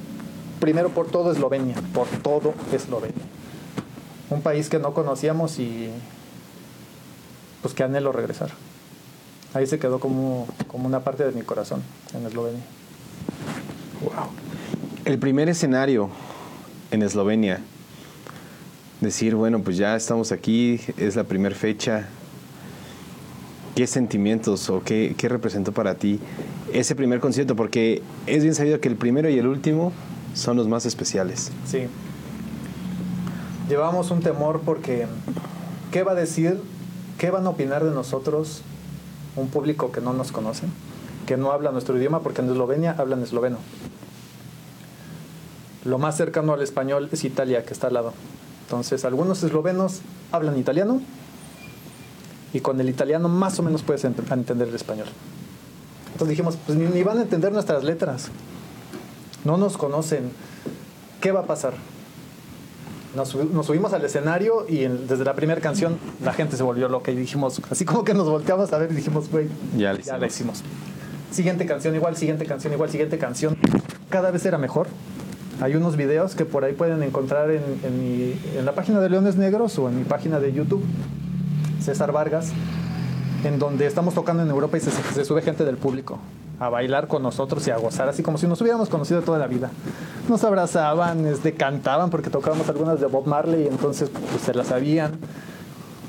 primero 0.60 0.90
por 0.90 1.08
todo 1.08 1.32
Eslovenia, 1.32 1.76
por 1.92 2.06
todo 2.22 2.54
Eslovenia. 2.72 3.24
Un 4.30 4.42
país 4.42 4.68
que 4.68 4.78
no 4.78 4.94
conocíamos 4.94 5.58
y 5.58 5.90
pues 7.62 7.74
que 7.74 7.82
anhelo 7.82 8.12
regresar. 8.12 8.50
Ahí 9.52 9.66
se 9.66 9.78
quedó 9.78 9.98
como, 9.98 10.46
como 10.68 10.86
una 10.86 11.00
parte 11.00 11.24
de 11.24 11.32
mi 11.32 11.42
corazón 11.42 11.82
en 12.14 12.26
Eslovenia. 12.26 12.62
El 15.04 15.18
primer 15.18 15.48
escenario 15.48 16.10
en 16.90 17.02
Eslovenia. 17.02 17.60
Decir, 19.00 19.34
bueno, 19.34 19.60
pues 19.60 19.76
ya 19.76 19.96
estamos 19.96 20.30
aquí, 20.30 20.80
es 20.96 21.16
la 21.16 21.24
primera 21.24 21.54
fecha. 21.54 22.06
¿Qué 23.74 23.86
sentimientos 23.86 24.68
o 24.68 24.82
qué, 24.82 25.14
qué 25.16 25.28
representó 25.28 25.72
para 25.72 25.94
ti 25.94 26.20
ese 26.72 26.94
primer 26.94 27.20
concierto? 27.20 27.56
Porque 27.56 28.02
es 28.26 28.42
bien 28.42 28.54
sabido 28.54 28.80
que 28.80 28.88
el 28.88 28.96
primero 28.96 29.28
y 29.30 29.38
el 29.38 29.46
último 29.46 29.92
son 30.34 30.56
los 30.56 30.68
más 30.68 30.86
especiales. 30.86 31.50
Sí. 31.66 31.86
Llevamos 33.68 34.10
un 34.10 34.20
temor 34.20 34.60
porque 34.64 35.06
¿qué 35.92 36.02
va 36.02 36.12
a 36.12 36.14
decir? 36.14 36.60
¿Qué 37.20 37.30
van 37.30 37.46
a 37.46 37.50
opinar 37.50 37.84
de 37.84 37.90
nosotros 37.90 38.62
un 39.36 39.48
público 39.48 39.92
que 39.92 40.00
no 40.00 40.14
nos 40.14 40.32
conoce? 40.32 40.64
Que 41.26 41.36
no 41.36 41.52
habla 41.52 41.70
nuestro 41.70 41.94
idioma 41.98 42.20
porque 42.20 42.40
en 42.40 42.48
Eslovenia 42.48 42.94
hablan 42.96 43.22
esloveno. 43.22 43.58
Lo 45.84 45.98
más 45.98 46.16
cercano 46.16 46.54
al 46.54 46.62
español 46.62 47.10
es 47.12 47.22
Italia, 47.24 47.62
que 47.66 47.74
está 47.74 47.88
al 47.88 47.92
lado. 47.94 48.14
Entonces, 48.62 49.04
algunos 49.04 49.42
eslovenos 49.42 50.00
hablan 50.32 50.56
italiano 50.58 51.02
y 52.54 52.60
con 52.60 52.80
el 52.80 52.88
italiano 52.88 53.28
más 53.28 53.58
o 53.58 53.62
menos 53.64 53.82
puedes 53.82 54.02
ent- 54.06 54.32
entender 54.32 54.68
el 54.68 54.74
español. 54.74 55.08
Entonces 56.12 56.30
dijimos, 56.30 56.56
pues 56.64 56.78
ni, 56.78 56.86
ni 56.86 57.02
van 57.02 57.18
a 57.18 57.22
entender 57.22 57.52
nuestras 57.52 57.84
letras. 57.84 58.28
No 59.44 59.58
nos 59.58 59.76
conocen. 59.76 60.30
¿Qué 61.20 61.32
va 61.32 61.40
a 61.40 61.46
pasar? 61.46 61.74
Nos, 63.14 63.34
subi- 63.34 63.50
nos 63.50 63.66
subimos 63.66 63.92
al 63.92 64.04
escenario 64.04 64.66
y 64.68 64.84
en- 64.84 65.06
desde 65.08 65.24
la 65.24 65.34
primera 65.34 65.60
canción 65.60 65.96
la 66.24 66.32
gente 66.32 66.56
se 66.56 66.62
volvió 66.62 66.88
loca 66.88 67.10
y 67.10 67.16
dijimos, 67.16 67.60
así 67.70 67.84
como 67.84 68.04
que 68.04 68.14
nos 68.14 68.28
volteamos 68.28 68.72
a 68.72 68.78
ver 68.78 68.92
y 68.92 68.94
dijimos, 68.94 69.30
güey, 69.30 69.48
Ya 69.76 69.92
lo 69.92 69.98
ya 70.00 70.16
la 70.18 70.26
hicimos. 70.26 70.62
Siguiente 71.32 71.66
canción 71.66 71.94
igual, 71.94 72.16
siguiente 72.16 72.44
canción 72.46 72.72
igual, 72.72 72.90
siguiente 72.90 73.18
canción. 73.18 73.56
Cada 74.08 74.30
vez 74.30 74.44
era 74.46 74.58
mejor. 74.58 74.86
Hay 75.60 75.74
unos 75.76 75.96
videos 75.96 76.34
que 76.34 76.44
por 76.44 76.64
ahí 76.64 76.72
pueden 76.72 77.02
encontrar 77.02 77.50
en, 77.50 77.62
en 77.84 77.98
mi- 78.00 78.40
en 78.56 78.64
la 78.64 78.74
página 78.74 79.00
de 79.00 79.10
Leones 79.10 79.36
Negros 79.36 79.78
o 79.78 79.88
en 79.88 79.98
mi 79.98 80.04
página 80.04 80.38
de 80.40 80.52
YouTube, 80.52 80.82
César 81.80 82.12
Vargas, 82.12 82.50
en 83.44 83.58
donde 83.58 83.86
estamos 83.86 84.14
tocando 84.14 84.42
en 84.42 84.50
Europa 84.50 84.76
y 84.76 84.80
se, 84.80 84.90
se 84.90 85.24
sube 85.24 85.42
gente 85.42 85.64
del 85.64 85.76
público 85.76 86.18
a 86.60 86.68
bailar 86.68 87.08
con 87.08 87.22
nosotros 87.22 87.66
y 87.66 87.70
a 87.70 87.78
gozar, 87.78 88.08
así 88.10 88.22
como 88.22 88.36
si 88.36 88.46
nos 88.46 88.60
hubiéramos 88.60 88.90
conocido 88.90 89.22
toda 89.22 89.38
la 89.38 89.46
vida. 89.46 89.70
Nos 90.28 90.44
abrazaban, 90.44 91.26
este, 91.26 91.54
cantaban 91.54 92.10
porque 92.10 92.28
tocábamos 92.28 92.68
algunas 92.68 93.00
de 93.00 93.06
Bob 93.06 93.26
Marley 93.26 93.64
y 93.64 93.66
entonces 93.66 94.10
pues, 94.10 94.42
se 94.42 94.52
las 94.52 94.66
sabían. 94.66 95.12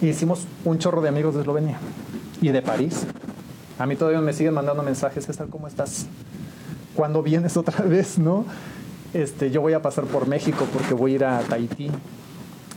Hicimos 0.01 0.45
un 0.65 0.77
chorro 0.77 1.01
de 1.01 1.07
amigos 1.07 1.35
de 1.35 1.41
Eslovenia 1.41 1.77
y 2.41 2.49
de 2.49 2.61
París. 2.61 3.05
A 3.79 3.85
mí 3.85 3.95
todavía 3.95 4.19
me 4.19 4.33
siguen 4.33 4.53
mandando 4.53 4.83
mensajes, 4.83 5.25
César, 5.25 5.47
¿cómo 5.49 5.67
estás? 5.67 6.07
¿Cuándo 6.95 7.23
vienes 7.23 7.55
otra 7.55 7.83
vez, 7.85 8.19
no? 8.19 8.43
Este, 9.13 9.51
yo 9.51 9.61
voy 9.61 9.71
a 9.71 9.81
pasar 9.81 10.03
por 10.03 10.27
México 10.27 10.67
porque 10.73 10.93
voy 10.93 11.13
a 11.13 11.15
ir 11.15 11.25
a 11.25 11.39
Tahití. 11.39 11.89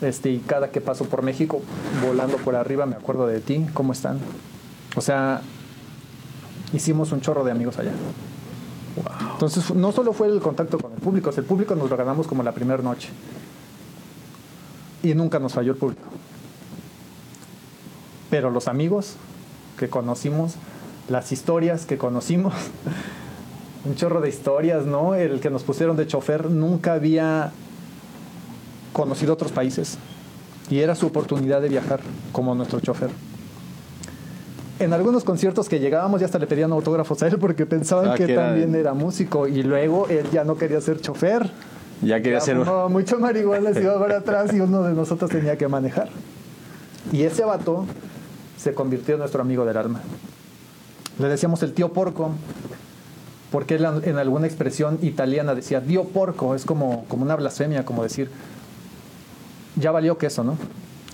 Este, 0.00 0.30
y 0.30 0.38
cada 0.38 0.70
que 0.70 0.80
paso 0.80 1.06
por 1.06 1.22
México, 1.22 1.60
volando 2.06 2.36
por 2.36 2.54
arriba, 2.54 2.86
me 2.86 2.94
acuerdo 2.94 3.26
de 3.26 3.40
ti, 3.40 3.66
¿cómo 3.74 3.92
están? 3.92 4.18
O 4.96 5.00
sea, 5.00 5.40
hicimos 6.74 7.12
un 7.12 7.20
chorro 7.20 7.44
de 7.44 7.52
amigos 7.52 7.78
allá. 7.78 7.92
Entonces, 9.32 9.74
no 9.74 9.92
solo 9.92 10.12
fue 10.12 10.28
el 10.28 10.40
contacto 10.40 10.78
con 10.78 10.92
el 10.92 11.00
público, 11.00 11.30
el 11.36 11.44
público 11.44 11.74
nos 11.74 11.90
lo 11.90 11.96
ganamos 11.96 12.26
como 12.26 12.42
la 12.42 12.52
primera 12.52 12.82
noche. 12.82 13.08
Y 15.02 15.14
nunca 15.14 15.38
nos 15.38 15.54
falló 15.54 15.72
el 15.72 15.78
público. 15.78 16.02
Pero 18.30 18.50
los 18.50 18.68
amigos 18.68 19.16
que 19.78 19.88
conocimos, 19.88 20.54
las 21.08 21.32
historias 21.32 21.86
que 21.86 21.98
conocimos, 21.98 22.54
un 23.84 23.94
chorro 23.96 24.20
de 24.20 24.28
historias, 24.28 24.86
¿no? 24.86 25.14
El 25.14 25.40
que 25.40 25.50
nos 25.50 25.62
pusieron 25.62 25.96
de 25.96 26.06
chofer 26.06 26.50
nunca 26.50 26.94
había 26.94 27.52
conocido 28.92 29.34
otros 29.34 29.52
países 29.52 29.98
y 30.70 30.78
era 30.78 30.94
su 30.94 31.06
oportunidad 31.06 31.60
de 31.60 31.68
viajar 31.68 32.00
como 32.32 32.54
nuestro 32.54 32.80
chofer. 32.80 33.10
En 34.80 34.92
algunos 34.92 35.22
conciertos 35.24 35.68
que 35.68 35.78
llegábamos 35.78 36.20
ya 36.20 36.26
hasta 36.26 36.38
le 36.38 36.46
pedían 36.46 36.72
autógrafos 36.72 37.22
a 37.22 37.28
él 37.28 37.38
porque 37.38 37.64
pensaban 37.64 38.08
Ah, 38.10 38.14
que, 38.16 38.26
que 38.26 38.32
era- 38.32 38.46
también 38.48 38.74
era 38.74 38.92
músico 38.92 39.46
y 39.46 39.62
luego 39.62 40.08
él 40.08 40.26
ya 40.32 40.42
no 40.44 40.56
quería 40.56 40.80
ser 40.80 41.00
chofer. 41.00 41.48
Ya 42.02 42.16
quería 42.20 42.38
Ya 42.38 42.44
ser 42.44 42.58
un... 42.58 42.64
fumaba 42.64 42.88
mucho 42.88 43.18
marihuana, 43.20 43.72
se 43.72 43.82
iba 43.82 43.98
para 43.98 44.18
atrás 44.18 44.52
y 44.52 44.60
uno 44.60 44.82
de 44.82 44.94
nosotros 44.94 45.30
tenía 45.30 45.56
que 45.56 45.68
manejar. 45.68 46.08
Y 47.12 47.22
ese 47.22 47.44
vato 47.44 47.86
se 48.58 48.74
convirtió 48.74 49.14
en 49.14 49.20
nuestro 49.20 49.42
amigo 49.42 49.64
del 49.64 49.76
alma. 49.76 50.00
Le 51.20 51.28
decíamos 51.28 51.62
el 51.62 51.72
tío 51.72 51.92
porco, 51.92 52.30
porque 53.52 53.76
él 53.76 53.86
en 54.02 54.18
alguna 54.18 54.48
expresión 54.48 54.98
italiana 55.02 55.54
decía 55.54 55.80
dio 55.80 56.04
porco, 56.04 56.56
es 56.56 56.64
como, 56.64 57.04
como 57.06 57.22
una 57.22 57.36
blasfemia, 57.36 57.84
como 57.84 58.02
decir, 58.02 58.28
ya 59.76 59.92
valió 59.92 60.18
queso, 60.18 60.42
¿no? 60.42 60.56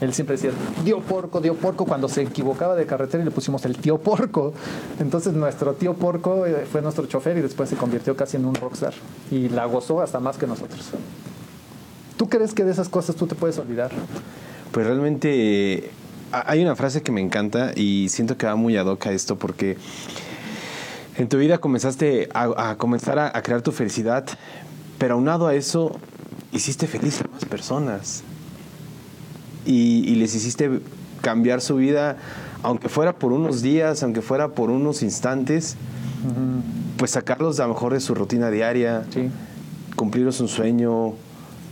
Él 0.00 0.14
siempre 0.14 0.36
decía, 0.36 0.50
dio 0.84 1.00
porco, 1.00 1.40
dio 1.40 1.54
porco, 1.54 1.84
cuando 1.84 2.08
se 2.08 2.22
equivocaba 2.22 2.74
de 2.74 2.86
carretera 2.86 3.22
y 3.22 3.26
le 3.26 3.30
pusimos 3.30 3.64
el 3.66 3.76
tío 3.76 3.98
porco. 3.98 4.54
Entonces 4.98 5.34
nuestro 5.34 5.74
tío 5.74 5.92
porco 5.94 6.46
eh, 6.46 6.66
fue 6.70 6.80
nuestro 6.80 7.04
chofer 7.06 7.36
y 7.36 7.42
después 7.42 7.68
se 7.68 7.76
convirtió 7.76 8.16
casi 8.16 8.38
en 8.38 8.46
un 8.46 8.54
rockstar. 8.54 8.94
Y 9.30 9.50
la 9.50 9.66
gozó 9.66 10.00
hasta 10.00 10.18
más 10.18 10.38
que 10.38 10.46
nosotros. 10.46 10.86
¿Tú 12.16 12.28
crees 12.28 12.54
que 12.54 12.64
de 12.64 12.72
esas 12.72 12.88
cosas 12.88 13.14
tú 13.16 13.26
te 13.26 13.34
puedes 13.34 13.58
olvidar? 13.58 13.90
Pues 14.72 14.86
realmente 14.86 15.90
ha- 16.32 16.50
hay 16.50 16.62
una 16.62 16.76
frase 16.76 17.02
que 17.02 17.12
me 17.12 17.20
encanta 17.20 17.72
y 17.76 18.08
siento 18.08 18.36
que 18.38 18.46
va 18.46 18.56
muy 18.56 18.76
ad 18.78 18.86
hoc 18.86 19.06
a 19.06 19.12
esto 19.12 19.36
porque 19.36 19.76
en 21.18 21.28
tu 21.28 21.36
vida 21.38 21.58
comenzaste 21.58 22.28
a, 22.32 22.70
a 22.70 22.76
comenzar 22.78 23.18
a, 23.18 23.36
a 23.36 23.42
crear 23.42 23.60
tu 23.62 23.72
felicidad, 23.72 24.24
pero 24.98 25.14
aunado 25.14 25.46
a 25.46 25.54
eso 25.54 25.98
hiciste 26.52 26.86
feliz 26.86 27.20
a 27.20 27.28
más 27.28 27.44
personas 27.44 28.22
y, 29.66 30.08
y 30.10 30.14
les 30.16 30.34
hiciste 30.34 30.80
cambiar 31.22 31.60
su 31.60 31.76
vida, 31.76 32.16
aunque 32.62 32.88
fuera 32.88 33.14
por 33.14 33.32
unos 33.32 33.62
días, 33.62 34.02
aunque 34.02 34.22
fuera 34.22 34.48
por 34.48 34.70
unos 34.70 35.02
instantes, 35.02 35.76
pues 36.96 37.12
sacarlos 37.12 37.60
a 37.60 37.66
lo 37.66 37.74
mejor 37.74 37.92
de 37.94 38.00
su 38.00 38.14
rutina 38.14 38.50
diaria, 38.50 39.04
Sí. 39.10 39.30
cumplirles 39.96 40.40
un 40.40 40.48
sueño, 40.48 41.14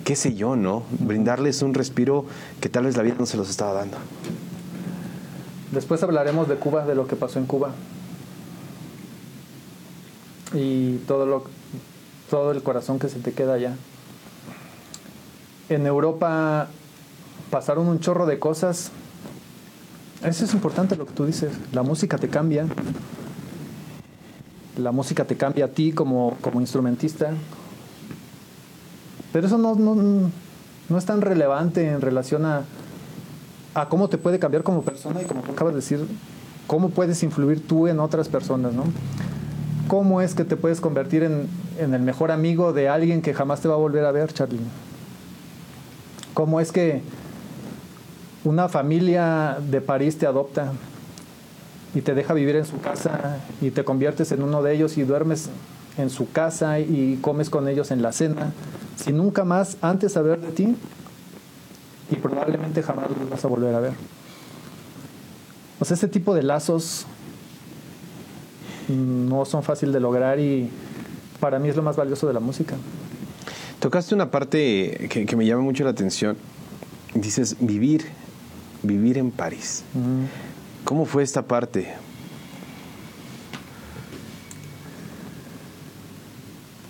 qué 0.04 0.16
sé 0.16 0.34
yo, 0.34 0.56
¿no? 0.56 0.84
Brindarles 1.00 1.60
un 1.62 1.74
respiro 1.74 2.24
que 2.60 2.68
tal 2.68 2.84
vez 2.84 2.96
la 2.96 3.02
vida 3.02 3.16
no 3.18 3.26
se 3.26 3.36
los 3.36 3.48
estaba 3.50 3.72
dando. 3.74 3.96
Después 5.72 6.02
hablaremos 6.02 6.48
de 6.48 6.54
Cuba, 6.56 6.86
de 6.86 6.94
lo 6.94 7.06
que 7.06 7.16
pasó 7.16 7.38
en 7.38 7.44
Cuba. 7.46 7.72
Y 10.54 10.96
todo, 11.06 11.26
lo, 11.26 11.44
todo 12.30 12.52
el 12.52 12.62
corazón 12.62 12.98
que 12.98 13.08
se 13.10 13.18
te 13.18 13.32
queda 13.32 13.54
allá. 13.54 13.74
En 15.68 15.86
Europa 15.86 16.68
pasaron 17.50 17.88
un 17.88 18.00
chorro 18.00 18.26
de 18.26 18.38
cosas. 18.38 18.90
Eso 20.24 20.44
es 20.44 20.54
importante 20.54 20.96
lo 20.96 21.06
que 21.06 21.12
tú 21.12 21.26
dices. 21.26 21.52
La 21.72 21.82
música 21.82 22.18
te 22.18 22.28
cambia. 22.28 22.66
La 24.76 24.92
música 24.92 25.24
te 25.24 25.36
cambia 25.36 25.66
a 25.66 25.68
ti 25.68 25.92
como, 25.92 26.36
como 26.40 26.60
instrumentista. 26.60 27.30
Pero 29.32 29.46
eso 29.46 29.58
no, 29.58 29.74
no, 29.74 30.30
no 30.88 30.98
es 30.98 31.04
tan 31.04 31.20
relevante 31.20 31.88
en 31.88 32.00
relación 32.00 32.44
a, 32.44 32.62
a 33.74 33.88
cómo 33.88 34.08
te 34.08 34.18
puede 34.18 34.38
cambiar 34.38 34.62
como 34.62 34.82
persona 34.82 35.22
y 35.22 35.24
como 35.24 35.42
tú 35.42 35.52
acabas 35.52 35.74
de 35.74 35.80
decir, 35.80 36.06
cómo 36.66 36.90
puedes 36.90 37.22
influir 37.22 37.66
tú 37.66 37.88
en 37.88 38.00
otras 38.00 38.28
personas, 38.28 38.72
¿no? 38.72 38.84
¿Cómo 39.86 40.20
es 40.20 40.34
que 40.34 40.44
te 40.44 40.56
puedes 40.56 40.80
convertir 40.80 41.22
en, 41.22 41.48
en 41.78 41.94
el 41.94 42.02
mejor 42.02 42.30
amigo 42.30 42.72
de 42.72 42.88
alguien 42.88 43.22
que 43.22 43.32
jamás 43.34 43.60
te 43.60 43.68
va 43.68 43.74
a 43.74 43.78
volver 43.78 44.04
a 44.04 44.12
ver, 44.12 44.32
Charlie? 44.32 44.60
¿Cómo 46.34 46.60
es 46.60 46.72
que 46.72 47.02
una 48.44 48.68
familia 48.68 49.58
de 49.60 49.80
París 49.80 50.18
te 50.18 50.26
adopta 50.26 50.72
y 51.94 52.02
te 52.02 52.14
deja 52.14 52.34
vivir 52.34 52.56
en 52.56 52.64
su 52.64 52.80
casa 52.80 53.38
y 53.60 53.70
te 53.70 53.84
conviertes 53.84 54.32
en 54.32 54.42
uno 54.42 54.62
de 54.62 54.74
ellos 54.74 54.98
y 54.98 55.02
duermes 55.02 55.48
en 55.96 56.10
su 56.10 56.30
casa 56.30 56.78
y 56.78 57.18
comes 57.20 57.50
con 57.50 57.68
ellos 57.68 57.90
en 57.90 58.02
la 58.02 58.12
cena, 58.12 58.52
sin 58.96 59.16
nunca 59.16 59.44
más 59.44 59.76
antes 59.80 60.12
saber 60.12 60.40
de 60.40 60.52
ti 60.52 60.76
y 62.10 62.16
probablemente 62.16 62.82
jamás 62.82 63.10
los 63.10 63.28
vas 63.28 63.44
a 63.44 63.48
volver 63.48 63.74
a 63.74 63.80
ver. 63.80 63.92
O 65.80 65.84
sea, 65.84 65.96
ese 65.96 66.08
tipo 66.08 66.34
de 66.34 66.42
lazos 66.42 67.06
no 68.88 69.44
son 69.44 69.62
fácil 69.62 69.92
de 69.92 70.00
lograr 70.00 70.40
y 70.40 70.70
para 71.40 71.58
mí 71.58 71.68
es 71.68 71.76
lo 71.76 71.82
más 71.82 71.96
valioso 71.96 72.26
de 72.26 72.34
la 72.34 72.40
música. 72.40 72.76
Tocaste 73.80 74.14
una 74.14 74.30
parte 74.30 75.08
que 75.08 75.36
me 75.36 75.46
llama 75.46 75.62
mucho 75.62 75.84
la 75.84 75.90
atención. 75.90 76.36
Dices 77.14 77.56
vivir, 77.60 78.06
vivir 78.82 79.18
en 79.18 79.30
París. 79.30 79.84
¿Cómo 80.84 81.04
fue 81.04 81.22
esta 81.22 81.42
parte? 81.42 81.94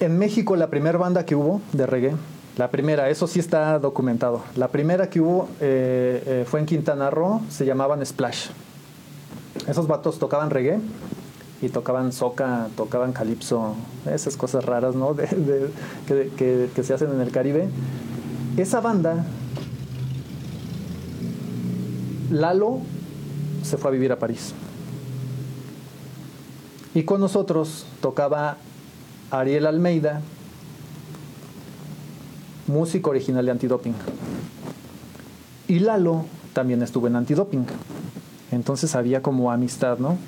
En 0.01 0.19
México 0.19 0.55
la 0.55 0.69
primera 0.69 0.97
banda 0.97 1.25
que 1.25 1.35
hubo 1.35 1.61
de 1.73 1.87
reggae, 1.87 2.15
la 2.57 2.71
primera, 2.71 3.09
eso 3.09 3.27
sí 3.27 3.41
está 3.41 3.79
documentado, 3.79 4.43
la 4.55 4.69
primera 4.69 5.11
que 5.11 5.21
hubo 5.21 5.49
eh, 5.61 6.23
eh, 6.25 6.45
fue 6.47 6.61
en 6.61 6.67
Quintana 6.67 7.11
Roo, 7.11 7.41
se 7.49 7.67
llamaban 7.67 8.05
Splash. 8.05 8.49
Esos 9.67 9.89
vatos 9.89 10.19
tocaban 10.19 10.51
reggae 10.51 10.79
y 11.61 11.69
tocaban 11.69 12.13
soca, 12.13 12.69
tocaban 12.77 13.13
calipso, 13.13 13.75
esas 14.13 14.37
cosas 14.37 14.65
raras, 14.65 14.95
¿no? 14.95 15.17
Que 16.07 16.83
se 16.83 16.95
hacen 16.95 17.11
en 17.11 17.21
el 17.21 17.33
Caribe. 17.33 17.69
Esa 18.57 18.81
banda, 18.81 19.25
Lalo 22.31 22.81
se 23.63 23.77
fue 23.77 23.91
a 23.91 23.93
vivir 23.93 24.13
a 24.13 24.19
París. 24.19 24.53
Y 26.95 27.05
con 27.05 27.21
nosotros 27.21 27.87
tocaba 28.01 28.57
Ariel 29.31 29.67
Almeida, 29.67 30.21
músico 32.67 33.11
original 33.11 33.45
de 33.45 33.51
Antidoping. 33.53 33.95
Y 35.69 35.81
Lalo 35.81 36.25
también 36.53 36.83
estuvo 36.83 37.07
en 37.07 37.17
Antidoping. 37.17 37.67
Entonces 38.51 38.95
había 38.95 39.23
como 39.23 39.53
amistad, 39.53 39.99
¿no? 39.99 40.19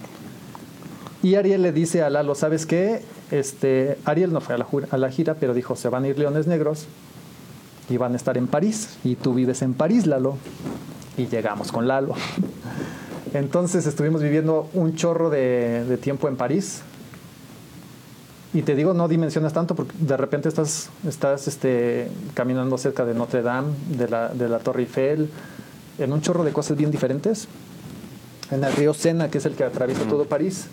Y 1.22 1.34
Ariel 1.34 1.62
le 1.62 1.72
dice 1.72 2.03
a 2.03 2.11
Lalo, 2.11 2.34
¿sabes 2.34 2.66
qué? 2.66 3.03
Este, 3.30 3.98
Ariel 4.05 4.32
no 4.32 4.40
fue 4.40 4.55
a 4.55 4.59
la, 4.59 4.66
a 4.90 4.96
la 4.96 5.11
gira, 5.11 5.34
pero 5.34 5.55
dijo, 5.55 5.76
se 5.76 5.88
van 5.88 6.05
a 6.05 6.09
ir 6.09 6.18
Leones 6.18 6.46
Negros 6.46 6.86
y 7.88 7.96
van 7.96 8.14
a 8.14 8.16
estar 8.16 8.38
en 8.38 8.46
París. 8.46 8.98
Y 9.05 9.16
tú 9.16 9.34
vives 9.34 9.62
en 9.62 9.74
París, 9.74 10.07
Lalo. 10.07 10.36
Y 11.20 11.26
llegamos 11.26 11.70
con 11.70 11.86
Lalo. 11.86 12.14
Entonces 13.34 13.86
estuvimos 13.86 14.22
viviendo 14.22 14.70
un 14.72 14.96
chorro 14.96 15.28
de, 15.28 15.84
de 15.84 15.98
tiempo 15.98 16.28
en 16.28 16.36
París. 16.36 16.80
Y 18.54 18.62
te 18.62 18.74
digo, 18.74 18.94
no 18.94 19.06
dimensionas 19.06 19.52
tanto 19.52 19.74
porque 19.74 19.92
de 20.00 20.16
repente 20.16 20.48
estás, 20.48 20.88
estás 21.06 21.46
este, 21.46 22.10
caminando 22.32 22.78
cerca 22.78 23.04
de 23.04 23.12
Notre 23.12 23.42
Dame, 23.42 23.68
de 23.90 24.08
la, 24.08 24.30
de 24.30 24.48
la 24.48 24.60
Torre 24.60 24.80
Eiffel, 24.80 25.28
en 25.98 26.10
un 26.10 26.22
chorro 26.22 26.42
de 26.42 26.54
cosas 26.54 26.78
bien 26.78 26.90
diferentes. 26.90 27.48
En 28.50 28.64
el 28.64 28.72
río 28.72 28.94
Sena, 28.94 29.30
que 29.30 29.38
es 29.38 29.44
el 29.44 29.56
que 29.56 29.64
atraviesa 29.64 30.04
todo 30.04 30.24
París. 30.24 30.68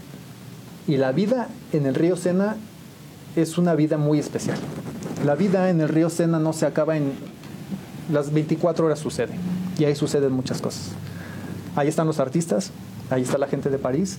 Y 0.87 0.95
la 0.95 1.11
vida 1.11 1.49
en 1.73 1.85
el 1.85 1.93
río 1.93 2.15
Sena 2.15 2.55
es 3.35 3.57
una 3.57 3.75
vida 3.75 3.97
muy 3.97 4.17
especial. 4.17 4.57
La 5.25 5.35
vida 5.35 5.69
en 5.69 5.81
el 5.81 5.89
río 5.89 6.09
Sena 6.09 6.39
no 6.39 6.53
se 6.53 6.65
acaba 6.65 6.95
en 6.95 7.11
las 8.09 8.31
24 8.31 8.85
horas 8.85 8.99
sucede. 8.99 9.33
Y 9.79 9.85
ahí 9.85 9.95
suceden 9.95 10.31
muchas 10.31 10.61
cosas. 10.61 10.89
Ahí 11.75 11.87
están 11.87 12.07
los 12.07 12.19
artistas, 12.19 12.71
ahí 13.09 13.21
está 13.21 13.37
la 13.37 13.47
gente 13.47 13.69
de 13.69 13.77
París, 13.77 14.17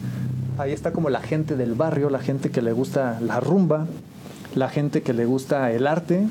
Ahí 0.58 0.72
está 0.72 0.92
como 0.92 1.08
la 1.08 1.20
gente 1.20 1.54
del 1.54 1.74
barrio, 1.74 2.10
la 2.10 2.18
gente 2.18 2.50
que 2.50 2.62
le 2.62 2.72
gusta 2.72 3.20
la 3.20 3.38
rumba, 3.38 3.86
la 4.56 4.68
gente 4.68 5.02
que 5.02 5.12
le 5.12 5.24
gusta 5.24 5.70
el 5.70 5.86
arte. 5.86 6.26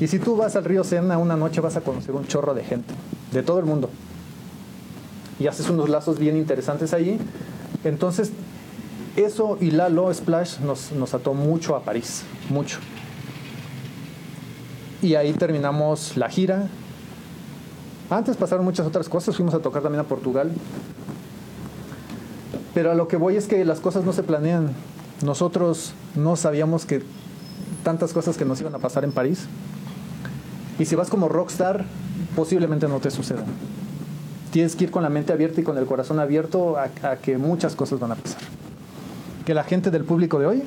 Y 0.00 0.06
si 0.06 0.18
tú 0.18 0.36
vas 0.36 0.56
al 0.56 0.64
río 0.64 0.84
Sena 0.84 1.18
una 1.18 1.36
noche 1.36 1.60
vas 1.60 1.76
a 1.76 1.82
conocer 1.82 2.14
un 2.14 2.26
chorro 2.26 2.54
de 2.54 2.64
gente, 2.64 2.94
de 3.30 3.42
todo 3.42 3.58
el 3.58 3.66
mundo. 3.66 3.90
Y 5.38 5.48
haces 5.48 5.68
unos 5.68 5.90
lazos 5.90 6.18
bien 6.18 6.38
interesantes 6.38 6.94
ahí. 6.94 7.18
Entonces, 7.84 8.32
eso 9.16 9.58
y 9.60 9.70
Lalo 9.70 10.12
Splash 10.14 10.60
nos, 10.60 10.92
nos 10.92 11.12
ató 11.12 11.34
mucho 11.34 11.76
a 11.76 11.82
París, 11.82 12.22
mucho. 12.48 12.78
Y 15.02 15.14
ahí 15.14 15.34
terminamos 15.34 16.16
la 16.16 16.30
gira. 16.30 16.68
Antes 18.10 18.36
pasaron 18.36 18.64
muchas 18.64 18.86
otras 18.86 19.08
cosas, 19.08 19.36
fuimos 19.36 19.54
a 19.54 19.58
tocar 19.58 19.82
también 19.82 20.00
a 20.00 20.08
Portugal. 20.08 20.50
Pero 22.72 22.90
a 22.90 22.94
lo 22.94 23.08
que 23.08 23.16
voy 23.16 23.36
es 23.36 23.46
que 23.46 23.64
las 23.64 23.80
cosas 23.80 24.04
no 24.04 24.12
se 24.12 24.22
planean. 24.22 24.70
Nosotros 25.22 25.92
no 26.14 26.36
sabíamos 26.36 26.86
que 26.86 27.02
tantas 27.84 28.12
cosas 28.12 28.36
que 28.36 28.44
nos 28.44 28.60
iban 28.60 28.74
a 28.74 28.78
pasar 28.78 29.04
en 29.04 29.12
París. 29.12 29.46
Y 30.78 30.84
si 30.84 30.94
vas 30.94 31.10
como 31.10 31.28
rockstar, 31.28 31.84
posiblemente 32.34 32.88
no 32.88 33.00
te 33.00 33.10
suceda. 33.10 33.44
Tienes 34.52 34.76
que 34.76 34.84
ir 34.84 34.90
con 34.90 35.02
la 35.02 35.10
mente 35.10 35.32
abierta 35.32 35.60
y 35.60 35.64
con 35.64 35.76
el 35.76 35.84
corazón 35.84 36.18
abierto 36.18 36.78
a, 36.78 36.88
a 37.02 37.16
que 37.16 37.36
muchas 37.36 37.74
cosas 37.74 37.98
van 37.98 38.12
a 38.12 38.14
pasar. 38.14 38.40
Que 39.44 39.52
la 39.52 39.64
gente 39.64 39.90
del 39.90 40.04
público 40.04 40.38
de 40.38 40.46
hoy 40.46 40.62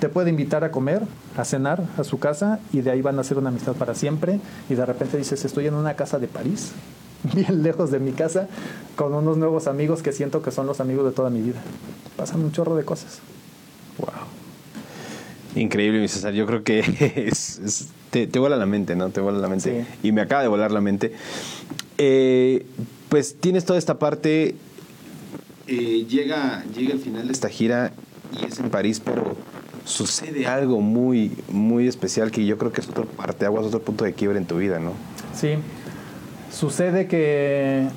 te 0.00 0.08
puede 0.08 0.30
invitar 0.30 0.64
a 0.64 0.70
comer, 0.70 1.02
a 1.36 1.44
cenar 1.44 1.84
a 1.96 2.04
su 2.04 2.18
casa 2.18 2.58
y 2.72 2.80
de 2.80 2.90
ahí 2.90 3.02
van 3.02 3.18
a 3.18 3.20
hacer 3.20 3.38
una 3.38 3.50
amistad 3.50 3.74
para 3.74 3.94
siempre 3.94 4.40
y 4.68 4.74
de 4.74 4.84
repente 4.86 5.16
dices, 5.18 5.44
estoy 5.44 5.66
en 5.66 5.74
una 5.74 5.94
casa 5.94 6.18
de 6.18 6.26
París, 6.26 6.72
bien 7.34 7.62
lejos 7.62 7.90
de 7.90 8.00
mi 8.00 8.12
casa, 8.12 8.48
con 8.96 9.14
unos 9.14 9.36
nuevos 9.36 9.66
amigos 9.66 10.02
que 10.02 10.12
siento 10.12 10.42
que 10.42 10.50
son 10.50 10.66
los 10.66 10.80
amigos 10.80 11.04
de 11.04 11.12
toda 11.12 11.30
mi 11.30 11.40
vida. 11.42 11.60
Pasan 12.16 12.40
un 12.40 12.50
chorro 12.52 12.76
de 12.76 12.84
cosas. 12.84 13.18
Wow. 13.98 14.08
Increíble, 15.56 16.00
mi 16.00 16.08
César. 16.08 16.32
Yo 16.32 16.46
creo 16.46 16.62
que 16.64 16.78
es, 17.28 17.58
es, 17.58 17.88
te, 18.10 18.26
te 18.26 18.38
vuela 18.38 18.56
la 18.56 18.66
mente, 18.66 18.96
¿no? 18.96 19.10
Te 19.10 19.20
vuela 19.20 19.38
la 19.38 19.48
mente. 19.48 19.86
Sí. 20.00 20.08
Y 20.08 20.12
me 20.12 20.22
acaba 20.22 20.42
de 20.42 20.48
volar 20.48 20.70
la 20.70 20.80
mente. 20.80 21.12
Eh, 21.98 22.64
pues 23.08 23.36
tienes 23.40 23.64
toda 23.64 23.78
esta 23.78 23.98
parte. 23.98 24.54
eh, 25.66 26.06
llega, 26.08 26.64
llega 26.74 26.92
el 26.94 27.00
final 27.00 27.26
de 27.26 27.32
esta 27.32 27.48
gira 27.48 27.92
y 28.40 28.44
es 28.46 28.58
en 28.60 28.70
París, 28.70 29.00
pero 29.04 29.36
sucede 29.90 30.46
algo 30.46 30.80
muy, 30.80 31.36
muy 31.50 31.88
especial 31.88 32.30
que 32.30 32.46
yo 32.46 32.56
creo 32.56 32.72
que 32.72 32.80
es 32.80 32.88
otro 32.88 33.04
parteaguas, 33.04 33.66
otro 33.66 33.82
punto 33.82 34.04
de 34.04 34.14
quiebre 34.14 34.38
en 34.38 34.46
tu 34.46 34.56
vida, 34.56 34.78
¿no? 34.78 34.92
Sí. 35.34 35.56
Sucede 36.52 37.06
que. 37.06 37.88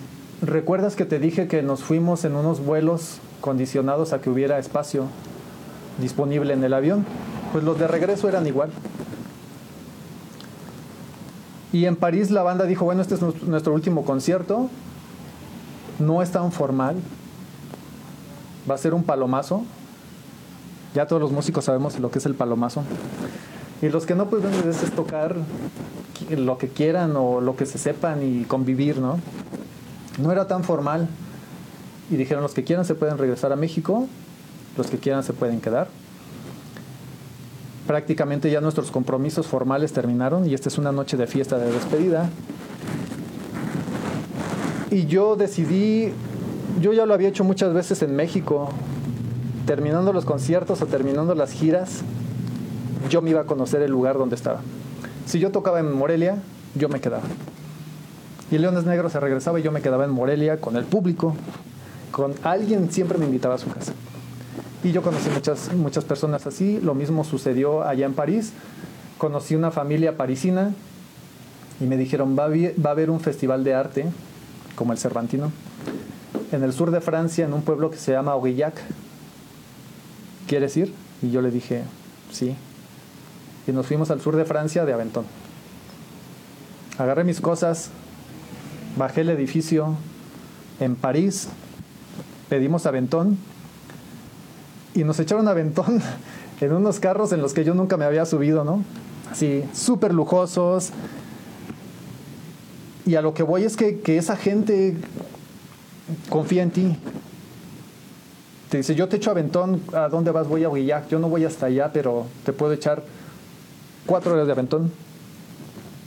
¿Recuerdas 0.41 0.95
que 0.95 1.05
te 1.05 1.19
dije 1.19 1.47
que 1.47 1.61
nos 1.61 1.83
fuimos 1.83 2.25
en 2.25 2.35
unos 2.35 2.59
vuelos 2.59 3.19
condicionados 3.39 4.11
a 4.11 4.19
que 4.19 4.29
hubiera 4.29 4.59
espacio 4.59 5.05
disponible 5.99 6.53
en 6.53 6.63
el 6.63 6.73
avión? 6.73 7.05
Pues 7.53 7.63
los 7.63 7.79
de 7.79 7.87
regreso 7.87 8.27
eran 8.27 8.45
igual. 8.45 8.69
Y 11.71 11.85
en 11.85 11.95
París 11.95 12.29
la 12.29 12.43
banda 12.43 12.65
dijo, 12.65 12.85
bueno, 12.85 13.01
este 13.01 13.15
es 13.15 13.21
nuestro 13.21 13.73
último 13.73 14.03
concierto. 14.03 14.69
No 15.99 16.21
es 16.21 16.31
tan 16.31 16.51
formal. 16.51 16.97
Va 18.69 18.75
a 18.75 18.77
ser 18.77 18.93
un 18.93 19.03
palomazo. 19.03 19.63
Ya 20.93 21.07
todos 21.07 21.21
los 21.21 21.31
músicos 21.31 21.65
sabemos 21.65 21.99
lo 21.99 22.11
que 22.11 22.19
es 22.19 22.25
el 22.25 22.35
palomazo. 22.35 22.83
Y 23.81 23.89
los 23.89 24.05
que 24.05 24.15
no, 24.15 24.29
pues 24.29 24.43
ven, 24.43 24.53
es 24.69 24.91
tocar 24.91 25.35
lo 26.29 26.57
que 26.57 26.69
quieran 26.69 27.15
o 27.15 27.41
lo 27.41 27.55
que 27.55 27.65
se 27.65 27.77
sepan 27.77 28.23
y 28.23 28.43
convivir, 28.45 28.99
¿no? 28.99 29.19
No 30.19 30.31
era 30.31 30.47
tan 30.47 30.63
formal. 30.63 31.07
Y 32.09 32.15
dijeron, 32.15 32.43
los 32.43 32.53
que 32.53 32.63
quieran 32.63 32.85
se 32.85 32.95
pueden 32.95 33.17
regresar 33.17 33.51
a 33.51 33.55
México, 33.55 34.07
los 34.77 34.87
que 34.87 34.97
quieran 34.97 35.23
se 35.23 35.33
pueden 35.33 35.61
quedar. 35.61 35.87
Prácticamente 37.87 38.49
ya 38.49 38.61
nuestros 38.61 38.91
compromisos 38.91 39.47
formales 39.47 39.91
terminaron 39.91 40.47
y 40.47 40.53
esta 40.53 40.69
es 40.69 40.77
una 40.77 40.91
noche 40.91 41.17
de 41.17 41.27
fiesta 41.27 41.57
de 41.57 41.71
despedida. 41.71 42.29
Y 44.91 45.07
yo 45.07 45.35
decidí, 45.35 46.13
yo 46.79 46.93
ya 46.93 47.05
lo 47.05 47.13
había 47.13 47.27
hecho 47.27 47.43
muchas 47.43 47.73
veces 47.73 48.01
en 48.03 48.15
México, 48.15 48.69
terminando 49.65 50.13
los 50.13 50.25
conciertos 50.25 50.81
o 50.81 50.85
terminando 50.85 51.35
las 51.35 51.51
giras, 51.51 52.01
yo 53.09 53.21
me 53.21 53.31
iba 53.31 53.41
a 53.41 53.45
conocer 53.45 53.81
el 53.81 53.91
lugar 53.91 54.17
donde 54.17 54.35
estaba. 54.35 54.61
Si 55.25 55.39
yo 55.39 55.51
tocaba 55.51 55.79
en 55.79 55.91
Morelia, 55.93 56.37
yo 56.75 56.89
me 56.89 56.99
quedaba. 56.99 57.23
Y 58.51 58.57
Leones 58.57 58.85
Negros 58.85 59.13
se 59.13 59.19
regresaba 59.19 59.59
y 59.59 59.63
yo 59.63 59.71
me 59.71 59.81
quedaba 59.81 60.05
en 60.05 60.11
Morelia 60.11 60.59
con 60.59 60.75
el 60.75 60.83
público, 60.83 61.35
con 62.11 62.33
alguien 62.43 62.91
siempre 62.91 63.17
me 63.17 63.25
invitaba 63.25 63.55
a 63.55 63.57
su 63.57 63.69
casa. 63.69 63.93
Y 64.83 64.91
yo 64.91 65.01
conocí 65.01 65.29
muchas, 65.29 65.73
muchas 65.73 66.03
personas 66.03 66.45
así. 66.45 66.79
Lo 66.81 66.93
mismo 66.93 67.23
sucedió 67.23 67.83
allá 67.83 68.05
en 68.05 68.13
París. 68.13 68.51
Conocí 69.17 69.55
una 69.55 69.71
familia 69.71 70.17
parisina 70.17 70.73
y 71.79 71.85
me 71.85 71.95
dijeron, 71.95 72.37
va 72.37 72.45
a, 72.45 72.49
va 72.49 72.89
a 72.89 72.91
haber 72.91 73.09
un 73.09 73.21
festival 73.21 73.63
de 73.63 73.73
arte, 73.73 74.05
como 74.75 74.91
el 74.91 74.99
Cervantino, 74.99 75.51
en 76.51 76.63
el 76.63 76.73
sur 76.73 76.91
de 76.91 76.99
Francia, 76.99 77.45
en 77.45 77.53
un 77.53 77.61
pueblo 77.61 77.89
que 77.89 77.97
se 77.97 78.11
llama 78.11 78.33
Aurillac. 78.33 78.75
¿Quieres 80.47 80.75
ir? 80.77 80.93
Y 81.21 81.31
yo 81.31 81.41
le 81.41 81.51
dije, 81.51 81.83
sí. 82.31 82.55
Y 83.67 83.71
nos 83.71 83.87
fuimos 83.87 84.11
al 84.11 84.21
sur 84.21 84.35
de 84.35 84.45
Francia 84.45 84.85
de 84.85 84.93
Aventón. 84.93 85.25
Agarré 86.97 87.23
mis 87.23 87.41
cosas, 87.41 87.89
bajé 88.97 89.21
el 89.21 89.29
edificio 89.29 89.95
en 90.79 90.95
París, 90.95 91.47
pedimos 92.49 92.85
Aventón 92.85 93.37
y 94.93 95.03
nos 95.03 95.19
echaron 95.19 95.47
Aventón 95.47 96.01
en 96.61 96.73
unos 96.73 96.99
carros 96.99 97.31
en 97.31 97.41
los 97.41 97.53
que 97.53 97.63
yo 97.63 97.73
nunca 97.73 97.97
me 97.97 98.05
había 98.05 98.25
subido, 98.25 98.63
¿no? 98.63 98.83
Así, 99.31 99.63
súper 99.73 100.13
lujosos. 100.13 100.91
Y 103.05 103.15
a 103.15 103.21
lo 103.21 103.33
que 103.33 103.43
voy 103.43 103.63
es 103.63 103.75
que, 103.75 103.99
que 103.99 104.17
esa 104.17 104.37
gente 104.37 104.95
confía 106.29 106.63
en 106.63 106.71
ti. 106.71 106.97
Te 108.73 108.77
dice, 108.77 108.95
yo 108.95 109.07
te 109.07 109.17
echo 109.17 109.29
aventón, 109.29 109.83
¿a 109.93 110.09
dónde 110.09 110.31
vas? 110.31 110.47
Voy 110.47 110.63
a 110.63 110.69
Huillac. 110.69 111.07
Yo 111.07 111.19
no 111.19 111.29
voy 111.29 111.45
hasta 111.45 111.67
allá, 111.67 111.91
pero 111.93 112.25
te 112.43 112.53
puedo 112.53 112.73
echar 112.73 113.03
cuatro 114.07 114.33
horas 114.33 114.47
de 114.47 114.51
aventón. 114.51 114.91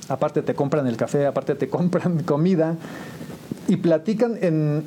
Aparte 0.08 0.42
te 0.42 0.52
compran 0.52 0.88
el 0.88 0.96
café, 0.96 1.26
aparte 1.26 1.54
te 1.54 1.68
compran 1.70 2.24
comida. 2.24 2.74
Y 3.68 3.76
platican 3.76 4.36
en, 4.42 4.82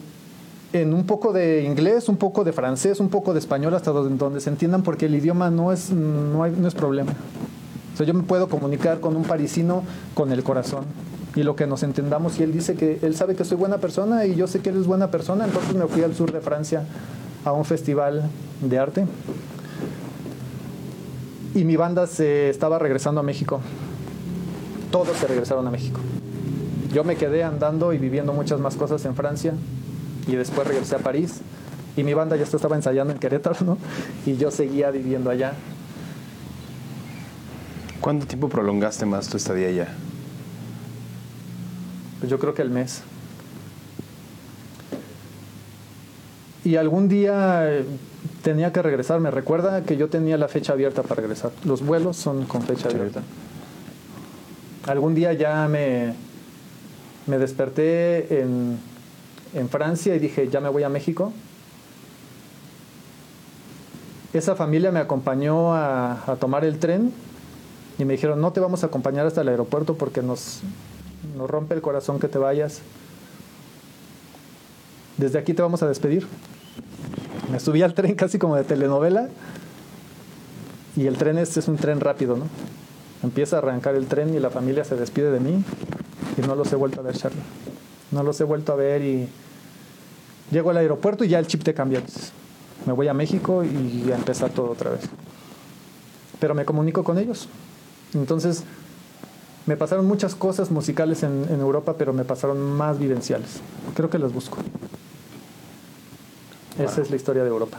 en 0.73 0.93
un 0.93 1.05
poco 1.05 1.31
de 1.31 1.63
inglés, 1.63 2.09
un 2.09 2.17
poco 2.17 2.43
de 2.43 2.51
francés, 2.51 2.99
un 2.99 3.07
poco 3.07 3.31
de 3.31 3.39
español, 3.39 3.73
hasta 3.73 3.91
donde, 3.91 4.17
donde 4.17 4.41
se 4.41 4.49
entiendan, 4.49 4.83
porque 4.83 5.05
el 5.05 5.15
idioma 5.15 5.49
no 5.49 5.71
es, 5.71 5.89
no, 5.89 6.43
hay, 6.43 6.51
no 6.51 6.67
es 6.67 6.75
problema. 6.75 7.13
O 7.93 7.97
sea, 7.97 8.05
yo 8.05 8.13
me 8.13 8.23
puedo 8.23 8.49
comunicar 8.49 8.99
con 8.99 9.15
un 9.15 9.23
parisino 9.23 9.83
con 10.15 10.33
el 10.33 10.43
corazón 10.43 10.83
y 11.33 11.43
lo 11.43 11.55
que 11.55 11.65
nos 11.65 11.83
entendamos. 11.83 12.41
Y 12.41 12.43
él 12.43 12.51
dice 12.51 12.75
que 12.75 12.99
él 13.03 13.15
sabe 13.15 13.35
que 13.35 13.45
soy 13.45 13.55
buena 13.55 13.77
persona 13.77 14.25
y 14.25 14.35
yo 14.35 14.47
sé 14.47 14.59
que 14.59 14.67
él 14.67 14.81
es 14.81 14.85
buena 14.85 15.11
persona, 15.11 15.45
entonces 15.45 15.73
me 15.75 15.87
fui 15.87 16.03
al 16.03 16.13
sur 16.13 16.33
de 16.33 16.41
Francia 16.41 16.83
a 17.49 17.53
un 17.53 17.65
festival 17.65 18.29
de 18.61 18.77
arte. 18.77 19.05
Y 21.55 21.63
mi 21.63 21.75
banda 21.75 22.07
se 22.07 22.49
estaba 22.49 22.79
regresando 22.79 23.19
a 23.19 23.23
México. 23.23 23.59
Todos 24.91 25.17
se 25.17 25.27
regresaron 25.27 25.67
a 25.67 25.71
México. 25.71 25.99
Yo 26.93 27.03
me 27.03 27.15
quedé 27.15 27.43
andando 27.43 27.91
y 27.93 27.97
viviendo 27.97 28.33
muchas 28.33 28.59
más 28.59 28.75
cosas 28.75 29.03
en 29.05 29.15
Francia 29.15 29.53
y 30.27 30.35
después 30.35 30.67
regresé 30.67 30.95
a 30.95 30.99
París 30.99 31.41
y 31.97 32.03
mi 32.03 32.13
banda 32.13 32.35
ya 32.35 32.43
estaba 32.43 32.75
ensayando 32.75 33.13
en 33.13 33.19
Querétaro, 33.19 33.57
¿no? 33.65 33.77
Y 34.25 34.37
yo 34.37 34.51
seguía 34.51 34.91
viviendo 34.91 35.29
allá. 35.29 35.53
¿Cuánto 37.99 38.25
tiempo 38.25 38.47
prolongaste 38.47 39.05
más 39.05 39.27
tu 39.27 39.37
estadía 39.37 39.67
allá? 39.67 39.87
Pues 42.19 42.29
yo 42.29 42.39
creo 42.39 42.53
que 42.53 42.61
el 42.61 42.69
mes. 42.69 43.03
Y 46.63 46.75
algún 46.75 47.07
día 47.07 47.69
eh, 47.69 47.85
tenía 48.43 48.73
que 48.73 48.81
regresar. 48.81 49.19
Me 49.19 49.31
recuerda 49.31 49.83
que 49.83 49.97
yo 49.97 50.09
tenía 50.09 50.37
la 50.37 50.47
fecha 50.47 50.73
abierta 50.73 51.03
para 51.03 51.21
regresar. 51.21 51.51
Los 51.63 51.85
vuelos 51.85 52.17
son 52.17 52.45
con 52.45 52.63
fecha 52.63 52.89
abierta. 52.89 53.21
Algún 54.87 55.15
día 55.15 55.33
ya 55.33 55.67
me, 55.67 56.13
me 57.27 57.37
desperté 57.37 58.41
en, 58.41 58.77
en 59.53 59.69
Francia 59.69 60.15
y 60.15 60.19
dije, 60.19 60.49
ya 60.49 60.59
me 60.59 60.69
voy 60.69 60.83
a 60.83 60.89
México. 60.89 61.31
Esa 64.33 64.55
familia 64.55 64.91
me 64.91 64.99
acompañó 64.99 65.73
a, 65.73 66.31
a, 66.31 66.35
tomar 66.35 66.63
el 66.63 66.77
tren 66.77 67.11
y 67.97 68.05
me 68.05 68.13
dijeron, 68.13 68.41
no 68.41 68.51
te 68.51 68.59
vamos 68.59 68.83
a 68.83 68.87
acompañar 68.87 69.25
hasta 69.25 69.41
el 69.41 69.47
aeropuerto 69.47 69.95
porque 69.95 70.21
nos, 70.21 70.61
nos 71.35 71.49
rompe 71.49 71.73
el 71.73 71.81
corazón 71.81 72.19
que 72.19 72.27
te 72.27 72.37
vayas. 72.37 72.81
Desde 75.19 75.37
aquí 75.37 75.53
te 75.53 75.61
vamos 75.61 75.83
a 75.83 75.87
despedir. 75.87 76.25
Me 77.51 77.59
subí 77.59 77.81
al 77.81 77.93
tren 77.93 78.15
casi 78.15 78.39
como 78.39 78.55
de 78.55 78.63
telenovela 78.63 79.27
y 80.95 81.07
el 81.07 81.17
tren 81.17 81.37
es 81.37 81.67
un 81.67 81.75
tren 81.75 81.99
rápido, 81.99 82.37
¿no? 82.37 82.45
Empieza 83.21 83.57
a 83.57 83.59
arrancar 83.59 83.95
el 83.95 84.07
tren 84.07 84.33
y 84.33 84.39
la 84.39 84.49
familia 84.49 84.85
se 84.85 84.95
despide 84.95 85.29
de 85.29 85.41
mí 85.41 85.61
y 86.37 86.41
no 86.47 86.55
los 86.55 86.71
he 86.71 86.77
vuelto 86.77 87.01
a 87.01 87.03
ver, 87.03 87.17
Charlie. 87.17 87.41
No 88.11 88.23
los 88.23 88.39
he 88.39 88.45
vuelto 88.45 88.71
a 88.71 88.77
ver 88.77 89.01
y 89.01 89.27
llego 90.51 90.69
al 90.69 90.77
aeropuerto 90.77 91.25
y 91.25 91.27
ya 91.27 91.39
el 91.39 91.47
chip 91.47 91.63
te 91.63 91.73
cambia. 91.73 92.01
Me 92.85 92.93
voy 92.93 93.09
a 93.09 93.13
México 93.13 93.65
y 93.65 94.09
a 94.13 94.15
empezar 94.15 94.51
todo 94.51 94.71
otra 94.71 94.91
vez. 94.91 95.01
Pero 96.39 96.55
me 96.55 96.63
comunico 96.63 97.03
con 97.03 97.17
ellos. 97.17 97.49
Entonces, 98.13 98.63
me 99.65 99.75
pasaron 99.75 100.07
muchas 100.07 100.33
cosas 100.33 100.71
musicales 100.71 101.23
en, 101.23 101.45
en 101.49 101.59
Europa, 101.59 101.95
pero 101.97 102.13
me 102.13 102.23
pasaron 102.23 102.71
más 102.71 102.97
vivenciales. 102.99 103.59
Creo 103.95 104.09
que 104.09 104.17
las 104.17 104.31
busco. 104.31 104.59
Esa 106.79 107.01
es 107.01 107.09
la 107.09 107.15
historia 107.15 107.43
de 107.43 107.49
Europa. 107.49 107.77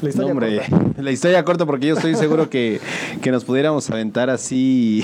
La 0.00 0.04
No, 0.04 0.08
historia 0.10 0.30
hombre, 0.32 0.56
corta. 0.68 0.92
la 1.02 1.10
historia 1.10 1.44
corta 1.44 1.66
porque 1.66 1.86
yo 1.88 1.94
estoy 1.96 2.14
seguro 2.14 2.48
que, 2.48 2.80
que 3.20 3.32
nos 3.32 3.44
pudiéramos 3.44 3.90
aventar 3.90 4.30
así 4.30 5.02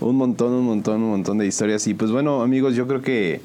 un 0.00 0.14
montón, 0.16 0.52
un 0.52 0.64
montón, 0.64 1.02
un 1.02 1.10
montón 1.10 1.38
de 1.38 1.46
historias. 1.46 1.86
Y 1.88 1.94
pues 1.94 2.10
bueno, 2.12 2.40
amigos, 2.42 2.74
yo 2.76 2.86
creo 2.86 3.02
que 3.02 3.40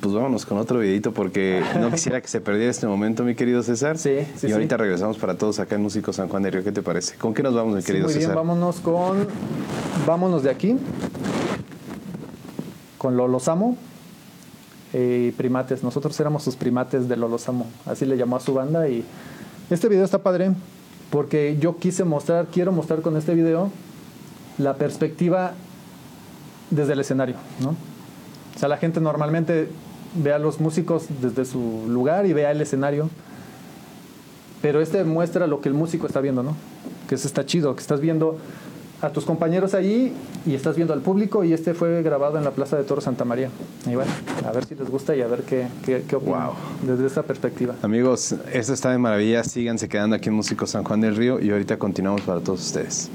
pues 0.00 0.14
vámonos 0.14 0.44
con 0.44 0.58
otro 0.58 0.80
videito 0.80 1.12
porque 1.12 1.62
no 1.80 1.90
quisiera 1.92 2.20
que 2.20 2.28
se 2.28 2.40
perdiera 2.40 2.70
este 2.70 2.86
momento, 2.86 3.22
mi 3.24 3.34
querido 3.34 3.62
César. 3.62 3.96
Sí, 3.96 4.16
sí, 4.36 4.48
Y 4.48 4.52
ahorita 4.52 4.76
sí. 4.76 4.80
regresamos 4.82 5.16
para 5.16 5.38
todos 5.38 5.60
acá 5.60 5.76
en 5.76 5.82
Músico 5.82 6.12
San 6.12 6.28
Juan 6.28 6.42
de 6.42 6.50
Río. 6.50 6.64
¿Qué 6.64 6.72
te 6.72 6.82
parece? 6.82 7.14
¿Con 7.16 7.32
qué 7.32 7.42
nos 7.42 7.54
vamos, 7.54 7.74
mi 7.76 7.80
Sí, 7.80 7.86
querido 7.86 8.04
muy 8.06 8.12
bien, 8.12 8.22
César? 8.22 8.36
vámonos 8.36 8.80
con. 8.80 9.28
Vámonos 10.06 10.42
de 10.42 10.50
aquí. 10.50 10.76
Con 12.98 13.16
Lolosamo. 13.16 13.76
Eh, 14.92 15.32
primates. 15.36 15.82
Nosotros 15.82 16.18
éramos 16.20 16.42
sus 16.42 16.56
primates 16.56 17.08
de 17.08 17.16
Lolosamo. 17.16 17.66
Así 17.86 18.04
le 18.04 18.16
llamó 18.16 18.36
a 18.36 18.40
su 18.40 18.54
banda. 18.54 18.88
Y 18.88 19.04
este 19.70 19.88
video 19.88 20.04
está 20.04 20.18
padre. 20.18 20.52
Porque 21.10 21.58
yo 21.60 21.76
quise 21.76 22.04
mostrar, 22.04 22.46
quiero 22.46 22.72
mostrar 22.72 23.02
con 23.02 23.16
este 23.16 23.34
video 23.34 23.70
la 24.56 24.74
perspectiva 24.74 25.52
desde 26.70 26.94
el 26.94 27.00
escenario, 27.00 27.36
¿no? 27.60 27.76
O 28.56 28.58
sea, 28.58 28.68
la 28.68 28.78
gente 28.78 29.00
normalmente 29.00 29.68
ve 30.14 30.32
a 30.32 30.38
los 30.38 30.60
músicos 30.60 31.06
desde 31.20 31.44
su 31.44 31.84
lugar 31.88 32.24
y 32.26 32.32
ve 32.32 32.50
el 32.50 32.60
escenario. 32.60 33.10
Pero 34.62 34.80
este 34.80 35.04
muestra 35.04 35.46
lo 35.46 35.60
que 35.60 35.68
el 35.68 35.74
músico 35.74 36.06
está 36.06 36.20
viendo, 36.20 36.42
¿no? 36.42 36.56
Que 37.08 37.16
eso 37.16 37.26
está 37.26 37.44
chido, 37.44 37.74
que 37.74 37.82
estás 37.82 38.00
viendo 38.00 38.38
a 39.02 39.10
tus 39.10 39.24
compañeros 39.24 39.74
allí 39.74 40.12
y 40.46 40.54
estás 40.54 40.76
viendo 40.76 40.94
al 40.94 41.00
público 41.00 41.42
y 41.44 41.52
este 41.52 41.74
fue 41.74 42.02
grabado 42.02 42.38
en 42.38 42.44
la 42.44 42.52
Plaza 42.52 42.76
de 42.76 42.84
Toro 42.84 43.00
Santa 43.00 43.24
María. 43.24 43.50
Y 43.84 43.94
bueno, 43.96 44.10
a 44.46 44.52
ver 44.52 44.64
si 44.64 44.74
les 44.76 44.88
gusta 44.88 45.14
y 45.16 45.20
a 45.22 45.26
ver 45.26 45.42
qué, 45.42 45.66
qué, 45.84 46.04
qué 46.08 46.16
opinan 46.16 46.46
Wow. 46.46 46.54
desde 46.86 47.06
esta 47.06 47.22
perspectiva. 47.24 47.74
Amigos, 47.82 48.34
esto 48.52 48.72
está 48.72 48.92
de 48.92 48.98
maravilla. 48.98 49.42
Síganse 49.44 49.88
quedando 49.88 50.14
aquí 50.16 50.28
en 50.28 50.34
Músico 50.36 50.66
San 50.66 50.84
Juan 50.84 51.00
del 51.00 51.16
Río 51.16 51.40
y 51.40 51.50
ahorita 51.50 51.78
continuamos 51.78 52.22
para 52.22 52.40
todos 52.40 52.60
ustedes. 52.64 53.10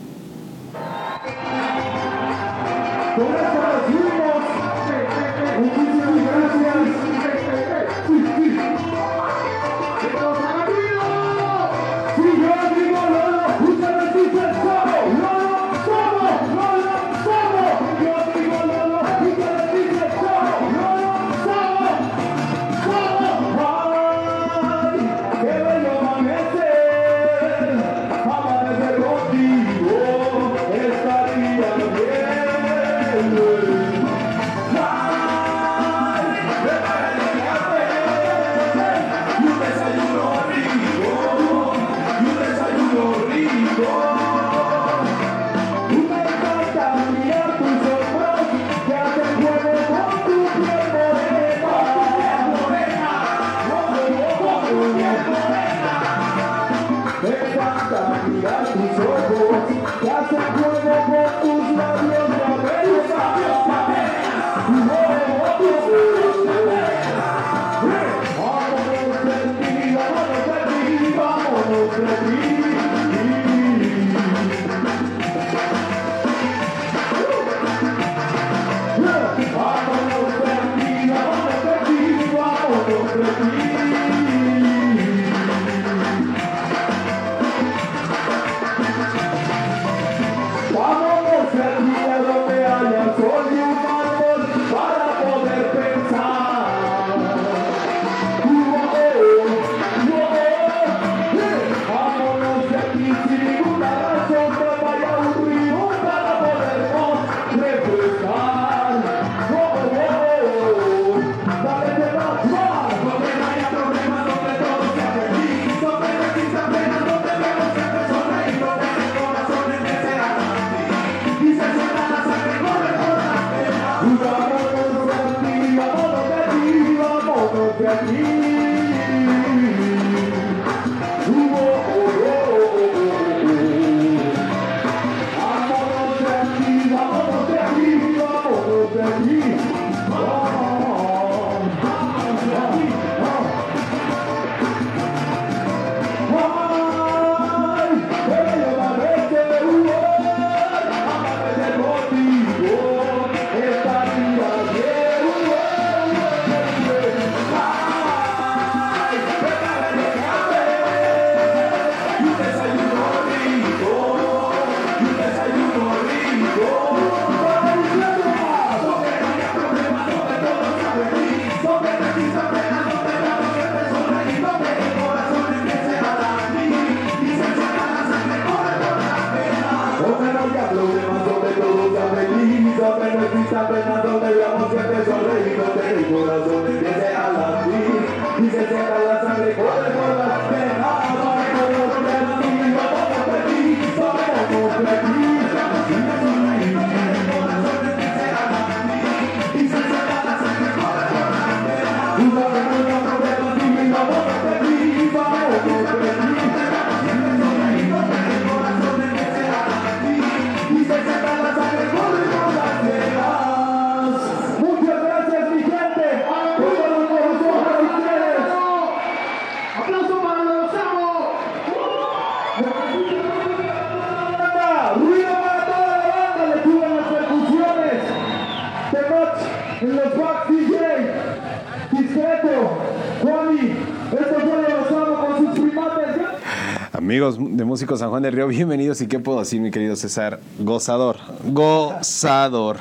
De 237.35 237.65
Músicos 237.65 237.99
San 237.99 238.09
Juan 238.09 238.23
del 238.23 238.31
Río, 238.31 238.47
bienvenidos. 238.47 239.01
Y 239.01 239.07
qué 239.07 239.19
puedo 239.19 239.39
decir, 239.39 239.59
mi 239.59 239.69
querido 239.69 239.97
César, 239.97 240.39
gozador, 240.59 241.17
gozador. 241.43 242.77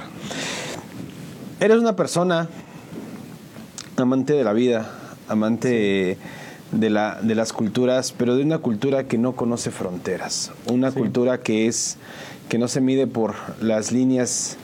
Eres 1.59 1.79
una 1.79 1.97
persona 1.97 2.49
amante 3.97 4.35
de 4.35 4.45
la 4.45 4.53
vida, 4.53 4.89
amante 5.27 6.17
de, 6.71 6.91
la, 6.91 7.19
de 7.21 7.35
las 7.35 7.53
culturas, 7.53 8.15
pero 8.17 8.37
de 8.37 8.45
una 8.45 8.59
cultura 8.59 9.09
que 9.09 9.19
no 9.19 9.33
conoce 9.33 9.73
fronteras, 9.73 10.53
una 10.67 10.93
cultura 10.93 11.39
que 11.41 11.67
es 11.67 11.97
que 12.49 12.57
no 12.57 12.69
se 12.69 12.81
mide 12.81 13.09
por 13.09 13.35
las 13.61 13.91
líneas 13.91 14.59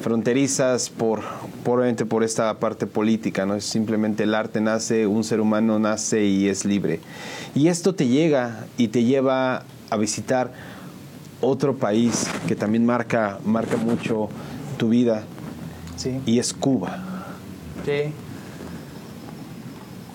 fronterizas, 0.00 0.88
por, 0.88 1.20
obviamente 1.74 2.06
por 2.06 2.22
esta 2.22 2.58
parte 2.58 2.86
política, 2.86 3.46
¿no? 3.46 3.54
Es 3.54 3.64
simplemente 3.64 4.22
el 4.22 4.34
arte 4.34 4.60
nace, 4.60 5.06
un 5.06 5.24
ser 5.24 5.40
humano 5.40 5.78
nace 5.78 6.24
y 6.24 6.48
es 6.48 6.64
libre. 6.64 7.00
Y 7.54 7.68
esto 7.68 7.94
te 7.94 8.06
llega 8.08 8.66
y 8.76 8.88
te 8.88 9.04
lleva 9.04 9.64
a 9.90 9.96
visitar 9.96 10.52
otro 11.40 11.76
país 11.76 12.26
que 12.48 12.56
también 12.56 12.86
marca, 12.86 13.38
marca 13.44 13.76
mucho 13.76 14.28
tu 14.78 14.88
vida 14.88 15.22
Sí. 15.96 16.20
y 16.26 16.38
es 16.38 16.52
Cuba. 16.52 16.98
Sí. 17.84 18.12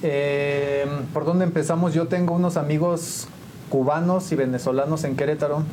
Eh, 0.04 0.86
¿Por 1.14 1.26
dónde 1.26 1.46
empezamos? 1.46 1.94
Yo 1.94 2.08
tengo 2.08 2.34
unos 2.34 2.58
amigos 2.58 3.28
cubanos 3.70 4.32
y 4.32 4.36
venezolanos 4.36 5.04
en 5.04 5.16
Querétaro. 5.16 5.64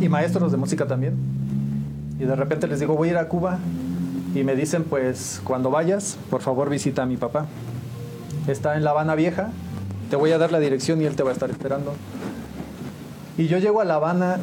Y 0.00 0.08
maestros 0.08 0.52
de 0.52 0.58
música 0.58 0.86
también. 0.86 1.35
Y 2.18 2.24
de 2.24 2.34
repente 2.34 2.66
les 2.66 2.80
digo, 2.80 2.96
voy 2.96 3.08
a 3.08 3.12
ir 3.12 3.18
a 3.18 3.28
Cuba. 3.28 3.58
Y 4.34 4.44
me 4.44 4.54
dicen, 4.54 4.84
pues 4.84 5.40
cuando 5.44 5.70
vayas, 5.70 6.18
por 6.30 6.42
favor 6.42 6.70
visita 6.70 7.02
a 7.02 7.06
mi 7.06 7.16
papá. 7.16 7.46
Está 8.46 8.76
en 8.76 8.84
La 8.84 8.90
Habana 8.90 9.14
Vieja. 9.14 9.50
Te 10.10 10.16
voy 10.16 10.32
a 10.32 10.38
dar 10.38 10.52
la 10.52 10.58
dirección 10.58 11.00
y 11.02 11.04
él 11.04 11.16
te 11.16 11.22
va 11.22 11.30
a 11.30 11.32
estar 11.32 11.50
esperando. 11.50 11.94
Y 13.38 13.48
yo 13.48 13.58
llego 13.58 13.80
a 13.80 13.84
La 13.84 13.96
Habana 13.96 14.38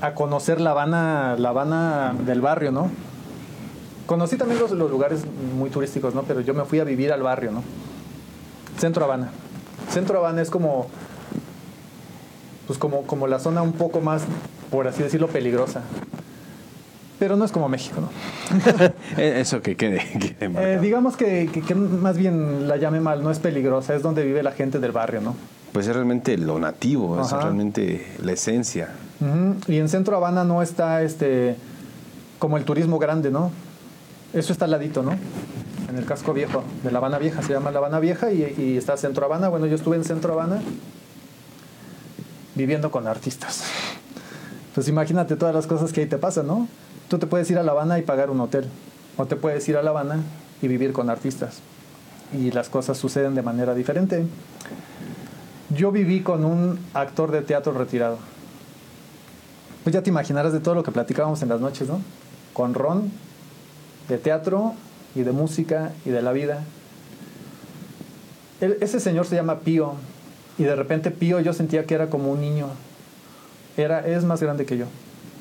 a 0.00 0.14
conocer 0.14 0.60
La 0.60 0.70
Habana, 0.70 1.36
La 1.38 1.50
Habana 1.50 2.14
del 2.26 2.40
barrio, 2.40 2.72
¿no? 2.72 2.90
Conocí 4.06 4.36
también 4.36 4.58
los, 4.58 4.72
los 4.72 4.90
lugares 4.90 5.24
muy 5.56 5.70
turísticos, 5.70 6.14
¿no? 6.14 6.22
Pero 6.22 6.40
yo 6.40 6.54
me 6.54 6.64
fui 6.64 6.80
a 6.80 6.84
vivir 6.84 7.12
al 7.12 7.22
barrio, 7.22 7.52
¿no? 7.52 7.62
Centro 8.78 9.04
Habana. 9.04 9.30
Centro 9.90 10.18
Habana 10.18 10.42
es 10.42 10.50
como, 10.50 10.86
pues 12.66 12.78
como, 12.78 13.02
como 13.02 13.26
la 13.26 13.38
zona 13.38 13.62
un 13.62 13.72
poco 13.72 14.00
más, 14.00 14.22
por 14.70 14.88
así 14.88 15.02
decirlo, 15.02 15.28
peligrosa. 15.28 15.82
Pero 17.20 17.36
no 17.36 17.44
es 17.44 17.52
como 17.52 17.68
México, 17.68 18.00
¿no? 18.00 18.08
Eh, 19.16 19.40
Eso 19.40 19.60
que 19.62 19.76
quede, 19.76 20.00
quede 20.18 20.34
Eh, 20.74 20.78
digamos 20.80 21.16
que, 21.16 21.48
que- 21.52 21.60
que 21.60 21.74
más 21.76 22.16
bien 22.16 22.66
la 22.66 22.76
llame 22.78 22.98
mal, 23.00 23.22
no 23.22 23.30
es 23.30 23.38
peligrosa, 23.38 23.94
es 23.94 24.02
donde 24.02 24.24
vive 24.24 24.42
la 24.42 24.50
gente 24.52 24.80
del 24.80 24.90
barrio, 24.90 25.20
¿no? 25.20 25.36
Pues 25.72 25.86
es 25.86 25.94
realmente 25.94 26.36
lo 26.36 26.58
nativo, 26.58 27.20
es 27.22 27.30
realmente 27.30 28.04
la 28.22 28.32
esencia. 28.32 28.88
Y 29.68 29.76
en 29.76 29.88
Centro 29.88 30.16
Habana 30.16 30.42
no 30.44 30.62
está 30.62 31.02
este 31.02 31.54
como 32.40 32.56
el 32.56 32.64
turismo 32.64 32.98
grande, 32.98 33.30
¿no? 33.30 33.52
Eso 34.32 34.52
está 34.52 34.64
al 34.64 34.70
ladito, 34.72 35.02
¿no? 35.02 35.12
En 35.90 35.96
el 35.98 36.04
casco 36.06 36.32
viejo 36.32 36.64
de 36.82 36.90
La 36.90 36.98
Habana 36.98 37.18
Vieja, 37.18 37.42
se 37.42 37.52
llama 37.52 37.70
La 37.70 37.78
Habana 37.78 38.00
Vieja 38.00 38.32
y, 38.32 38.54
y 38.58 38.76
está 38.78 38.96
Centro 38.96 39.26
Habana. 39.26 39.48
Bueno, 39.48 39.66
yo 39.66 39.74
estuve 39.76 39.96
en 39.96 40.04
Centro 40.04 40.32
Habana 40.32 40.60
viviendo 42.54 42.90
con 42.90 43.06
artistas. 43.06 43.62
Pues 44.74 44.88
imagínate 44.88 45.36
todas 45.36 45.54
las 45.54 45.66
cosas 45.66 45.92
que 45.92 46.00
ahí 46.02 46.06
te 46.06 46.16
pasan, 46.18 46.46
¿no? 46.46 46.68
Tú 47.10 47.18
te 47.18 47.26
puedes 47.26 47.50
ir 47.50 47.58
a 47.58 47.64
La 47.64 47.72
Habana 47.72 47.98
y 47.98 48.02
pagar 48.02 48.30
un 48.30 48.40
hotel, 48.40 48.66
o 49.16 49.26
te 49.26 49.34
puedes 49.34 49.68
ir 49.68 49.76
a 49.76 49.82
La 49.82 49.90
Habana 49.90 50.20
y 50.62 50.68
vivir 50.68 50.92
con 50.92 51.10
artistas. 51.10 51.58
Y 52.32 52.52
las 52.52 52.68
cosas 52.68 52.98
suceden 52.98 53.34
de 53.34 53.42
manera 53.42 53.74
diferente. 53.74 54.24
Yo 55.70 55.90
viví 55.90 56.20
con 56.20 56.44
un 56.44 56.78
actor 56.94 57.32
de 57.32 57.42
teatro 57.42 57.72
retirado. 57.72 58.18
Pues 59.82 59.92
ya 59.92 60.04
te 60.04 60.10
imaginarás 60.10 60.52
de 60.52 60.60
todo 60.60 60.76
lo 60.76 60.84
que 60.84 60.92
platicábamos 60.92 61.42
en 61.42 61.48
las 61.48 61.60
noches, 61.60 61.88
¿no? 61.88 62.00
Con 62.52 62.74
Ron, 62.74 63.10
de 64.08 64.16
teatro 64.16 64.74
y 65.16 65.22
de 65.22 65.32
música 65.32 65.90
y 66.06 66.10
de 66.10 66.22
la 66.22 66.30
vida. 66.30 66.62
Ese 68.60 69.00
señor 69.00 69.26
se 69.26 69.34
llama 69.34 69.58
Pío 69.58 69.94
y 70.58 70.62
de 70.62 70.76
repente 70.76 71.10
Pío 71.10 71.40
yo 71.40 71.54
sentía 71.54 71.86
que 71.86 71.94
era 71.94 72.08
como 72.08 72.30
un 72.30 72.40
niño. 72.40 72.68
Era, 73.76 74.06
es 74.06 74.22
más 74.22 74.40
grande 74.40 74.64
que 74.64 74.76
yo, 74.76 74.86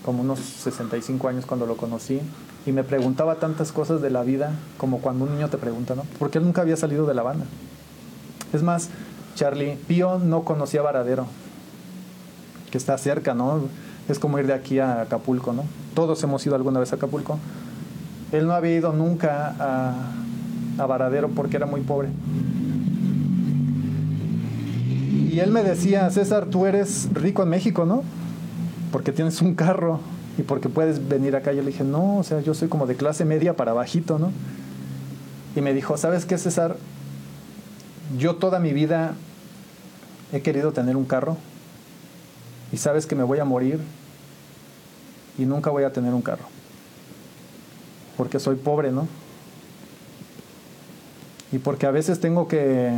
como 0.04 0.22
unos 0.22 0.40
65 0.40 1.28
años 1.28 1.46
cuando 1.46 1.66
lo 1.66 1.78
conocí 1.78 2.22
y 2.66 2.72
me 2.72 2.84
preguntaba 2.84 3.36
tantas 3.36 3.72
cosas 3.72 4.02
de 4.02 4.10
la 4.10 4.24
vida 4.24 4.52
como 4.78 5.00
cuando 5.00 5.26
un 5.26 5.34
niño 5.34 5.50
te 5.50 5.58
pregunta, 5.58 5.96
¿no? 5.96 6.04
Porque 6.18 6.38
él 6.38 6.46
nunca 6.46 6.62
había 6.62 6.78
salido 6.78 7.06
de 7.06 7.14
La 7.14 7.22
Habana. 7.22 7.46
Es 8.54 8.64
más, 8.64 8.90
Charlie, 9.36 9.78
Pío 9.88 10.20
no 10.20 10.44
conocía 10.44 10.82
Varadero 10.82 11.26
que 12.72 12.78
está 12.78 12.98
cerca, 12.98 13.34
¿no? 13.34 13.62
Es 14.08 14.20
como 14.20 14.40
ir 14.40 14.48
de 14.48 14.54
aquí 14.54 14.80
a 14.80 15.02
Acapulco, 15.02 15.54
¿no? 15.54 15.64
Todos 15.94 16.22
hemos 16.24 16.46
ido 16.46 16.56
alguna 16.56 16.80
vez 16.80 16.92
a 16.92 16.96
Acapulco. 16.96 17.40
Él 18.32 18.46
no 18.46 18.54
había 18.54 18.76
ido 18.76 18.94
nunca 18.94 19.56
a, 19.60 20.12
a 20.78 20.86
Varadero 20.86 21.30
porque 21.30 21.58
era 21.58 21.66
muy 21.66 21.82
pobre. 21.82 22.10
Y 25.32 25.40
él 25.40 25.52
me 25.52 25.64
decía, 25.64 26.10
César, 26.10 26.48
tú 26.48 26.66
eres 26.66 27.10
rico 27.14 27.44
en 27.44 27.50
México, 27.50 27.86
¿no? 27.86 28.04
Porque 28.92 29.12
tienes 29.12 29.42
un 29.42 29.56
carro 29.56 30.00
y 30.38 30.44
porque 30.44 30.70
puedes 30.70 31.08
venir 31.08 31.36
acá. 31.36 31.54
Yo 31.54 31.62
le 31.62 31.72
dije, 31.72 31.84
no, 31.84 32.18
o 32.18 32.24
sea, 32.24 32.40
yo 32.42 32.54
soy 32.54 32.70
como 32.70 32.88
de 32.88 32.96
clase 32.96 33.26
media 33.26 33.56
para 33.56 33.74
bajito, 33.74 34.20
¿no? 34.20 34.32
Y 35.56 35.62
me 35.62 35.74
dijo, 35.74 35.98
¿sabes 35.98 36.26
qué, 36.26 36.38
César? 36.38 36.78
Yo 38.18 38.36
toda 38.36 38.60
mi 38.60 38.74
vida 38.74 39.14
he 40.32 40.42
querido 40.42 40.72
tener 40.72 40.96
un 40.96 41.06
carro 41.06 41.38
y 42.72 42.78
sabes 42.78 43.06
que 43.06 43.16
me 43.16 43.24
voy 43.24 43.40
a 43.40 43.46
morir 43.46 43.80
y 45.38 45.46
nunca 45.46 45.70
voy 45.70 45.84
a 45.84 45.94
tener 45.94 46.14
un 46.14 46.22
carro. 46.22 46.46
Porque 48.18 48.40
soy 48.40 48.56
pobre, 48.56 48.92
¿no? 48.92 49.08
Y 51.52 51.58
porque 51.58 51.88
a 51.88 51.92
veces 51.92 52.20
tengo 52.20 52.48
que, 52.48 52.92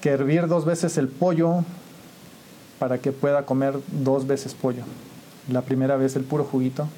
que 0.00 0.10
hervir 0.10 0.46
dos 0.46 0.64
veces 0.64 0.96
el 0.98 1.08
pollo 1.08 1.64
para 2.78 2.98
que 2.98 3.12
pueda 3.12 3.46
comer 3.46 3.78
dos 4.02 4.26
veces 4.26 4.54
pollo. 4.54 4.82
La 5.50 5.62
primera 5.62 5.96
vez 5.96 6.16
el 6.16 6.24
puro 6.24 6.44
juguito 6.44 6.88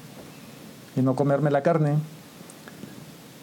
y 0.95 1.01
no 1.01 1.15
comerme 1.15 1.51
la 1.51 1.63
carne 1.63 1.95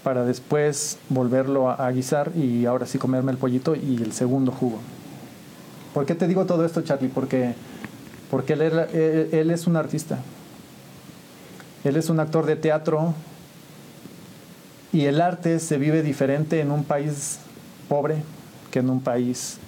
para 0.03 0.25
después 0.25 0.99
volverlo 1.09 1.71
a, 1.71 1.91
guisar 1.91 2.33
y 2.37 2.67
ahora 2.67 2.87
sí 2.87 2.99
comerme 2.99 3.33
el 3.33 3.39
pollito 3.39 3.75
y 3.75 4.03
el 4.03 4.13
segundo 4.13 4.53
jugo. 4.53 4.79
¿Por 5.95 6.05
qué 6.07 6.15
te 6.15 6.27
digo 6.27 6.45
todo 6.45 6.65
esto, 6.67 6.83
Charlie? 6.83 7.09
Porque, 7.09 7.55
porque 8.31 8.55
él, 8.55 8.63
era- 8.63 8.85
él- 8.93 9.29
él 9.33 9.51
es 9.51 9.67
un 9.67 9.77
artista. 9.77 10.19
Él 11.85 11.97
es 11.97 12.11
un 12.11 12.19
actor 12.21 12.45
de 12.47 12.57
teatro 12.57 13.15
y 14.93 15.05
el 15.07 15.21
arte 15.21 15.59
se 15.61 15.77
vive 15.79 16.03
diferente 16.03 16.61
en 16.61 16.71
un 16.71 16.85
país 16.85 17.39
pobre 17.89 18.23
que 18.71 18.79
en 18.81 18.91
un 18.91 19.01
país 19.01 19.59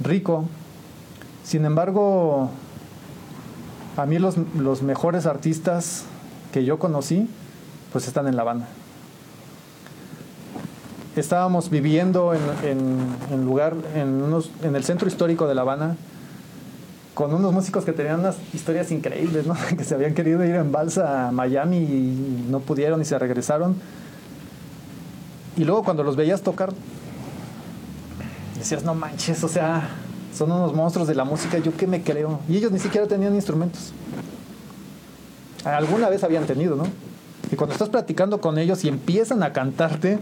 rico. 0.00 0.48
Sin 1.44 1.66
embargo, 1.66 2.50
a 3.96 4.06
mí 4.06 4.18
los, 4.18 4.36
los 4.58 4.82
mejores 4.82 5.26
artistas 5.26 6.04
que 6.52 6.64
yo 6.64 6.78
conocí, 6.78 7.28
pues 7.92 8.08
están 8.08 8.26
en 8.26 8.36
La 8.36 8.42
Habana. 8.42 8.66
Estábamos 11.16 11.70
viviendo 11.70 12.32
en, 12.34 12.40
en, 13.30 13.44
lugar, 13.44 13.76
en, 13.94 14.22
unos, 14.22 14.50
en 14.62 14.74
el 14.74 14.82
centro 14.82 15.06
histórico 15.06 15.46
de 15.46 15.54
La 15.54 15.60
Habana, 15.60 15.96
con 17.14 17.32
unos 17.32 17.52
músicos 17.52 17.84
que 17.84 17.92
tenían 17.92 18.20
unas 18.20 18.36
historias 18.52 18.90
increíbles, 18.90 19.46
¿no? 19.46 19.54
que 19.76 19.84
se 19.84 19.94
habían 19.94 20.14
querido 20.14 20.44
ir 20.44 20.54
en 20.54 20.72
balsa 20.72 21.28
a 21.28 21.30
Miami 21.32 21.76
y 21.76 22.46
no 22.50 22.60
pudieron 22.60 23.00
y 23.02 23.04
se 23.04 23.18
regresaron. 23.18 23.76
Y 25.56 25.64
luego 25.64 25.84
cuando 25.84 26.02
los 26.02 26.16
veías 26.16 26.42
tocar, 26.42 26.72
decías, 28.58 28.82
no 28.82 28.94
manches, 28.94 29.44
o 29.44 29.48
sea, 29.48 29.88
son 30.36 30.52
unos 30.52 30.74
monstruos 30.74 31.08
de 31.08 31.14
la 31.14 31.24
música, 31.24 31.58
yo 31.58 31.76
qué 31.76 31.86
me 31.86 32.02
creo. 32.02 32.40
Y 32.48 32.56
ellos 32.56 32.72
ni 32.72 32.78
siquiera 32.78 33.06
tenían 33.06 33.34
instrumentos. 33.34 33.92
Alguna 35.64 36.08
vez 36.08 36.24
habían 36.24 36.44
tenido, 36.46 36.76
¿no? 36.76 36.84
Y 37.50 37.56
cuando 37.56 37.72
estás 37.72 37.88
platicando 37.88 38.40
con 38.40 38.58
ellos 38.58 38.84
y 38.84 38.88
empiezan 38.88 39.42
a 39.42 39.52
cantarte, 39.52 40.18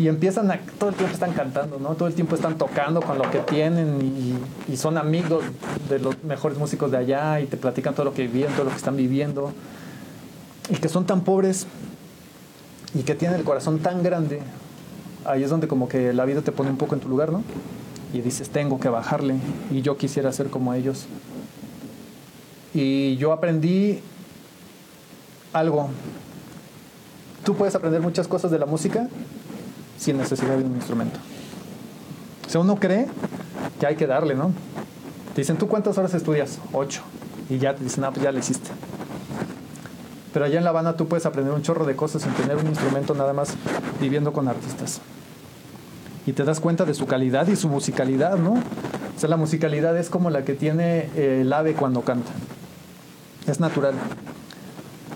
y 0.00 0.08
empiezan 0.08 0.50
a, 0.50 0.58
todo 0.78 0.88
el 0.88 0.96
tiempo 0.96 1.12
están 1.12 1.32
cantando, 1.34 1.78
¿no? 1.78 1.94
Todo 1.94 2.08
el 2.08 2.14
tiempo 2.14 2.34
están 2.34 2.56
tocando 2.56 3.02
con 3.02 3.18
lo 3.18 3.30
que 3.30 3.40
tienen 3.40 4.38
y, 4.66 4.76
son 4.76 4.96
amigos 4.96 5.44
de 5.90 5.98
los 5.98 6.22
mejores 6.24 6.56
músicos 6.56 6.90
de 6.90 6.96
allá 6.96 7.38
y 7.40 7.46
te 7.46 7.58
platican 7.58 7.94
todo 7.94 8.04
lo 8.04 8.14
que 8.14 8.26
viven, 8.26 8.50
todo 8.52 8.64
lo 8.64 8.70
que 8.70 8.76
están 8.76 8.96
viviendo. 8.96 9.52
Y 10.70 10.76
que 10.76 10.88
son 10.88 11.04
tan 11.04 11.20
pobres 11.20 11.66
y 12.94 13.02
que 13.02 13.14
tienen 13.14 13.38
el 13.38 13.44
corazón 13.44 13.80
tan 13.80 14.02
grande, 14.02 14.40
ahí 15.26 15.42
es 15.42 15.50
donde 15.50 15.68
como 15.68 15.86
que 15.86 16.14
la 16.14 16.24
vida 16.24 16.40
te 16.40 16.52
pone 16.52 16.70
un 16.70 16.78
poco 16.78 16.94
en 16.94 17.02
tu 17.02 17.08
lugar, 17.08 17.30
¿no? 17.30 17.42
Y 18.12 18.20
dices, 18.20 18.50
tengo 18.50 18.80
que 18.80 18.88
bajarle 18.88 19.36
y 19.70 19.82
yo 19.82 19.96
quisiera 19.96 20.32
ser 20.32 20.50
como 20.50 20.74
ellos. 20.74 21.06
Y 22.74 23.16
yo 23.16 23.32
aprendí 23.32 24.00
algo. 25.52 25.88
Tú 27.44 27.54
puedes 27.54 27.74
aprender 27.74 28.00
muchas 28.00 28.28
cosas 28.28 28.50
de 28.50 28.58
la 28.58 28.66
música 28.66 29.08
sin 29.98 30.18
necesidad 30.18 30.56
de 30.56 30.64
un 30.64 30.74
instrumento. 30.74 31.18
O 32.52 32.60
uno 32.60 32.76
cree 32.76 33.06
que 33.78 33.86
hay 33.86 33.96
que 33.96 34.06
darle, 34.06 34.34
¿no? 34.34 34.52
Te 35.34 35.42
dicen, 35.42 35.56
¿tú 35.56 35.68
cuántas 35.68 35.96
horas 35.98 36.12
estudias? 36.14 36.58
Ocho. 36.72 37.02
Y 37.48 37.58
ya 37.58 37.74
te 37.74 37.84
dicen, 37.84 38.04
ah, 38.04 38.10
pues 38.10 38.24
ya 38.24 38.32
le 38.32 38.40
hiciste. 38.40 38.70
Pero 40.32 40.44
allá 40.44 40.58
en 40.58 40.64
La 40.64 40.70
Habana 40.70 40.96
tú 40.96 41.06
puedes 41.06 41.26
aprender 41.26 41.52
un 41.52 41.62
chorro 41.62 41.84
de 41.84 41.96
cosas 41.96 42.22
sin 42.22 42.32
tener 42.32 42.56
un 42.56 42.66
instrumento 42.66 43.14
nada 43.14 43.32
más 43.32 43.54
viviendo 44.00 44.32
con 44.32 44.48
artistas. 44.48 45.00
Y 46.30 46.32
te 46.32 46.44
das 46.44 46.60
cuenta 46.60 46.84
de 46.84 46.94
su 46.94 47.06
calidad 47.06 47.48
y 47.48 47.56
su 47.56 47.68
musicalidad, 47.68 48.38
¿no? 48.38 48.52
O 48.52 49.18
sea, 49.18 49.28
la 49.28 49.36
musicalidad 49.36 49.98
es 49.98 50.10
como 50.10 50.30
la 50.30 50.44
que 50.44 50.54
tiene 50.54 51.10
eh, 51.16 51.40
el 51.40 51.52
ave 51.52 51.74
cuando 51.74 52.02
canta. 52.02 52.30
Es 53.48 53.58
natural. 53.58 53.94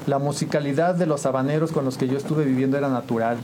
La 0.09 0.19
musicalidad 0.19 0.97
de 0.97 1.07
los 1.07 1.25
habaneros 1.25 1.71
con 1.71 1.85
los 1.85 1.99
que 1.99 2.09
yo 2.09 2.19
estuve 2.19 2.45
viviendo 2.45 2.77
era 2.77 2.89
natural. 2.89 3.37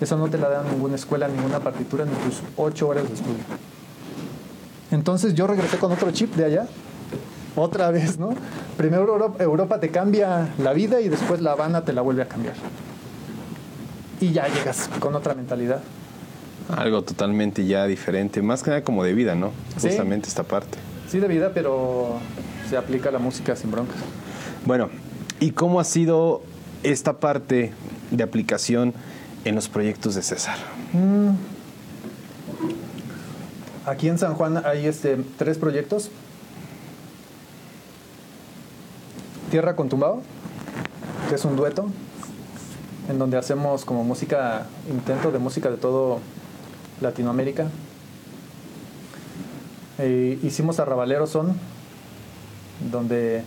Eso 0.00 0.16
no 0.16 0.28
te 0.28 0.38
la 0.38 0.48
da 0.48 0.62
ninguna 0.62 0.94
escuela, 0.94 1.26
ninguna 1.26 1.58
partitura, 1.58 2.04
ni 2.04 2.12
tus 2.12 2.40
ocho 2.56 2.86
horas 2.86 3.08
de 3.08 3.14
estudio. 3.14 3.42
Entonces 4.92 5.34
yo 5.34 5.48
regresé 5.48 5.78
con 5.78 5.90
otro 5.90 6.08
chip 6.12 6.36
de 6.36 6.44
allá, 6.44 6.66
otra 7.56 7.90
vez, 7.90 8.16
¿no? 8.16 8.30
Primero 8.76 9.34
Europa 9.40 9.80
te 9.80 9.90
cambia 9.90 10.54
la 10.56 10.72
vida 10.72 11.00
y 11.00 11.08
después 11.08 11.40
La 11.40 11.50
Habana 11.50 11.84
te 11.84 11.92
la 11.92 12.02
vuelve 12.02 12.22
a 12.22 12.28
cambiar. 12.28 12.54
Y 14.20 14.30
ya 14.30 14.46
llegas 14.46 14.88
con 15.00 15.16
otra 15.16 15.34
mentalidad. 15.34 15.80
Algo 16.76 17.02
totalmente 17.02 17.66
ya 17.66 17.86
diferente, 17.86 18.42
más 18.42 18.62
que 18.62 18.70
nada 18.70 18.82
como 18.82 19.04
de 19.04 19.12
vida, 19.12 19.34
¿no? 19.34 19.52
Sí. 19.76 19.88
Justamente 19.88 20.28
esta 20.28 20.42
parte. 20.42 20.78
Sí, 21.08 21.18
de 21.20 21.28
vida, 21.28 21.52
pero 21.52 22.18
se 22.68 22.76
aplica 22.76 23.10
la 23.10 23.18
música 23.18 23.54
sin 23.56 23.70
broncas. 23.70 23.96
Bueno, 24.64 24.88
¿y 25.40 25.50
cómo 25.50 25.80
ha 25.80 25.84
sido 25.84 26.42
esta 26.82 27.20
parte 27.20 27.72
de 28.10 28.24
aplicación 28.24 28.94
en 29.44 29.54
los 29.54 29.68
proyectos 29.68 30.14
de 30.14 30.22
César? 30.22 30.56
Aquí 33.84 34.08
en 34.08 34.18
San 34.18 34.34
Juan 34.34 34.62
hay 34.64 34.86
este, 34.86 35.18
tres 35.36 35.58
proyectos. 35.58 36.10
Tierra 39.50 39.76
con 39.76 39.90
Tumbao, 39.90 40.22
que 41.28 41.34
es 41.34 41.44
un 41.44 41.56
dueto, 41.56 41.90
en 43.10 43.18
donde 43.18 43.36
hacemos 43.36 43.84
como 43.84 44.02
música, 44.04 44.66
intento 44.90 45.30
de 45.30 45.38
música 45.38 45.70
de 45.70 45.76
todo 45.76 46.20
Latinoamérica. 47.02 47.66
Eh, 49.98 50.38
hicimos 50.42 50.80
Arrabalero 50.80 51.26
Son, 51.26 51.54
donde 52.90 53.44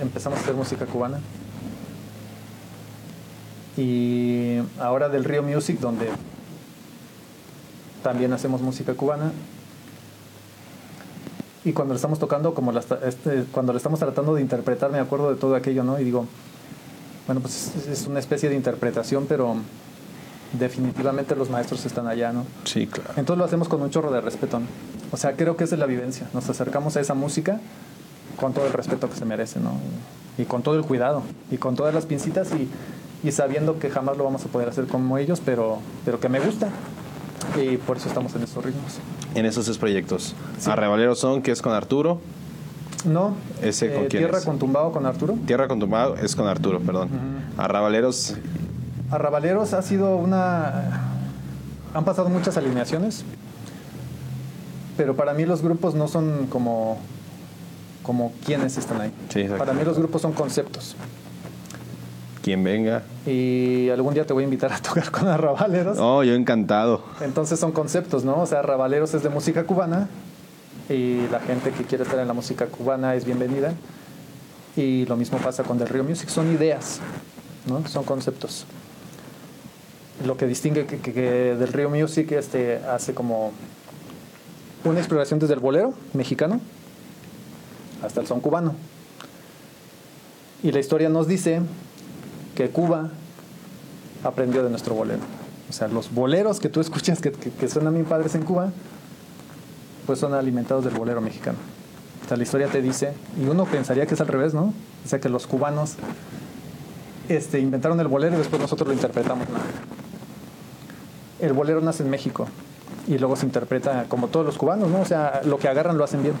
empezamos 0.00 0.38
a 0.38 0.42
hacer 0.42 0.54
música 0.54 0.86
cubana. 0.86 1.18
Y 3.76 4.58
ahora 4.78 5.08
del 5.08 5.24
Río 5.24 5.42
Music, 5.42 5.78
donde 5.80 6.08
también 8.02 8.32
hacemos 8.32 8.60
música 8.60 8.94
cubana. 8.94 9.32
Y 11.64 11.72
cuando 11.72 11.94
le 11.94 11.96
estamos 11.96 12.18
tocando, 12.18 12.54
como 12.54 12.72
la 12.72 12.80
este, 13.06 13.44
cuando 13.52 13.72
le 13.72 13.76
estamos 13.78 13.98
tratando 14.00 14.34
de 14.34 14.42
interpretar, 14.42 14.90
me 14.90 14.98
acuerdo 14.98 15.30
de 15.30 15.36
todo 15.36 15.54
aquello, 15.54 15.84
¿no? 15.84 15.98
Y 15.98 16.04
digo, 16.04 16.26
bueno, 17.26 17.40
pues 17.40 17.72
es- 17.76 17.86
es 17.86 18.06
una 18.08 18.18
especie 18.18 18.48
de 18.48 18.56
interpretación, 18.56 19.26
pero 19.28 19.56
definitivamente 20.58 21.34
los 21.36 21.50
maestros 21.50 21.84
están 21.86 22.06
allá, 22.06 22.32
¿no? 22.32 22.44
Sí, 22.64 22.86
claro. 22.86 23.10
Entonces 23.16 23.38
lo 23.38 23.44
hacemos 23.44 23.68
con 23.68 23.82
un 23.82 23.90
chorro 23.90 24.10
de 24.10 24.20
respeto. 24.20 24.60
¿no? 24.60 24.66
O 25.10 25.16
sea, 25.16 25.32
creo 25.34 25.56
que 25.56 25.64
esa 25.64 25.74
es 25.74 25.78
la 25.78 25.86
vivencia. 25.86 26.28
Nos 26.32 26.48
acercamos 26.48 26.96
a 26.96 27.00
esa 27.00 27.14
música 27.14 27.60
con 28.36 28.52
todo 28.52 28.66
el 28.66 28.72
respeto 28.72 29.08
que 29.08 29.16
se 29.16 29.24
merece, 29.24 29.60
¿no? 29.60 29.72
Y, 30.38 30.44
con 30.44 30.62
todo 30.62 30.76
el 30.76 30.82
cuidado, 30.84 31.22
y 31.50 31.58
con 31.58 31.76
todas 31.76 31.94
las 31.94 32.06
pincitas, 32.06 32.48
y, 32.52 32.68
y 33.26 33.32
sabiendo 33.32 33.78
que 33.78 33.90
jamás 33.90 34.16
lo 34.16 34.24
vamos 34.24 34.44
a 34.44 34.48
poder 34.48 34.68
hacer 34.68 34.86
como 34.86 35.18
ellos, 35.18 35.42
pero, 35.44 35.78
pero 36.04 36.18
que 36.18 36.28
me 36.30 36.40
gusta. 36.40 36.70
Y 37.60 37.76
por 37.76 37.98
eso 37.98 38.08
estamos 38.08 38.34
en 38.34 38.44
esos 38.44 38.64
ritmos. 38.64 38.98
En 39.34 39.44
esos 39.46 39.66
tres 39.66 39.76
proyectos. 39.78 40.34
Sí. 40.58 40.70
Arrabalero 40.70 41.14
Son, 41.14 41.42
que 41.42 41.50
es 41.50 41.60
con 41.60 41.72
Arturo. 41.72 42.20
No, 43.04 43.34
¿Ese 43.60 43.92
con 43.92 44.04
eh, 44.04 44.08
quién 44.08 44.22
Tierra 44.22 44.38
es? 44.38 44.44
con 44.44 44.58
Tumbado 44.58 44.92
con 44.92 45.06
Arturo. 45.06 45.36
Tierra 45.46 45.66
con 45.68 45.80
Tumbado 45.80 46.16
es 46.16 46.36
con 46.36 46.46
Arturo, 46.46 46.80
perdón. 46.80 47.08
Arrabaleros, 47.58 48.36
Arrabaleros 49.12 49.74
ha 49.74 49.82
sido 49.82 50.16
una... 50.16 51.02
Han 51.94 52.04
pasado 52.04 52.30
muchas 52.30 52.56
alineaciones, 52.56 53.24
pero 54.96 55.14
para 55.14 55.34
mí 55.34 55.44
los 55.44 55.60
grupos 55.60 55.94
no 55.94 56.08
son 56.08 56.46
como, 56.46 56.98
como 58.02 58.32
quienes 58.46 58.78
están 58.78 59.02
ahí. 59.02 59.12
Sí, 59.28 59.44
para 59.58 59.74
mí 59.74 59.84
los 59.84 59.98
grupos 59.98 60.22
son 60.22 60.32
conceptos. 60.32 60.96
quien 62.42 62.64
venga. 62.64 63.02
Y 63.26 63.90
algún 63.90 64.14
día 64.14 64.26
te 64.26 64.32
voy 64.32 64.44
a 64.44 64.46
invitar 64.46 64.72
a 64.72 64.78
tocar 64.78 65.10
con 65.10 65.28
Arrabaleros. 65.28 65.98
Oh, 66.00 66.22
yo 66.22 66.34
encantado. 66.34 67.04
Entonces 67.20 67.60
son 67.60 67.72
conceptos, 67.72 68.24
¿no? 68.24 68.40
O 68.40 68.46
sea, 68.46 68.60
Arrabaleros 68.60 69.12
es 69.12 69.22
de 69.22 69.28
música 69.28 69.64
cubana 69.64 70.08
y 70.88 71.26
la 71.30 71.40
gente 71.40 71.70
que 71.72 71.84
quiere 71.84 72.04
estar 72.04 72.18
en 72.18 72.28
la 72.28 72.34
música 72.34 72.66
cubana 72.66 73.14
es 73.14 73.26
bienvenida. 73.26 73.74
Y 74.76 75.04
lo 75.04 75.16
mismo 75.16 75.36
pasa 75.36 75.62
con 75.62 75.76
Del 75.76 75.88
Río 75.88 76.02
Music, 76.04 76.30
son 76.30 76.50
ideas, 76.50 77.00
¿no? 77.68 77.86
Son 77.86 78.04
conceptos. 78.04 78.64
Lo 80.26 80.36
que 80.36 80.46
distingue 80.46 80.86
que, 80.86 80.98
que- 80.98 81.12
que 81.12 81.56
Del 81.56 81.72
Río 81.72 81.90
Music 81.90 82.30
este, 82.32 82.76
hace 82.88 83.14
como 83.14 83.52
una 84.84 84.98
exploración 84.98 85.38
desde 85.40 85.54
el 85.54 85.60
bolero 85.60 85.94
mexicano 86.12 86.60
hasta 88.02 88.20
el 88.20 88.26
son 88.26 88.40
cubano. 88.40 88.74
Y 90.62 90.70
la 90.72 90.78
historia 90.80 91.08
nos 91.08 91.26
dice 91.26 91.60
que 92.54 92.68
Cuba 92.70 93.10
aprendió 94.24 94.62
de 94.62 94.70
nuestro 94.70 94.94
bolero. 94.94 95.20
O 95.68 95.72
sea, 95.72 95.88
los 95.88 96.12
boleros 96.12 96.60
que 96.60 96.68
tú 96.68 96.80
escuchas 96.80 97.20
que, 97.20 97.32
que, 97.32 97.50
que 97.50 97.68
suenan 97.68 97.94
bien 97.94 98.06
padres 98.06 98.34
en 98.34 98.42
Cuba, 98.42 98.70
pues 100.06 100.18
son 100.18 100.34
alimentados 100.34 100.84
del 100.84 100.94
bolero 100.94 101.20
mexicano. 101.20 101.58
O 102.24 102.28
sea, 102.28 102.36
la 102.36 102.42
historia 102.44 102.68
te 102.68 102.82
dice, 102.82 103.14
y 103.40 103.46
uno 103.46 103.64
pensaría 103.64 104.06
que 104.06 104.14
es 104.14 104.20
al 104.20 104.28
revés, 104.28 104.54
¿no? 104.54 104.72
O 105.04 105.08
sea, 105.08 105.18
que 105.20 105.28
los 105.28 105.46
cubanos 105.46 105.94
este, 107.28 107.58
inventaron 107.58 107.98
el 108.00 108.08
bolero 108.08 108.34
y 108.34 108.38
después 108.38 108.60
nosotros 108.60 108.86
lo 108.88 108.94
interpretamos. 108.94 109.48
No. 109.48 109.56
El 111.42 111.52
bolero 111.52 111.80
nace 111.82 112.02
en 112.02 112.08
México 112.10 112.46
y 113.06 113.18
luego 113.18 113.36
se 113.36 113.44
interpreta 113.44 114.06
como 114.08 114.28
todos 114.28 114.46
los 114.46 114.56
cubanos, 114.56 114.88
¿no? 114.88 115.00
O 115.00 115.04
sea, 115.04 115.42
lo 115.44 115.58
que 115.58 115.68
agarran 115.68 115.98
lo 115.98 116.04
hacen 116.04 116.22
bien. 116.22 116.34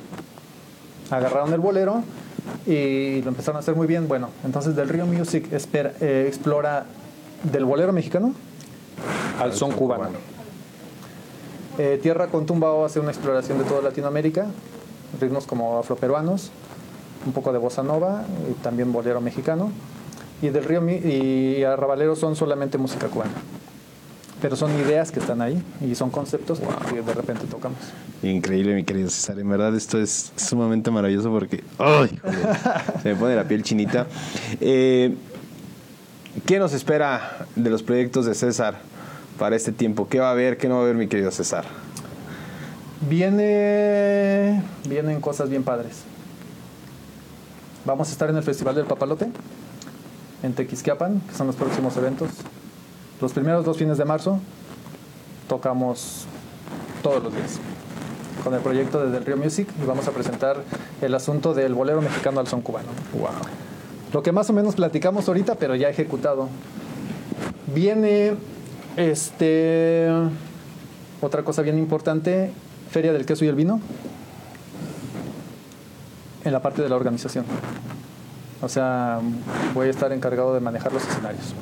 Agarraron 1.10 1.52
el 1.52 1.60
bolero 1.60 2.02
y 2.66 3.20
lo 3.22 3.28
empezaron 3.28 3.56
a 3.56 3.60
hacer 3.60 3.74
muy 3.74 3.86
bien. 3.86 4.08
Bueno, 4.08 4.28
entonces 4.44 4.74
del 4.76 4.88
Río 4.88 5.04
Music 5.04 5.52
espera- 5.52 5.92
eh, 6.00 6.24
explora 6.28 6.86
del 7.42 7.64
bolero 7.64 7.92
mexicano 7.92 8.32
al 9.40 9.52
son 9.52 9.72
cubano. 9.72 10.08
Eh, 11.78 11.98
Tierra 12.02 12.28
con 12.28 12.46
Tumbao 12.46 12.84
hace 12.84 13.00
una 13.00 13.10
exploración 13.10 13.58
de 13.58 13.64
toda 13.64 13.82
Latinoamérica, 13.82 14.46
ritmos 15.20 15.46
como 15.46 15.78
afroperuanos, 15.78 16.50
un 17.26 17.32
poco 17.32 17.52
de 17.52 17.58
bossa 17.58 17.82
nova 17.82 18.22
y 18.50 18.52
también 18.62 18.92
bolero 18.92 19.20
mexicano. 19.20 19.72
Y 20.42 20.50
del 20.50 20.64
Río 20.64 20.82
y 20.88 21.64
Arrabalero 21.64 22.14
son 22.14 22.36
solamente 22.36 22.78
música 22.78 23.08
cubana. 23.08 23.32
Pero 24.42 24.56
son 24.56 24.76
ideas 24.76 25.12
que 25.12 25.20
están 25.20 25.40
ahí 25.40 25.62
y 25.80 25.94
son 25.94 26.10
conceptos 26.10 26.58
que 26.90 27.00
de 27.00 27.14
repente 27.14 27.46
tocamos. 27.46 27.78
Increíble, 28.24 28.74
mi 28.74 28.82
querido 28.82 29.08
César. 29.08 29.38
En 29.38 29.48
verdad, 29.48 29.72
esto 29.76 30.00
es 30.00 30.32
sumamente 30.34 30.90
maravilloso 30.90 31.30
porque. 31.30 31.62
¡Ay! 31.78 32.20
se 33.02 33.10
me 33.10 33.14
pone 33.14 33.36
la 33.36 33.44
piel 33.44 33.62
chinita. 33.62 34.08
Eh, 34.60 35.14
¿Qué 36.44 36.58
nos 36.58 36.72
espera 36.72 37.46
de 37.54 37.70
los 37.70 37.84
proyectos 37.84 38.26
de 38.26 38.34
César 38.34 38.80
para 39.38 39.54
este 39.54 39.70
tiempo? 39.70 40.08
¿Qué 40.08 40.18
va 40.18 40.28
a 40.28 40.32
haber? 40.32 40.58
¿Qué 40.58 40.66
no 40.66 40.74
va 40.74 40.80
a 40.80 40.84
haber, 40.84 40.96
mi 40.96 41.06
querido 41.06 41.30
César? 41.30 41.64
Viene, 43.08 44.60
vienen 44.88 45.20
cosas 45.20 45.50
bien 45.50 45.62
padres. 45.62 46.02
Vamos 47.84 48.08
a 48.08 48.12
estar 48.12 48.28
en 48.28 48.36
el 48.36 48.42
Festival 48.42 48.74
del 48.74 48.86
Papalote, 48.86 49.28
en 50.42 50.52
Tequisquiapan, 50.52 51.20
que 51.20 51.34
son 51.36 51.46
los 51.46 51.54
próximos 51.54 51.96
eventos. 51.96 52.30
Los 53.22 53.32
primeros 53.32 53.64
dos 53.64 53.76
fines 53.76 53.98
de 53.98 54.04
marzo 54.04 54.40
tocamos 55.48 56.26
todos 57.04 57.22
los 57.22 57.32
días 57.32 57.60
con 58.42 58.52
el 58.52 58.58
proyecto 58.58 59.00
de 59.00 59.12
Del 59.12 59.24
Río 59.24 59.36
Music 59.36 59.68
y 59.80 59.86
vamos 59.86 60.08
a 60.08 60.10
presentar 60.10 60.64
el 61.00 61.14
asunto 61.14 61.54
del 61.54 61.72
bolero 61.72 62.02
mexicano 62.02 62.40
al 62.40 62.48
son 62.48 62.62
cubano. 62.62 62.88
¡Wow! 63.12 63.30
Lo 64.12 64.24
que 64.24 64.32
más 64.32 64.50
o 64.50 64.52
menos 64.52 64.74
platicamos 64.74 65.28
ahorita, 65.28 65.54
pero 65.54 65.76
ya 65.76 65.88
ejecutado. 65.88 66.48
Viene 67.72 68.34
este 68.96 70.08
otra 71.20 71.44
cosa 71.44 71.62
bien 71.62 71.78
importante, 71.78 72.52
Feria 72.90 73.12
del 73.12 73.24
Queso 73.24 73.44
y 73.44 73.48
el 73.48 73.54
Vino. 73.54 73.80
En 76.42 76.52
la 76.52 76.60
parte 76.60 76.82
de 76.82 76.88
la 76.88 76.96
organización. 76.96 77.44
O 78.60 78.68
sea, 78.68 79.20
voy 79.74 79.86
a 79.86 79.90
estar 79.90 80.10
encargado 80.10 80.54
de 80.54 80.58
manejar 80.60 80.92
los 80.92 81.06
escenarios. 81.06 81.54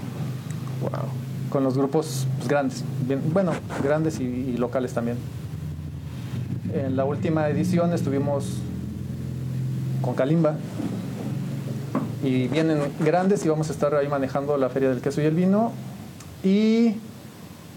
¡Wow! 0.81 1.30
Con 1.51 1.65
los 1.65 1.77
grupos 1.77 2.27
pues, 2.39 2.49
grandes. 2.49 2.85
bien- 3.07 3.23
bueno, 3.33 3.53
grandes 3.83 4.19
y, 4.21 4.25
y 4.25 4.57
locales 4.57 4.93
también. 4.95 5.19
En 6.73 6.97
la 6.97 7.05
última 7.05 7.49
edición 7.49 7.93
estuvimos 7.93 8.59
con 10.01 10.15
Kalimba. 10.15 10.55
Y 12.23 12.49
vienen 12.49 12.81
grandes 13.01 13.45
y 13.45 13.49
vamos 13.49 13.69
a 13.71 13.73
estar 13.73 13.95
ahí 13.95 14.07
manejando 14.09 14.57
la 14.59 14.69
Feria 14.69 14.91
del 14.91 15.01
Queso 15.01 15.21
y 15.23 15.25
el 15.25 15.35
Vino. 15.35 15.73
Y 16.45 16.95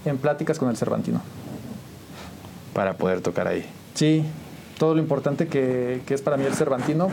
en 0.05 0.17
pláticas 0.17 0.59
con 0.59 0.69
el 0.69 0.77
Cervantino. 0.77 1.21
para 2.73 2.93
poder 2.97 3.21
tocar 3.21 3.47
ahí. 3.47 3.65
Sí, 3.93 4.23
todo 4.77 4.95
lo 4.95 5.01
importante 5.01 5.47
que, 5.47 6.01
que 6.05 6.13
es 6.13 6.21
para 6.21 6.37
mí 6.37 6.43
el 6.45 6.53
Cervantino, 6.55 7.07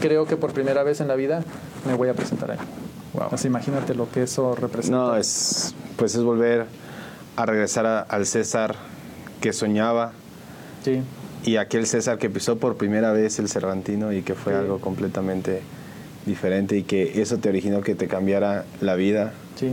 creo 0.00 0.26
que 0.26 0.36
por 0.36 0.52
primera 0.52 0.82
vez 0.82 1.00
en 1.00 1.08
la 1.08 1.14
vida 1.16 1.42
me 1.86 1.94
voy 1.94 2.08
a 2.08 2.14
presentar 2.14 2.50
ahí. 2.52 2.58
Wow. 3.14 3.28
Imagínate 3.44 3.94
lo 3.94 4.10
que 4.10 4.22
eso 4.24 4.54
representa. 4.54 4.96
No, 4.98 5.16
es 5.16 5.74
pues 5.96 6.14
es 6.14 6.22
volver 6.22 6.66
a 7.36 7.46
regresar 7.46 7.86
a- 7.86 8.00
al 8.00 8.26
César 8.26 8.76
que 9.40 9.52
soñaba 9.52 10.12
Sí, 10.84 11.00
y 11.44 11.56
aquel 11.56 11.86
César 11.86 12.18
que 12.18 12.28
pisó 12.30 12.58
por 12.58 12.76
primera 12.76 13.12
vez 13.12 13.38
el 13.38 13.48
Cervantino 13.48 14.12
y 14.12 14.22
que 14.22 14.34
fue 14.34 14.52
Sí. 14.52 14.58
algo 14.58 14.80
completamente 14.80 15.62
diferente 16.26 16.76
y 16.76 16.82
que 16.82 17.20
eso 17.22 17.38
te 17.38 17.48
originó 17.48 17.80
que 17.80 17.94
te 17.94 18.06
cambiara 18.08 18.64
la 18.80 18.94
vida 18.94 19.32
sí. 19.56 19.72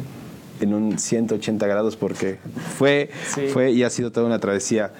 En 0.59 0.73
un 0.73 0.97
180 0.99 1.65
grados 1.67 1.95
porque 1.95 2.37
fue, 2.77 3.09
Sí. 3.33 3.47
fue 3.47 3.71
y 3.71 3.83
ha 3.83 3.89
sido 3.89 4.11
toda 4.11 4.25
una 4.25 4.39
travesía. 4.39 4.91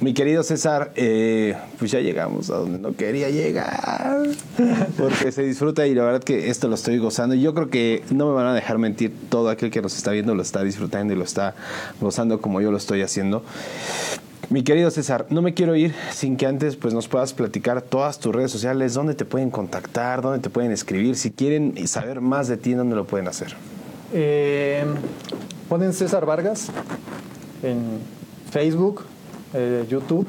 Mi 0.00 0.14
querido 0.14 0.42
César, 0.42 0.92
eh, 0.96 1.56
pues 1.78 1.90
ya 1.90 2.00
llegamos 2.00 2.50
a 2.50 2.56
donde 2.56 2.78
no 2.78 2.94
quería 2.94 3.30
llegar 3.30 4.22
porque 4.96 5.32
se 5.32 5.42
disfruta 5.42 5.86
y 5.86 5.94
la 5.94 6.04
verdad 6.04 6.22
que 6.22 6.50
esto 6.50 6.68
lo 6.68 6.74
estoy 6.74 6.98
gozando 6.98 7.34
y 7.34 7.40
yo 7.40 7.54
creo 7.54 7.70
que 7.70 8.02
no 8.10 8.28
me 8.28 8.34
van 8.34 8.46
a 8.46 8.54
dejar 8.54 8.78
mentir, 8.78 9.12
todo 9.28 9.48
aquel 9.48 9.70
que 9.70 9.80
nos 9.82 9.96
está 9.96 10.10
viendo 10.12 10.34
lo 10.34 10.42
está 10.42 10.62
disfrutando 10.62 11.12
y 11.12 11.16
lo 11.16 11.24
está 11.24 11.54
gozando 12.00 12.40
como 12.40 12.60
yo 12.60 12.70
lo 12.70 12.76
estoy 12.76 13.02
haciendo. 13.02 13.42
Mi 14.50 14.62
querido 14.62 14.90
César, 14.90 15.26
no 15.30 15.40
me 15.40 15.54
quiero 15.54 15.74
ir 15.74 15.94
sin 16.12 16.36
que 16.36 16.46
antes 16.46 16.76
pues 16.76 16.92
nos 16.92 17.08
puedas 17.08 17.32
platicar 17.32 17.80
todas 17.80 18.18
tus 18.20 18.34
redes 18.34 18.50
sociales, 18.50 18.92
dónde 18.92 19.14
te 19.14 19.24
pueden 19.24 19.50
contactar, 19.50 20.20
dónde 20.20 20.38
te 20.40 20.50
pueden 20.50 20.70
escribir, 20.70 21.16
si 21.16 21.30
quieren 21.30 21.74
saber 21.88 22.20
más 22.20 22.46
de 22.48 22.58
ti, 22.58 22.74
dónde 22.74 22.94
lo 22.94 23.06
pueden 23.06 23.26
hacer. 23.26 23.56
Eh, 24.16 24.84
ponen 25.68 25.92
César 25.92 26.24
Vargas 26.24 26.68
en 27.64 27.98
Facebook, 28.48 29.02
eh, 29.52 29.84
YouTube, 29.90 30.26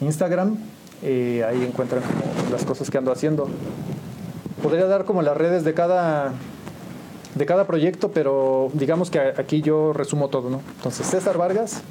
Instagram. 0.00 0.56
eh, 1.02 1.44
ahí 1.46 1.62
encuentran 1.62 2.00
las 2.50 2.64
cosas 2.64 2.90
que 2.90 2.96
ando 2.96 3.12
haciendo. 3.12 3.46
Podría 4.62 4.86
dar 4.86 5.04
como 5.04 5.20
las 5.20 5.36
redes 5.36 5.64
de 5.64 5.74
cada 5.74 6.32
de 7.34 7.46
cada 7.46 7.66
proyecto, 7.66 8.10
pero 8.10 8.70
digamos 8.72 9.10
que 9.10 9.18
aquí 9.18 9.60
yo 9.60 9.92
resumo 9.92 10.28
todo, 10.28 10.48
¿no? 10.48 10.62
Entonces 10.76 11.06
César 11.06 11.36
Vargas, 11.36 11.82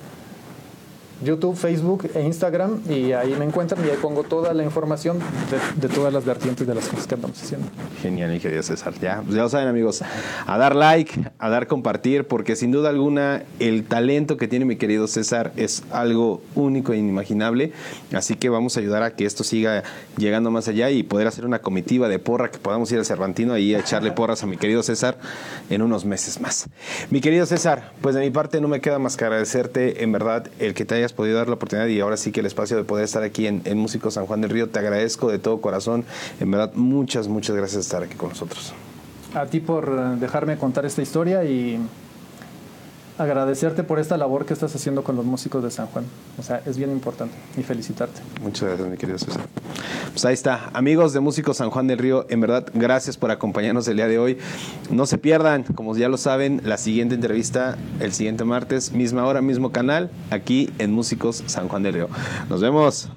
YouTube, 1.24 1.56
Facebook 1.56 2.10
e 2.14 2.22
Instagram 2.22 2.82
y 2.90 3.14
ahí 3.14 3.36
me 3.38 3.46
encuentran 3.46 3.86
y 3.86 3.90
ahí 3.90 3.98
pongo 4.02 4.24
toda 4.24 4.54
la 4.54 4.64
información 4.64 5.20
de, 5.20 5.88
de 5.88 5.94
todas 5.94 6.14
las 6.14 6.26
vertientes 6.26 6.66
de 6.66 6.76
las 6.76 6.88
cosas 6.88 7.08
que 7.08 7.16
andamos 7.16 7.42
haciendo. 7.42 7.68
Genial, 8.02 8.32
mi 8.32 8.40
querido 8.40 8.64
César. 8.64 8.94
Ya, 9.02 9.22
pues 9.24 9.36
ya 9.36 9.44
lo 9.44 9.50
saben, 9.50 9.68
amigos, 9.68 10.04
a 10.46 10.58
dar 10.58 10.76
like, 10.76 11.32
a 11.40 11.50
dar 11.50 11.68
compartir, 11.68 12.26
porque 12.28 12.56
sin 12.56 12.72
duda 12.72 12.90
alguna 12.90 13.44
el 13.60 13.86
talento 13.86 14.38
que 14.38 14.48
tiene 14.48 14.66
mi 14.66 14.76
querido 14.76 15.08
César 15.08 15.52
es 15.56 15.84
algo 15.92 16.42
único 16.56 16.94
e 16.94 16.98
inimaginable. 16.98 17.74
Así 18.14 18.36
que 18.36 18.50
vamos 18.50 18.78
a 18.78 18.80
ayudar 18.80 19.04
a 19.04 19.16
que 19.16 19.26
esto 19.26 19.44
siga 19.44 19.84
llegando 20.18 20.52
más 20.52 20.68
allá 20.68 20.90
y 20.90 21.04
poder 21.04 21.28
hacer 21.28 21.46
una 21.46 21.60
comitiva 21.60 22.08
de 22.08 22.20
porra 22.20 22.52
que 22.52 22.58
podamos 22.58 22.92
ir 22.92 23.00
al 23.00 23.06
Cervantino 23.06 23.54
a 23.54 23.60
echarle 23.60 24.12
porras 24.12 24.44
a 24.44 24.48
mi 24.48 24.58
querido 24.58 24.84
César 24.84 25.18
en 25.70 25.82
unos 25.82 26.06
meses 26.06 26.40
más. 26.40 26.68
Mi 27.10 27.22
querido 27.22 27.46
César, 27.46 27.92
pues 28.02 28.16
de 28.16 28.22
mi 28.22 28.30
parte 28.30 28.62
no 28.62 28.68
me 28.68 28.82
queda 28.82 29.00
más 29.00 29.18
que 29.18 29.26
agradecerte 29.26 30.04
en 30.04 30.12
verdad 30.12 30.48
el 30.60 30.74
que 30.74 30.86
te 30.86 30.96
hayas 30.96 31.13
podido 31.14 31.38
dar 31.38 31.48
la 31.48 31.56
oportunidad 31.56 31.88
y 31.88 32.00
ahora 32.00 32.18
sí 32.18 32.32
que 32.32 32.42
el 32.42 32.46
espacio 32.46 32.78
de 32.78 32.84
poder 32.84 33.06
estar 33.06 33.24
aquí 33.24 33.48
en, 33.48 33.62
en 33.66 33.78
Músicos 33.78 34.16
San 34.16 34.26
Juan 34.26 34.42
del 34.42 34.50
Río. 34.50 34.70
Te 34.70 34.80
agradezco 34.80 35.30
de 35.30 35.40
todo 35.40 35.62
corazón. 35.62 36.06
En 36.40 36.52
verdad, 36.52 36.72
muchas, 36.74 37.28
muchas 37.28 37.56
gracias 37.56 37.76
por 37.76 37.82
estar 37.82 38.04
aquí 38.04 38.16
con 38.16 38.30
nosotros. 38.30 38.74
a 39.34 39.46
ti 39.46 39.60
por 39.60 39.88
eh, 39.88 40.20
dejarme 40.20 40.58
contar 40.58 40.86
esta 40.86 41.02
historia 41.02 41.44
y 41.44 41.80
agradecerte 43.18 43.84
por 43.84 44.00
esta 44.00 44.18
labor 44.18 44.46
que 44.46 44.54
estás 44.54 44.76
haciendo 44.76 45.04
con 45.04 45.16
los 45.16 45.26
músicos 45.26 45.64
de 45.64 45.72
San 45.72 45.88
Juan. 45.88 46.06
O 46.38 46.44
sea, 46.44 46.62
es 46.66 46.78
bien 46.78 46.92
importante 46.92 47.36
y 47.58 47.64
felicitarte. 47.64 48.22
Muchas 48.42 48.70
gracias, 48.70 48.90
mi 48.90 48.98
querido 48.98 49.18
César. 49.18 49.44
Pues 50.12 50.26
ahí 50.26 50.34
está. 50.34 50.70
Amigos 50.74 51.14
de 51.14 51.20
Músicos 51.20 51.58
San 51.58 51.70
Juan 51.70 51.88
del 51.88 52.00
Río, 52.00 52.26
en 52.30 52.42
verdad, 52.42 52.66
gracias 52.74 53.18
por 53.18 53.32
acompañarnos 53.32 53.88
el 53.88 53.98
día 53.98 54.08
de 54.08 54.20
hoy. 54.20 54.38
No 54.90 55.06
se 55.06 55.18
pierdan, 55.18 55.64
como 55.64 55.96
ya 55.96 56.10
lo 56.10 56.18
saben, 56.18 56.62
la 56.64 56.78
siguiente 56.78 57.16
entrevista 57.16 57.78
el 58.00 58.14
siguiente 58.14 58.44
martes, 58.44 58.92
misma 58.92 59.26
hora, 59.26 59.42
mismo 59.42 59.72
canal, 59.72 60.10
aquí 60.30 60.70
en 60.80 60.92
Músicos 60.92 61.44
San 61.48 61.68
Juan 61.68 61.84
del 61.84 61.94
Río. 61.94 62.10
Nos 62.50 62.62
vemos. 62.62 63.10